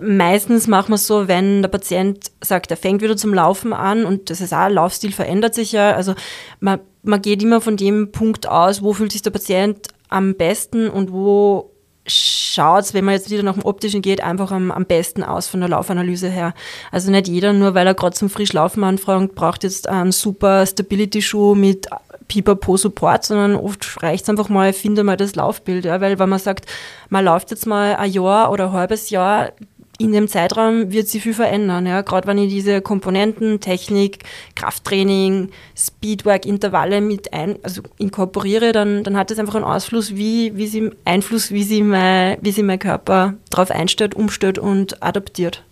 meistens 0.00 0.66
machen 0.66 0.90
wir 0.90 0.96
es 0.96 1.06
so, 1.06 1.28
wenn 1.28 1.62
der 1.62 1.68
Patient 1.68 2.30
sagt, 2.40 2.70
er 2.70 2.76
fängt 2.76 3.02
wieder 3.02 3.16
zum 3.16 3.34
Laufen 3.34 3.72
an 3.72 4.04
und 4.04 4.30
das 4.30 4.40
ist 4.40 4.52
auch, 4.52 4.68
Laufstil 4.68 5.12
verändert 5.12 5.54
sich 5.54 5.72
ja. 5.72 5.92
Also 5.92 6.14
man, 6.60 6.80
man 7.02 7.22
geht 7.22 7.42
immer 7.42 7.60
von 7.60 7.76
dem 7.76 8.12
Punkt 8.12 8.48
aus, 8.48 8.82
wo 8.82 8.92
fühlt 8.92 9.12
sich 9.12 9.22
der 9.22 9.30
Patient 9.30 9.88
am 10.08 10.34
besten 10.34 10.88
und 10.88 11.12
wo 11.12 11.72
schaut 12.10 12.84
es, 12.84 12.94
wenn 12.94 13.04
man 13.04 13.14
jetzt 13.14 13.30
wieder 13.30 13.42
nach 13.42 13.54
dem 13.54 13.64
Optischen 13.64 14.02
geht, 14.02 14.22
einfach 14.22 14.50
am, 14.50 14.70
am 14.70 14.86
besten 14.86 15.22
aus 15.22 15.46
von 15.46 15.60
der 15.60 15.68
Laufanalyse 15.68 16.28
her. 16.28 16.54
Also 16.90 17.10
nicht 17.10 17.28
jeder, 17.28 17.52
nur 17.52 17.74
weil 17.74 17.86
er 17.86 17.94
gerade 17.94 18.16
zum 18.16 18.30
Frischlaufen 18.30 18.82
anfragt, 18.84 19.34
braucht 19.34 19.62
jetzt 19.62 19.88
einen 19.88 20.12
super 20.12 20.64
Stability-Schuh 20.64 21.54
mit 21.54 21.86
Pipapo-Support, 22.28 23.24
sondern 23.24 23.56
oft 23.56 24.02
reicht 24.02 24.24
es 24.24 24.30
einfach 24.30 24.48
mal, 24.48 24.72
finde 24.72 25.04
mal 25.04 25.16
das 25.16 25.34
Laufbild. 25.34 25.84
Ja, 25.84 26.00
weil 26.00 26.18
wenn 26.18 26.28
man 26.28 26.38
sagt, 26.38 26.66
man 27.08 27.24
läuft 27.24 27.50
jetzt 27.50 27.66
mal 27.66 27.96
ein 27.96 28.10
Jahr 28.10 28.50
oder 28.52 28.66
ein 28.66 28.72
halbes 28.72 29.10
Jahr, 29.10 29.52
in 29.98 30.12
dem 30.12 30.28
Zeitraum 30.28 30.92
wird 30.92 31.08
sich 31.08 31.24
viel 31.24 31.34
verändern. 31.34 31.84
Ja? 31.84 32.02
Gerade 32.02 32.28
wenn 32.28 32.38
ich 32.38 32.48
diese 32.48 32.80
Komponenten, 32.80 33.60
Technik, 33.60 34.20
Krafttraining, 34.54 35.50
Speedwork, 35.76 36.46
Intervalle 36.46 37.00
mit 37.00 37.32
ein, 37.32 37.58
also 37.64 37.82
inkorporiere, 37.98 38.70
dann, 38.70 39.02
dann 39.02 39.16
hat 39.16 39.32
das 39.32 39.40
einfach 39.40 39.56
einen 39.56 39.64
Ausfluss, 39.64 40.14
wie, 40.14 40.56
wie 40.56 40.68
sie, 40.68 40.90
Einfluss, 41.04 41.50
wie 41.50 41.64
sie, 41.64 41.82
mein, 41.82 42.38
mein 42.62 42.78
Körper 42.78 43.34
darauf 43.50 43.72
einstellt, 43.72 44.14
umstellt 44.14 44.58
und 44.58 45.02
adaptiert. 45.02 45.64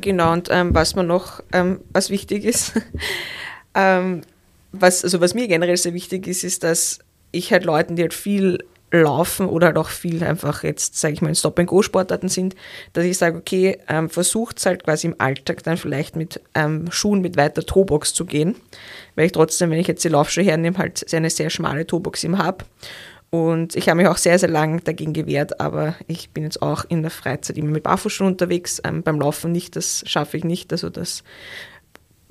Genau, 0.00 0.32
und 0.32 0.48
ähm, 0.50 0.74
was 0.74 0.94
mir 0.94 1.04
noch, 1.04 1.42
ähm, 1.52 1.80
was 1.92 2.10
wichtig 2.10 2.44
ist, 2.44 2.72
ähm, 3.74 4.22
was, 4.70 5.02
also 5.02 5.20
was 5.20 5.34
mir 5.34 5.48
generell 5.48 5.76
sehr 5.76 5.94
wichtig 5.94 6.28
ist, 6.28 6.44
ist, 6.44 6.62
dass 6.62 7.00
ich 7.32 7.52
halt 7.52 7.64
Leuten, 7.64 7.96
die 7.96 8.02
halt 8.02 8.14
viel 8.14 8.58
Laufen 8.92 9.46
oder 9.46 9.68
halt 9.68 9.78
auch 9.78 9.88
viel 9.88 10.22
einfach 10.22 10.62
jetzt, 10.62 10.98
sage 10.98 11.14
ich 11.14 11.22
mal, 11.22 11.30
in 11.30 11.34
Stop-and-Go-Sportarten 11.34 12.28
sind, 12.28 12.54
dass 12.92 13.04
ich 13.04 13.16
sage, 13.16 13.38
okay, 13.38 13.78
ähm, 13.88 14.10
versucht 14.10 14.58
es 14.58 14.66
halt 14.66 14.84
quasi 14.84 15.08
im 15.08 15.14
Alltag 15.18 15.62
dann 15.62 15.76
vielleicht 15.76 16.14
mit 16.14 16.40
ähm, 16.54 16.90
Schuhen 16.90 17.22
mit 17.22 17.36
weiter 17.36 17.64
Toebox 17.64 18.12
zu 18.14 18.26
gehen, 18.26 18.56
weil 19.14 19.26
ich 19.26 19.32
trotzdem, 19.32 19.70
wenn 19.70 19.78
ich 19.78 19.88
jetzt 19.88 20.04
die 20.04 20.08
Laufschuhe 20.08 20.44
hernehme, 20.44 20.78
halt 20.78 21.12
eine 21.12 21.30
sehr 21.30 21.50
schmale 21.50 21.86
Toebox 21.86 22.22
im 22.24 22.38
habe. 22.38 22.64
Und 23.30 23.76
ich 23.76 23.88
habe 23.88 23.96
mich 23.96 24.08
auch 24.08 24.18
sehr, 24.18 24.38
sehr 24.38 24.50
lang 24.50 24.84
dagegen 24.84 25.14
gewehrt, 25.14 25.58
aber 25.58 25.94
ich 26.06 26.28
bin 26.30 26.44
jetzt 26.44 26.60
auch 26.60 26.84
in 26.90 27.00
der 27.00 27.10
Freizeit 27.10 27.56
immer 27.56 27.70
mit 27.70 27.82
Barfußschuhen 27.82 28.32
unterwegs. 28.32 28.78
Ähm, 28.84 29.02
beim 29.02 29.18
Laufen 29.18 29.52
nicht, 29.52 29.74
das 29.74 30.04
schaffe 30.06 30.36
ich 30.36 30.44
nicht. 30.44 30.70
Also 30.70 30.90
das 30.90 31.24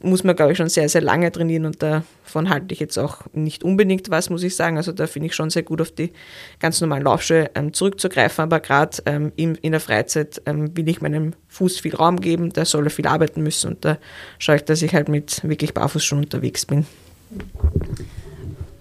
muss 0.03 0.23
man, 0.23 0.35
glaube 0.35 0.51
ich, 0.51 0.57
schon 0.57 0.69
sehr, 0.69 0.89
sehr 0.89 1.01
lange 1.01 1.31
trainieren 1.31 1.65
und 1.65 1.81
davon 1.81 2.49
halte 2.49 2.73
ich 2.73 2.79
jetzt 2.79 2.97
auch 2.97 3.21
nicht 3.33 3.63
unbedingt 3.63 4.09
was, 4.09 4.29
muss 4.29 4.43
ich 4.43 4.55
sagen. 4.55 4.77
Also 4.77 4.91
da 4.91 5.07
finde 5.07 5.27
ich 5.27 5.35
schon 5.35 5.49
sehr 5.49 5.63
gut 5.63 5.81
auf 5.81 5.91
die 5.91 6.11
ganz 6.59 6.81
normalen 6.81 7.03
Laufschuhe 7.03 7.49
ähm, 7.55 7.73
zurückzugreifen, 7.73 8.43
aber 8.43 8.59
gerade 8.59 8.97
ähm, 9.05 9.31
in, 9.35 9.57
der 9.71 9.79
Freizeit 9.79 10.41
ähm, 10.45 10.75
will 10.75 10.87
ich 10.89 11.01
meinem 11.01 11.33
Fuß 11.49 11.79
viel 11.79 11.95
Raum 11.95 12.19
geben, 12.19 12.53
da 12.53 12.65
soll 12.65 12.85
er 12.85 12.89
viel 12.89 13.07
arbeiten 13.07 13.41
müssen 13.43 13.71
und 13.71 13.85
da 13.85 13.97
schaue 14.39 14.57
ich, 14.57 14.63
dass 14.63 14.81
ich 14.81 14.93
halt 14.93 15.09
mit 15.09 15.47
wirklich 15.47 15.73
Barfußschuhen 15.73 16.23
unterwegs 16.23 16.65
bin. 16.65 16.85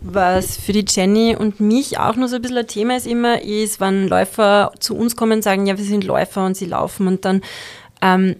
Was 0.03 0.57
für 0.57 0.73
die 0.73 0.85
Jenny 0.89 1.37
und 1.37 1.61
mich 1.61 1.99
auch 1.99 2.17
noch 2.17 2.29
so 2.29 2.37
ein 2.37 2.43
bisschen 2.43 2.57
ein 2.57 2.67
Thema 2.67 2.97
ist 2.97 3.07
immer, 3.07 3.43
ist, 3.43 3.81
wenn 3.81 4.09
Läufer 4.09 4.73
zu 4.81 4.97
uns 4.97 5.15
kommen 5.15 5.33
und 5.33 5.43
sagen, 5.43 5.67
ja, 5.67 5.77
wir 5.77 5.85
sind 5.85 6.05
Läufer 6.05 6.47
und 6.47 6.57
sie 6.57 6.65
laufen 6.65 7.07
und 7.07 7.25
dann 7.27 7.43
ähm, 8.01 8.37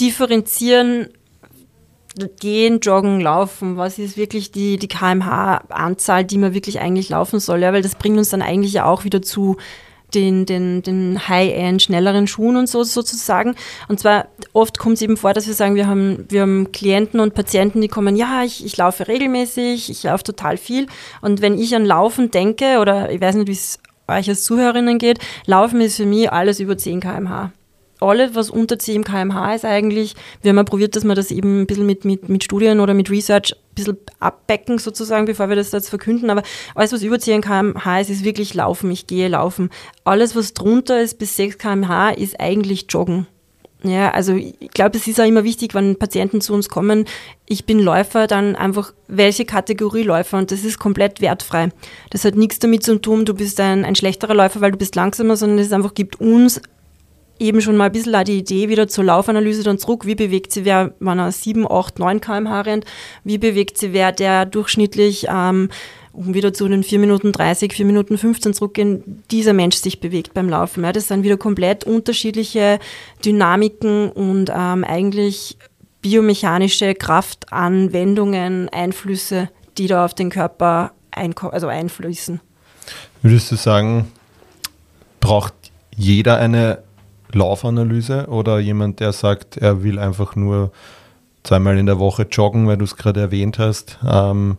differenzieren 0.00 1.08
gehen, 2.40 2.80
joggen, 2.80 3.20
laufen, 3.20 3.76
was 3.76 3.98
ist 3.98 4.16
wirklich 4.16 4.50
die, 4.50 4.78
die 4.78 4.88
kmh-Anzahl, 4.88 6.24
die 6.24 6.38
man 6.38 6.54
wirklich 6.54 6.80
eigentlich 6.80 7.08
laufen 7.10 7.40
soll, 7.40 7.60
ja, 7.60 7.72
weil 7.72 7.82
das 7.82 7.94
bringt 7.94 8.18
uns 8.18 8.30
dann 8.30 8.42
eigentlich 8.42 8.72
ja 8.72 8.86
auch 8.86 9.04
wieder 9.04 9.22
zu 9.22 9.56
den, 10.14 10.46
den, 10.46 10.82
den 10.82 11.28
High-End, 11.28 11.82
schnelleren 11.82 12.26
Schuhen 12.26 12.56
und 12.56 12.68
so 12.68 12.84
sozusagen. 12.84 13.54
Und 13.88 14.00
zwar 14.00 14.28
oft 14.52 14.78
kommt 14.78 14.94
es 14.94 15.02
eben 15.02 15.16
vor, 15.16 15.34
dass 15.34 15.46
wir 15.46 15.54
sagen, 15.54 15.74
wir 15.74 15.86
haben, 15.86 16.24
wir 16.28 16.42
haben 16.42 16.72
Klienten 16.72 17.20
und 17.20 17.34
Patienten, 17.34 17.80
die 17.80 17.88
kommen, 17.88 18.16
ja, 18.16 18.42
ich, 18.44 18.64
ich 18.64 18.76
laufe 18.76 19.08
regelmäßig, 19.08 19.90
ich 19.90 20.02
laufe 20.04 20.24
total 20.24 20.56
viel. 20.56 20.86
Und 21.20 21.42
wenn 21.42 21.58
ich 21.58 21.74
an 21.74 21.84
Laufen 21.84 22.30
denke, 22.30 22.78
oder 22.78 23.10
ich 23.10 23.20
weiß 23.20 23.34
nicht, 23.34 23.48
wie 23.48 23.52
es 23.52 23.78
euch 24.08 24.28
als 24.28 24.44
Zuhörerinnen 24.44 24.98
geht, 24.98 25.18
Laufen 25.46 25.80
ist 25.80 25.96
für 25.96 26.06
mich 26.06 26.30
alles 26.30 26.60
über 26.60 26.78
10 26.78 27.00
kmh 27.00 27.52
alles, 28.00 28.34
was 28.34 28.50
unter 28.50 28.78
10 28.78 29.04
kmh 29.04 29.54
ist 29.54 29.64
eigentlich, 29.64 30.14
wir 30.42 30.50
haben 30.50 30.56
ja 30.56 30.64
probiert, 30.64 30.96
dass 30.96 31.04
wir 31.04 31.14
das 31.14 31.30
eben 31.30 31.62
ein 31.62 31.66
bisschen 31.66 31.86
mit, 31.86 32.04
mit, 32.04 32.28
mit 32.28 32.44
Studien 32.44 32.80
oder 32.80 32.94
mit 32.94 33.10
Research 33.10 33.52
ein 33.52 33.74
bisschen 33.74 33.98
abbecken 34.20 34.78
sozusagen, 34.78 35.26
bevor 35.26 35.48
wir 35.48 35.56
das 35.56 35.72
jetzt 35.72 35.88
verkünden, 35.88 36.30
aber 36.30 36.42
alles, 36.74 36.92
was 36.92 37.02
über 37.02 37.18
10 37.18 37.40
kmh 37.40 38.00
ist, 38.00 38.10
ist 38.10 38.24
wirklich 38.24 38.54
Laufen, 38.54 38.90
ich 38.90 39.06
gehe 39.06 39.28
laufen. 39.28 39.70
Alles, 40.04 40.36
was 40.36 40.54
drunter 40.54 41.00
ist 41.00 41.18
bis 41.18 41.36
6 41.36 41.58
kmh, 41.58 42.10
ist 42.10 42.38
eigentlich 42.40 42.86
Joggen. 42.88 43.26
Ja, 43.82 44.10
also 44.10 44.34
ich 44.34 44.70
glaube, 44.70 44.96
es 44.96 45.06
ist 45.06 45.20
auch 45.20 45.26
immer 45.26 45.44
wichtig, 45.44 45.74
wenn 45.74 45.96
Patienten 45.96 46.40
zu 46.40 46.54
uns 46.54 46.68
kommen, 46.68 47.04
ich 47.46 47.66
bin 47.66 47.78
Läufer, 47.78 48.26
dann 48.26 48.56
einfach 48.56 48.92
welche 49.06 49.44
Kategorie 49.44 50.02
Läufer 50.02 50.38
und 50.38 50.50
das 50.50 50.64
ist 50.64 50.78
komplett 50.78 51.20
wertfrei. 51.20 51.68
Das 52.10 52.24
hat 52.24 52.34
nichts 52.34 52.58
damit 52.58 52.82
zu 52.82 52.98
tun, 53.00 53.24
du 53.24 53.34
bist 53.34 53.60
ein, 53.60 53.84
ein 53.84 53.94
schlechterer 53.94 54.34
Läufer, 54.34 54.60
weil 54.60 54.72
du 54.72 54.78
bist 54.78 54.96
langsamer, 54.96 55.36
sondern 55.36 55.58
es 55.58 55.72
einfach 55.72 55.94
gibt 55.94 56.20
uns 56.20 56.60
eben 57.38 57.60
schon 57.60 57.76
mal 57.76 57.86
ein 57.86 57.92
bisschen 57.92 58.24
die 58.24 58.38
Idee 58.38 58.68
wieder 58.68 58.88
zur 58.88 59.04
Laufanalyse 59.04 59.62
dann 59.62 59.78
zurück. 59.78 60.06
Wie 60.06 60.14
bewegt 60.14 60.52
sich 60.52 60.64
wer, 60.64 60.92
wenn 61.00 61.18
er 61.18 61.32
7, 61.32 61.70
8, 61.70 61.98
9 61.98 62.20
kmh 62.20 62.60
rennt? 62.62 62.84
Wie 63.24 63.38
bewegt 63.38 63.78
sich 63.78 63.92
wer, 63.92 64.12
der 64.12 64.46
durchschnittlich, 64.46 65.26
ähm, 65.28 65.68
um 66.12 66.34
wieder 66.34 66.52
zu 66.52 66.68
den 66.68 66.82
4 66.82 66.98
Minuten 66.98 67.32
30, 67.32 67.72
4 67.72 67.84
Minuten 67.86 68.18
15 68.18 68.54
zurückgehen, 68.54 69.22
dieser 69.30 69.52
Mensch 69.52 69.76
sich 69.76 70.00
bewegt 70.00 70.34
beim 70.34 70.48
Laufen? 70.48 70.84
Ja, 70.84 70.92
das 70.92 71.08
sind 71.08 71.24
wieder 71.24 71.36
komplett 71.36 71.84
unterschiedliche 71.84 72.78
Dynamiken 73.24 74.10
und 74.10 74.50
ähm, 74.54 74.84
eigentlich 74.84 75.58
biomechanische 76.00 76.94
Kraftanwendungen, 76.94 78.68
Einflüsse, 78.68 79.50
die 79.76 79.88
da 79.88 80.04
auf 80.04 80.14
den 80.14 80.30
Körper 80.30 80.92
also 81.10 81.68
einfließen. 81.68 82.40
Würdest 83.22 83.50
du 83.50 83.56
sagen, 83.56 84.12
braucht 85.20 85.54
jeder 85.96 86.38
eine 86.38 86.82
Laufanalyse 87.36 88.26
oder 88.28 88.58
jemand, 88.58 89.00
der 89.00 89.12
sagt, 89.12 89.56
er 89.56 89.82
will 89.82 89.98
einfach 89.98 90.36
nur 90.36 90.72
zweimal 91.42 91.78
in 91.78 91.86
der 91.86 91.98
Woche 91.98 92.26
joggen, 92.30 92.66
weil 92.66 92.76
du 92.76 92.84
es 92.84 92.96
gerade 92.96 93.20
erwähnt 93.20 93.58
hast. 93.58 93.98
Ähm, 94.08 94.56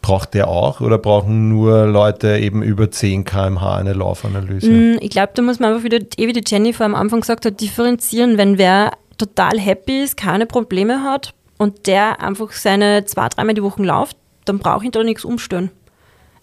braucht 0.00 0.34
der 0.34 0.48
auch 0.48 0.80
oder 0.80 0.98
brauchen 0.98 1.48
nur 1.48 1.86
Leute 1.86 2.38
eben 2.38 2.62
über 2.62 2.90
10 2.90 3.24
km/h 3.24 3.76
eine 3.76 3.94
Laufanalyse? 3.94 4.70
Mm, 4.70 4.98
ich 5.00 5.10
glaube, 5.10 5.32
da 5.34 5.42
muss 5.42 5.58
man 5.58 5.72
einfach 5.72 5.84
wieder, 5.84 5.98
eh 5.98 6.28
wie 6.28 6.32
die 6.32 6.44
Jennifer 6.46 6.84
am 6.84 6.94
Anfang 6.94 7.20
gesagt 7.20 7.46
hat, 7.46 7.60
differenzieren. 7.60 8.36
Wenn 8.36 8.58
wer 8.58 8.92
total 9.16 9.58
happy 9.58 10.02
ist, 10.02 10.16
keine 10.16 10.44
Probleme 10.46 11.02
hat 11.02 11.32
und 11.56 11.86
der 11.86 12.20
einfach 12.20 12.52
seine 12.52 13.06
zwei, 13.06 13.28
dreimal 13.30 13.54
die 13.54 13.62
Woche 13.62 13.82
läuft, 13.82 14.16
dann 14.44 14.58
brauche 14.58 14.84
ich 14.84 14.90
da 14.90 15.02
nichts 15.02 15.24
umstellen. 15.24 15.70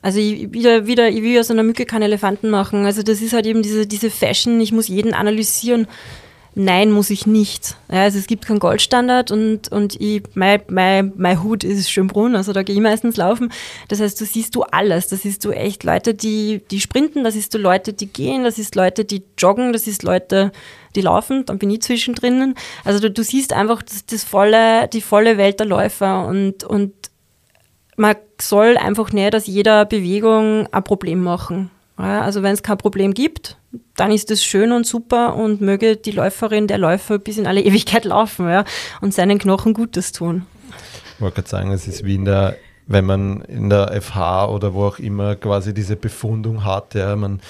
Also 0.02 0.20
wieder, 0.20 0.88
wieder, 0.88 1.10
ich 1.10 1.22
will 1.22 1.40
aus 1.40 1.52
einer 1.52 1.64
Mücke 1.64 1.86
keinen 1.86 2.04
Elefanten 2.04 2.50
machen. 2.50 2.86
Also 2.86 3.04
das 3.04 3.22
ist 3.22 3.34
halt 3.34 3.46
eben 3.46 3.62
diese, 3.62 3.86
diese 3.86 4.10
Fashion, 4.10 4.60
ich 4.60 4.72
muss 4.72 4.88
jeden 4.88 5.14
analysieren. 5.14 5.88
Nein, 6.54 6.92
muss 6.92 7.10
ich 7.10 7.26
nicht. 7.26 7.78
Ja, 7.90 8.02
also 8.02 8.20
es 8.20 8.28
gibt 8.28 8.46
keinen 8.46 8.60
Goldstandard 8.60 9.32
und, 9.32 9.72
und 9.72 10.00
ich, 10.02 10.24
mein, 10.34 10.62
mein, 10.68 11.14
mein 11.16 11.42
Hut 11.42 11.64
ist 11.64 11.90
Schönbrunn, 11.90 12.36
also 12.36 12.52
da 12.52 12.64
gehe 12.64 12.76
ich 12.76 12.82
meistens 12.82 13.16
laufen. 13.16 13.54
Das 13.88 14.02
heißt, 14.02 14.20
du 14.20 14.26
siehst 14.26 14.54
du 14.56 14.64
alles. 14.64 15.08
Das 15.08 15.22
siehst 15.22 15.46
du 15.46 15.52
echt 15.52 15.86
Leute, 15.86 16.14
die, 16.14 16.62
die 16.70 16.82
sprinten, 16.82 17.24
das 17.24 17.36
siehst 17.36 17.54
du 17.54 17.58
Leute, 17.58 17.94
die 17.94 18.08
gehen, 18.08 18.44
das 18.44 18.60
ist 18.60 18.76
Leute, 18.76 19.06
die 19.06 19.24
joggen, 19.38 19.72
das 19.72 19.88
ist 19.88 20.04
Leute, 20.04 20.52
die 20.94 21.02
laufen, 21.02 21.46
dann 21.46 21.58
bin 21.58 21.70
ich 21.70 21.84
zwischendrin. 21.84 22.56
Also 22.84 23.00
du, 23.00 23.10
du 23.10 23.24
siehst 23.24 23.54
einfach 23.54 23.82
das, 23.82 24.06
das 24.06 24.26
volle, 24.26 24.90
die 24.90 25.02
volle 25.02 25.38
Welt 25.38 25.62
der 25.62 25.68
Läufer 25.68 26.28
und, 26.28 26.66
und 26.66 26.92
man 27.98 28.16
soll 28.40 28.78
einfach 28.78 29.12
nicht 29.12 29.36
aus 29.36 29.48
jeder 29.48 29.86
Bewegung 29.86 30.68
ein 30.72 30.84
Problem 30.84 31.24
machen. 31.24 31.70
Also 31.98 32.42
wenn 32.42 32.54
es 32.54 32.64
kein 32.64 32.78
Problem 32.78 33.14
gibt, 33.14 33.58
dann 33.96 34.12
ist 34.12 34.32
das 34.32 34.44
schön 34.44 34.72
und 34.72 34.88
super 34.88 35.36
und 35.36 35.62
möge 35.62 35.98
die 35.98 36.12
Läuferin, 36.12 36.68
der 36.68 36.78
Läufer 36.78 37.20
bis 37.20 37.38
in 37.38 37.46
alle 37.46 37.62
Ewigkeit 37.66 38.06
laufen 38.06 38.50
ja, 38.50 38.64
und 39.02 39.14
seinen 39.14 39.38
Knochen 39.38 39.74
Gutes 39.74 40.12
tun. 40.12 40.46
Ich 41.16 41.22
wollte 41.22 41.36
gerade 41.36 41.50
sagen, 41.50 41.72
es 41.72 41.88
ist 41.88 42.04
wie 42.04 42.16
in 42.16 42.26
der, 42.26 42.56
wenn 42.88 43.06
man 43.06 43.42
in 43.42 43.70
der 43.70 44.02
FH 44.02 44.50
oder 44.50 44.74
wo 44.74 44.86
auch 44.86 45.00
immer 45.00 45.36
quasi 45.36 45.74
diese 45.74 45.96
Befundung 45.96 46.66
hat, 46.66 46.96
ja, 46.96 47.16
man 47.16 47.42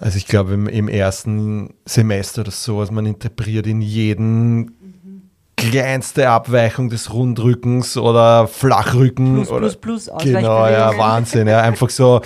also 0.00 0.16
ich 0.16 0.26
glaube 0.26 0.54
im, 0.54 0.66
im 0.66 0.88
ersten 0.88 1.74
Semester 1.84 2.40
oder 2.40 2.50
so, 2.50 2.80
also 2.80 2.90
man 2.90 3.04
interpretiert 3.04 3.66
in 3.66 3.82
jeden 3.82 4.74
kleinste 5.60 6.28
Abweichung 6.28 6.88
des 6.88 7.12
Rundrückens 7.12 7.96
oder 7.96 8.46
Flachrücken. 8.48 9.34
Plus, 9.34 9.50
oder, 9.50 9.68
plus, 9.68 10.06
plus. 10.06 10.10
Genau, 10.22 10.66
ja, 10.66 10.96
Wahnsinn. 10.96 11.48
Ja, 11.48 11.60
einfach 11.60 11.90
so. 11.90 12.20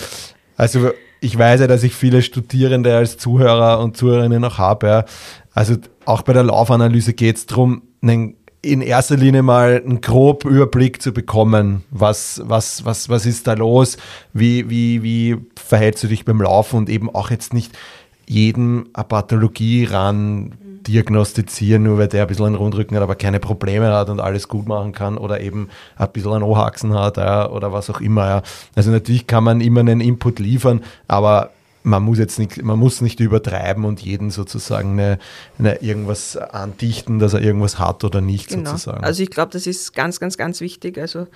Also 0.57 0.91
ich 1.20 1.37
weiß 1.39 1.61
ja, 1.61 1.66
dass 1.66 1.82
ich 1.82 1.95
viele 1.95 2.22
Studierende 2.22 2.97
als 2.97 3.16
Zuhörer 3.16 3.80
und 3.80 3.97
Zuhörerinnen 3.97 4.41
noch 4.41 4.59
habe. 4.59 4.87
Ja. 4.87 5.05
Also 5.53 5.76
auch 6.05 6.22
bei 6.22 6.32
der 6.32 6.45
Laufanalyse 6.45 7.14
geht 7.14 7.37
es 7.37 7.47
darum, 7.47 7.82
einen 8.03 8.37
in 8.62 8.80
erster 8.80 9.16
Linie 9.16 9.43
mal 9.43 9.82
einen 9.85 10.01
groben 10.01 10.51
Überblick 10.51 11.03
zu 11.03 11.12
bekommen, 11.12 11.85
was, 11.91 12.41
was, 12.45 12.85
was, 12.85 13.09
was 13.11 13.26
ist 13.26 13.47
da 13.47 13.53
los, 13.53 13.99
wie, 14.32 14.70
wie, 14.70 15.03
wie 15.03 15.37
verhältst 15.57 16.03
du 16.03 16.09
dich 16.09 16.24
beim 16.24 16.41
Laufen 16.41 16.76
und 16.76 16.89
eben 16.89 17.14
auch 17.14 17.30
jetzt 17.30 17.53
nicht 17.53 17.76
jedem 18.26 18.89
eine 18.95 19.05
Pathologie 19.05 19.85
ran 19.85 20.55
diagnostizieren, 20.87 21.82
nur 21.82 21.99
weil 21.99 22.09
der 22.09 22.22
ein 22.22 22.28
bisschen 22.28 22.47
einen 22.47 22.55
Rundrücken 22.55 22.97
hat, 22.97 23.03
aber 23.03 23.14
keine 23.14 23.41
Probleme 23.41 23.93
hat 23.93 24.09
und 24.11 24.20
alles 24.20 24.49
gut 24.49 24.66
machen 24.68 24.93
kann 24.93 25.18
oder 25.18 25.41
eben 25.41 25.68
ein 25.97 26.12
bisschen 26.12 26.32
einen 26.32 26.43
O-Haxen 26.43 26.95
hat 26.95 27.16
ja, 27.16 27.49
oder 27.49 27.72
was 27.72 27.91
auch 27.91 28.01
immer. 28.01 28.26
Ja. 28.26 28.43
Also 28.74 28.91
natürlich 28.91 29.26
kann 29.26 29.45
man 29.45 29.61
immer 29.61 29.80
einen 29.80 30.01
Input 30.01 30.39
liefern, 30.39 30.82
aber 31.09 31.51
man 31.85 32.03
muss 32.03 32.18
jetzt 32.18 32.39
nicht, 32.39 32.62
man 32.62 32.78
muss 32.78 33.03
nicht 33.03 33.20
übertreiben 33.20 33.85
und 33.85 34.01
jeden 34.01 34.30
sozusagen 34.30 34.93
eine, 34.93 35.18
eine 35.59 35.82
irgendwas 35.82 36.37
andichten, 36.37 37.18
dass 37.18 37.35
er 37.35 37.43
irgendwas 37.43 37.78
hat 37.78 38.05
oder 38.05 38.22
nicht 38.22 38.49
genau. 38.49 38.70
sozusagen. 38.70 39.05
Also 39.05 39.22
ich 39.22 39.30
glaube, 39.30 39.53
das 39.53 39.66
ist 39.66 39.95
ganz, 39.95 40.18
ganz, 40.18 40.39
ganz 40.39 40.62
wichtig. 40.62 40.99
Also 40.99 41.26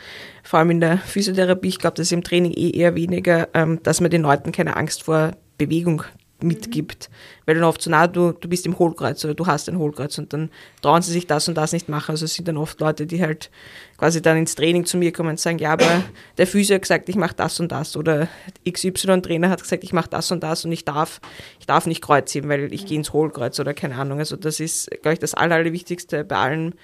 vor 0.42 0.59
allem 0.59 0.70
in 0.70 0.80
der 0.80 0.99
Physiotherapie, 0.99 1.68
ich 1.68 1.78
glaube, 1.78 1.96
das 1.96 2.07
ist 2.07 2.12
im 2.12 2.24
Training 2.24 2.53
eh 2.53 2.70
eher 2.70 2.94
weniger, 2.94 3.49
ähm, 3.53 3.80
dass 3.82 4.01
man 4.01 4.11
den 4.11 4.22
Leuten 4.22 4.51
keine 4.51 4.76
Angst 4.76 5.03
vor 5.03 5.32
Bewegung 5.59 6.03
mitgibt. 6.41 7.11
Weil 7.47 7.57
dann 7.57 7.64
oft 7.64 7.82
so, 7.82 7.91
na, 7.91 8.07
du, 8.07 8.32
du 8.32 8.49
bist 8.49 8.66
im 8.66 8.78
Hohlkreuz 8.78 9.24
oder 9.24 9.34
du 9.34 9.47
hast 9.47 9.68
ein 9.68 9.78
Hohlkreuz 9.78 10.18
und 10.18 10.32
dann 10.32 10.51
trauen 10.82 11.03
sie 11.03 11.12
sich 11.12 11.26
das 11.26 11.49
und 11.49 11.57
das 11.57 11.72
nicht 11.72 11.89
machen. 11.89 12.12
Also 12.12 12.26
es 12.26 12.34
sind 12.34 12.47
dann 12.47 12.57
oft 12.57 12.80
Leute, 12.80 13.07
die 13.07 13.20
halt 13.22 13.51
quasi 13.97 14.22
dann 14.22 14.36
ins 14.36 14.55
Training 14.55 14.84
zu 14.84 14.97
mir 14.97 15.12
kommen 15.12 15.30
und 15.30 15.41
sagen, 15.41 15.59
ja, 15.59 15.72
aber 15.72 16.05
der 16.36 16.47
Physio 16.47 16.74
hat 16.74 16.82
gesagt, 16.82 17.09
ich 17.09 17.16
mache 17.16 17.34
das 17.34 17.59
und 17.59 17.72
das 17.72 17.97
oder 17.97 18.28
XY-Trainer 18.68 19.51
hat 19.51 19.62
gesagt, 19.62 19.82
ich 19.82 19.93
mache 19.93 20.11
das 20.11 20.30
und 20.30 20.43
das 20.43 20.64
und 20.64 20.72
ich 20.72 20.84
darf, 20.84 21.20
ich 21.59 21.66
darf 21.66 21.86
nicht 21.86 22.03
kreuzheben, 22.03 22.49
weil 22.49 22.72
ich 22.72 22.86
gehe 22.86 22.99
ins 22.99 23.12
Hohlkreuz 23.12 23.59
oder 23.59 23.74
keine 23.74 23.97
Ahnung. 23.97 24.18
Also 24.18 24.36
das 24.36 24.61
ist, 24.61 24.91
glaube 25.03 25.14
ich, 25.14 25.18
das 25.18 25.34
Allerwichtigste 25.34 26.24
bei 26.24 26.36
allen 26.36 26.74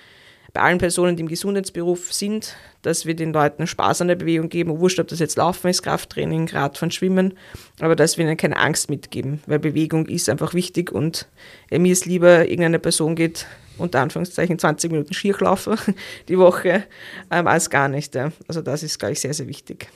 bei 0.54 0.60
allen 0.60 0.78
Personen, 0.78 1.16
die 1.16 1.22
im 1.22 1.28
Gesundheitsberuf 1.28 2.12
sind, 2.12 2.54
dass 2.82 3.06
wir 3.06 3.14
den 3.14 3.32
Leuten 3.32 3.66
Spaß 3.66 4.00
an 4.00 4.08
der 4.08 4.14
Bewegung 4.14 4.48
geben, 4.48 4.78
wurscht, 4.78 5.00
ob 5.00 5.08
das 5.08 5.18
jetzt 5.18 5.36
Laufen 5.36 5.68
ist, 5.68 5.82
Krafttraining, 5.82 6.48
Radfahren, 6.48 6.92
Schwimmen, 6.92 7.34
aber 7.80 7.96
dass 7.96 8.16
wir 8.16 8.24
ihnen 8.24 8.36
keine 8.36 8.56
Angst 8.56 8.88
mitgeben, 8.88 9.42
weil 9.46 9.58
Bewegung 9.58 10.06
ist 10.06 10.28
einfach 10.28 10.54
wichtig 10.54 10.92
und 10.92 11.26
mir 11.70 11.92
ist 11.92 12.06
lieber, 12.06 12.44
irgendeine 12.44 12.78
Person 12.78 13.16
geht 13.16 13.46
unter 13.78 14.00
Anführungszeichen 14.00 14.58
20 14.58 14.92
Minuten 14.92 15.12
Skirlaufen 15.12 15.76
die 16.28 16.38
Woche, 16.38 16.84
ähm, 17.32 17.48
als 17.48 17.68
gar 17.68 17.88
nicht. 17.88 18.14
Ja. 18.14 18.30
Also 18.46 18.62
das 18.62 18.84
ist, 18.84 19.00
glaube 19.00 19.12
ich, 19.12 19.20
sehr, 19.20 19.34
sehr 19.34 19.48
wichtig. 19.48 19.88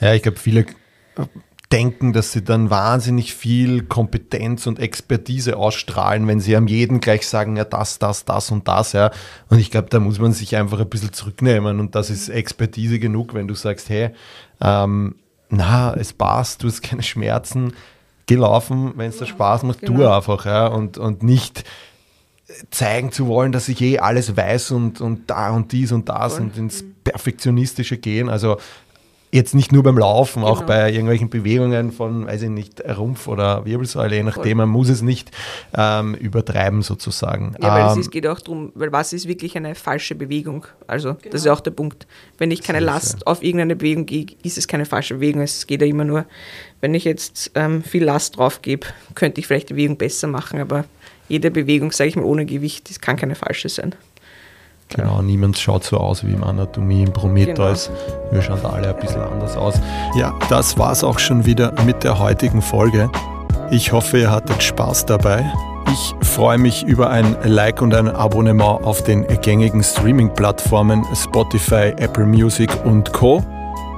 Ja, 0.00 0.12
ich 0.12 0.22
glaube, 0.22 0.38
viele 0.38 0.66
denken, 1.74 2.12
dass 2.12 2.30
sie 2.30 2.44
dann 2.44 2.70
wahnsinnig 2.70 3.34
viel 3.34 3.82
Kompetenz 3.82 4.68
und 4.68 4.78
Expertise 4.78 5.56
ausstrahlen, 5.56 6.28
wenn 6.28 6.38
sie 6.38 6.54
am 6.54 6.68
jeden 6.68 7.00
gleich 7.00 7.26
sagen, 7.26 7.56
ja, 7.56 7.64
das, 7.64 7.98
das, 7.98 8.24
das 8.24 8.52
und 8.52 8.68
das, 8.68 8.92
ja. 8.92 9.10
Und 9.48 9.58
ich 9.58 9.72
glaube, 9.72 9.88
da 9.90 9.98
muss 9.98 10.20
man 10.20 10.32
sich 10.32 10.54
einfach 10.54 10.78
ein 10.78 10.88
bisschen 10.88 11.12
zurücknehmen 11.12 11.80
und 11.80 11.96
das 11.96 12.10
ist 12.10 12.28
Expertise 12.28 13.00
genug, 13.00 13.34
wenn 13.34 13.48
du 13.48 13.54
sagst, 13.54 13.88
hey, 13.88 14.10
ähm, 14.60 15.16
na, 15.50 15.92
es 15.94 16.12
passt, 16.12 16.62
du 16.62 16.68
hast 16.68 16.80
keine 16.80 17.02
Schmerzen, 17.02 17.72
geh 18.26 18.36
laufen, 18.36 18.92
wenn 18.94 19.08
es 19.08 19.18
dir 19.18 19.26
Spaß 19.26 19.64
macht, 19.64 19.80
genau. 19.80 19.98
tu 19.98 20.08
einfach, 20.08 20.46
ja. 20.46 20.68
Und, 20.68 20.96
und 20.96 21.24
nicht 21.24 21.64
zeigen 22.70 23.10
zu 23.10 23.26
wollen, 23.26 23.50
dass 23.50 23.68
ich 23.68 23.80
eh 23.80 23.98
alles 23.98 24.36
weiß 24.36 24.70
und, 24.70 25.00
und 25.00 25.28
da 25.28 25.50
und 25.50 25.72
dies 25.72 25.90
und 25.90 26.08
das 26.08 26.34
Voll. 26.34 26.42
und 26.42 26.56
ins 26.56 26.84
Perfektionistische 27.02 27.98
gehen. 27.98 28.28
Also 28.28 28.58
Jetzt 29.34 29.52
nicht 29.52 29.72
nur 29.72 29.82
beim 29.82 29.98
Laufen, 29.98 30.42
genau. 30.42 30.52
auch 30.52 30.62
bei 30.62 30.92
irgendwelchen 30.92 31.28
Bewegungen 31.28 31.90
von, 31.90 32.24
weiß 32.28 32.42
ich 32.42 32.50
nicht, 32.50 32.80
Rumpf 32.96 33.26
oder 33.26 33.64
Wirbelsäule, 33.64 34.14
je 34.14 34.22
nachdem, 34.22 34.58
man 34.58 34.68
muss 34.68 34.88
es 34.88 35.02
nicht 35.02 35.32
ähm, 35.76 36.14
übertreiben 36.14 36.82
sozusagen. 36.82 37.56
Ja, 37.60 37.74
weil 37.74 37.94
ähm, 37.94 38.00
es 38.00 38.12
geht 38.12 38.28
auch 38.28 38.38
darum, 38.38 38.70
weil 38.76 38.92
was 38.92 39.12
ist 39.12 39.26
wirklich 39.26 39.56
eine 39.56 39.74
falsche 39.74 40.14
Bewegung? 40.14 40.66
Also 40.86 41.14
genau. 41.14 41.32
das 41.32 41.40
ist 41.40 41.48
auch 41.48 41.58
der 41.58 41.72
Punkt. 41.72 42.06
Wenn 42.38 42.52
ich 42.52 42.62
keine 42.62 42.78
Last 42.78 43.26
auf 43.26 43.42
irgendeine 43.42 43.74
Bewegung 43.74 44.06
gehe, 44.06 44.26
ist 44.44 44.56
es 44.56 44.68
keine 44.68 44.86
falsche 44.86 45.14
Bewegung. 45.14 45.42
Es 45.42 45.66
geht 45.66 45.80
ja 45.80 45.88
immer 45.88 46.04
nur, 46.04 46.26
wenn 46.80 46.94
ich 46.94 47.02
jetzt 47.02 47.50
ähm, 47.56 47.82
viel 47.82 48.04
Last 48.04 48.36
drauf 48.36 48.62
gebe, 48.62 48.86
könnte 49.16 49.40
ich 49.40 49.48
vielleicht 49.48 49.70
die 49.70 49.74
Bewegung 49.74 49.96
besser 49.96 50.28
machen, 50.28 50.60
aber 50.60 50.84
jede 51.28 51.50
Bewegung, 51.50 51.90
sage 51.90 52.10
ich 52.10 52.14
mal, 52.14 52.24
ohne 52.24 52.46
Gewicht, 52.46 52.88
das 52.88 53.00
kann 53.00 53.16
keine 53.16 53.34
falsche 53.34 53.68
sein. 53.68 53.96
Genau, 54.90 55.22
niemand 55.22 55.58
schaut 55.58 55.84
so 55.84 55.96
aus 55.96 56.24
wie 56.24 56.32
im 56.32 56.44
Anatomie 56.44 57.02
im 57.02 57.12
Prometheus. 57.12 57.88
Genau. 57.88 58.32
Wir 58.32 58.42
schauen 58.42 58.60
da 58.62 58.70
alle 58.70 58.94
ein 58.94 59.00
bisschen 59.00 59.22
anders 59.22 59.56
aus. 59.56 59.80
Ja, 60.16 60.32
das 60.48 60.78
war's 60.78 61.02
auch 61.02 61.18
schon 61.18 61.46
wieder 61.46 61.72
mit 61.84 62.04
der 62.04 62.18
heutigen 62.18 62.62
Folge. 62.62 63.10
Ich 63.70 63.92
hoffe, 63.92 64.18
ihr 64.18 64.30
hattet 64.30 64.62
Spaß 64.62 65.06
dabei. 65.06 65.44
Ich 65.92 66.14
freue 66.26 66.58
mich 66.58 66.84
über 66.84 67.10
ein 67.10 67.36
Like 67.44 67.82
und 67.82 67.94
ein 67.94 68.08
Abonnement 68.08 68.84
auf 68.84 69.02
den 69.02 69.26
gängigen 69.42 69.82
Streaming-Plattformen 69.82 71.04
Spotify, 71.14 71.92
Apple 71.96 72.26
Music 72.26 72.70
und 72.84 73.12
Co. 73.12 73.42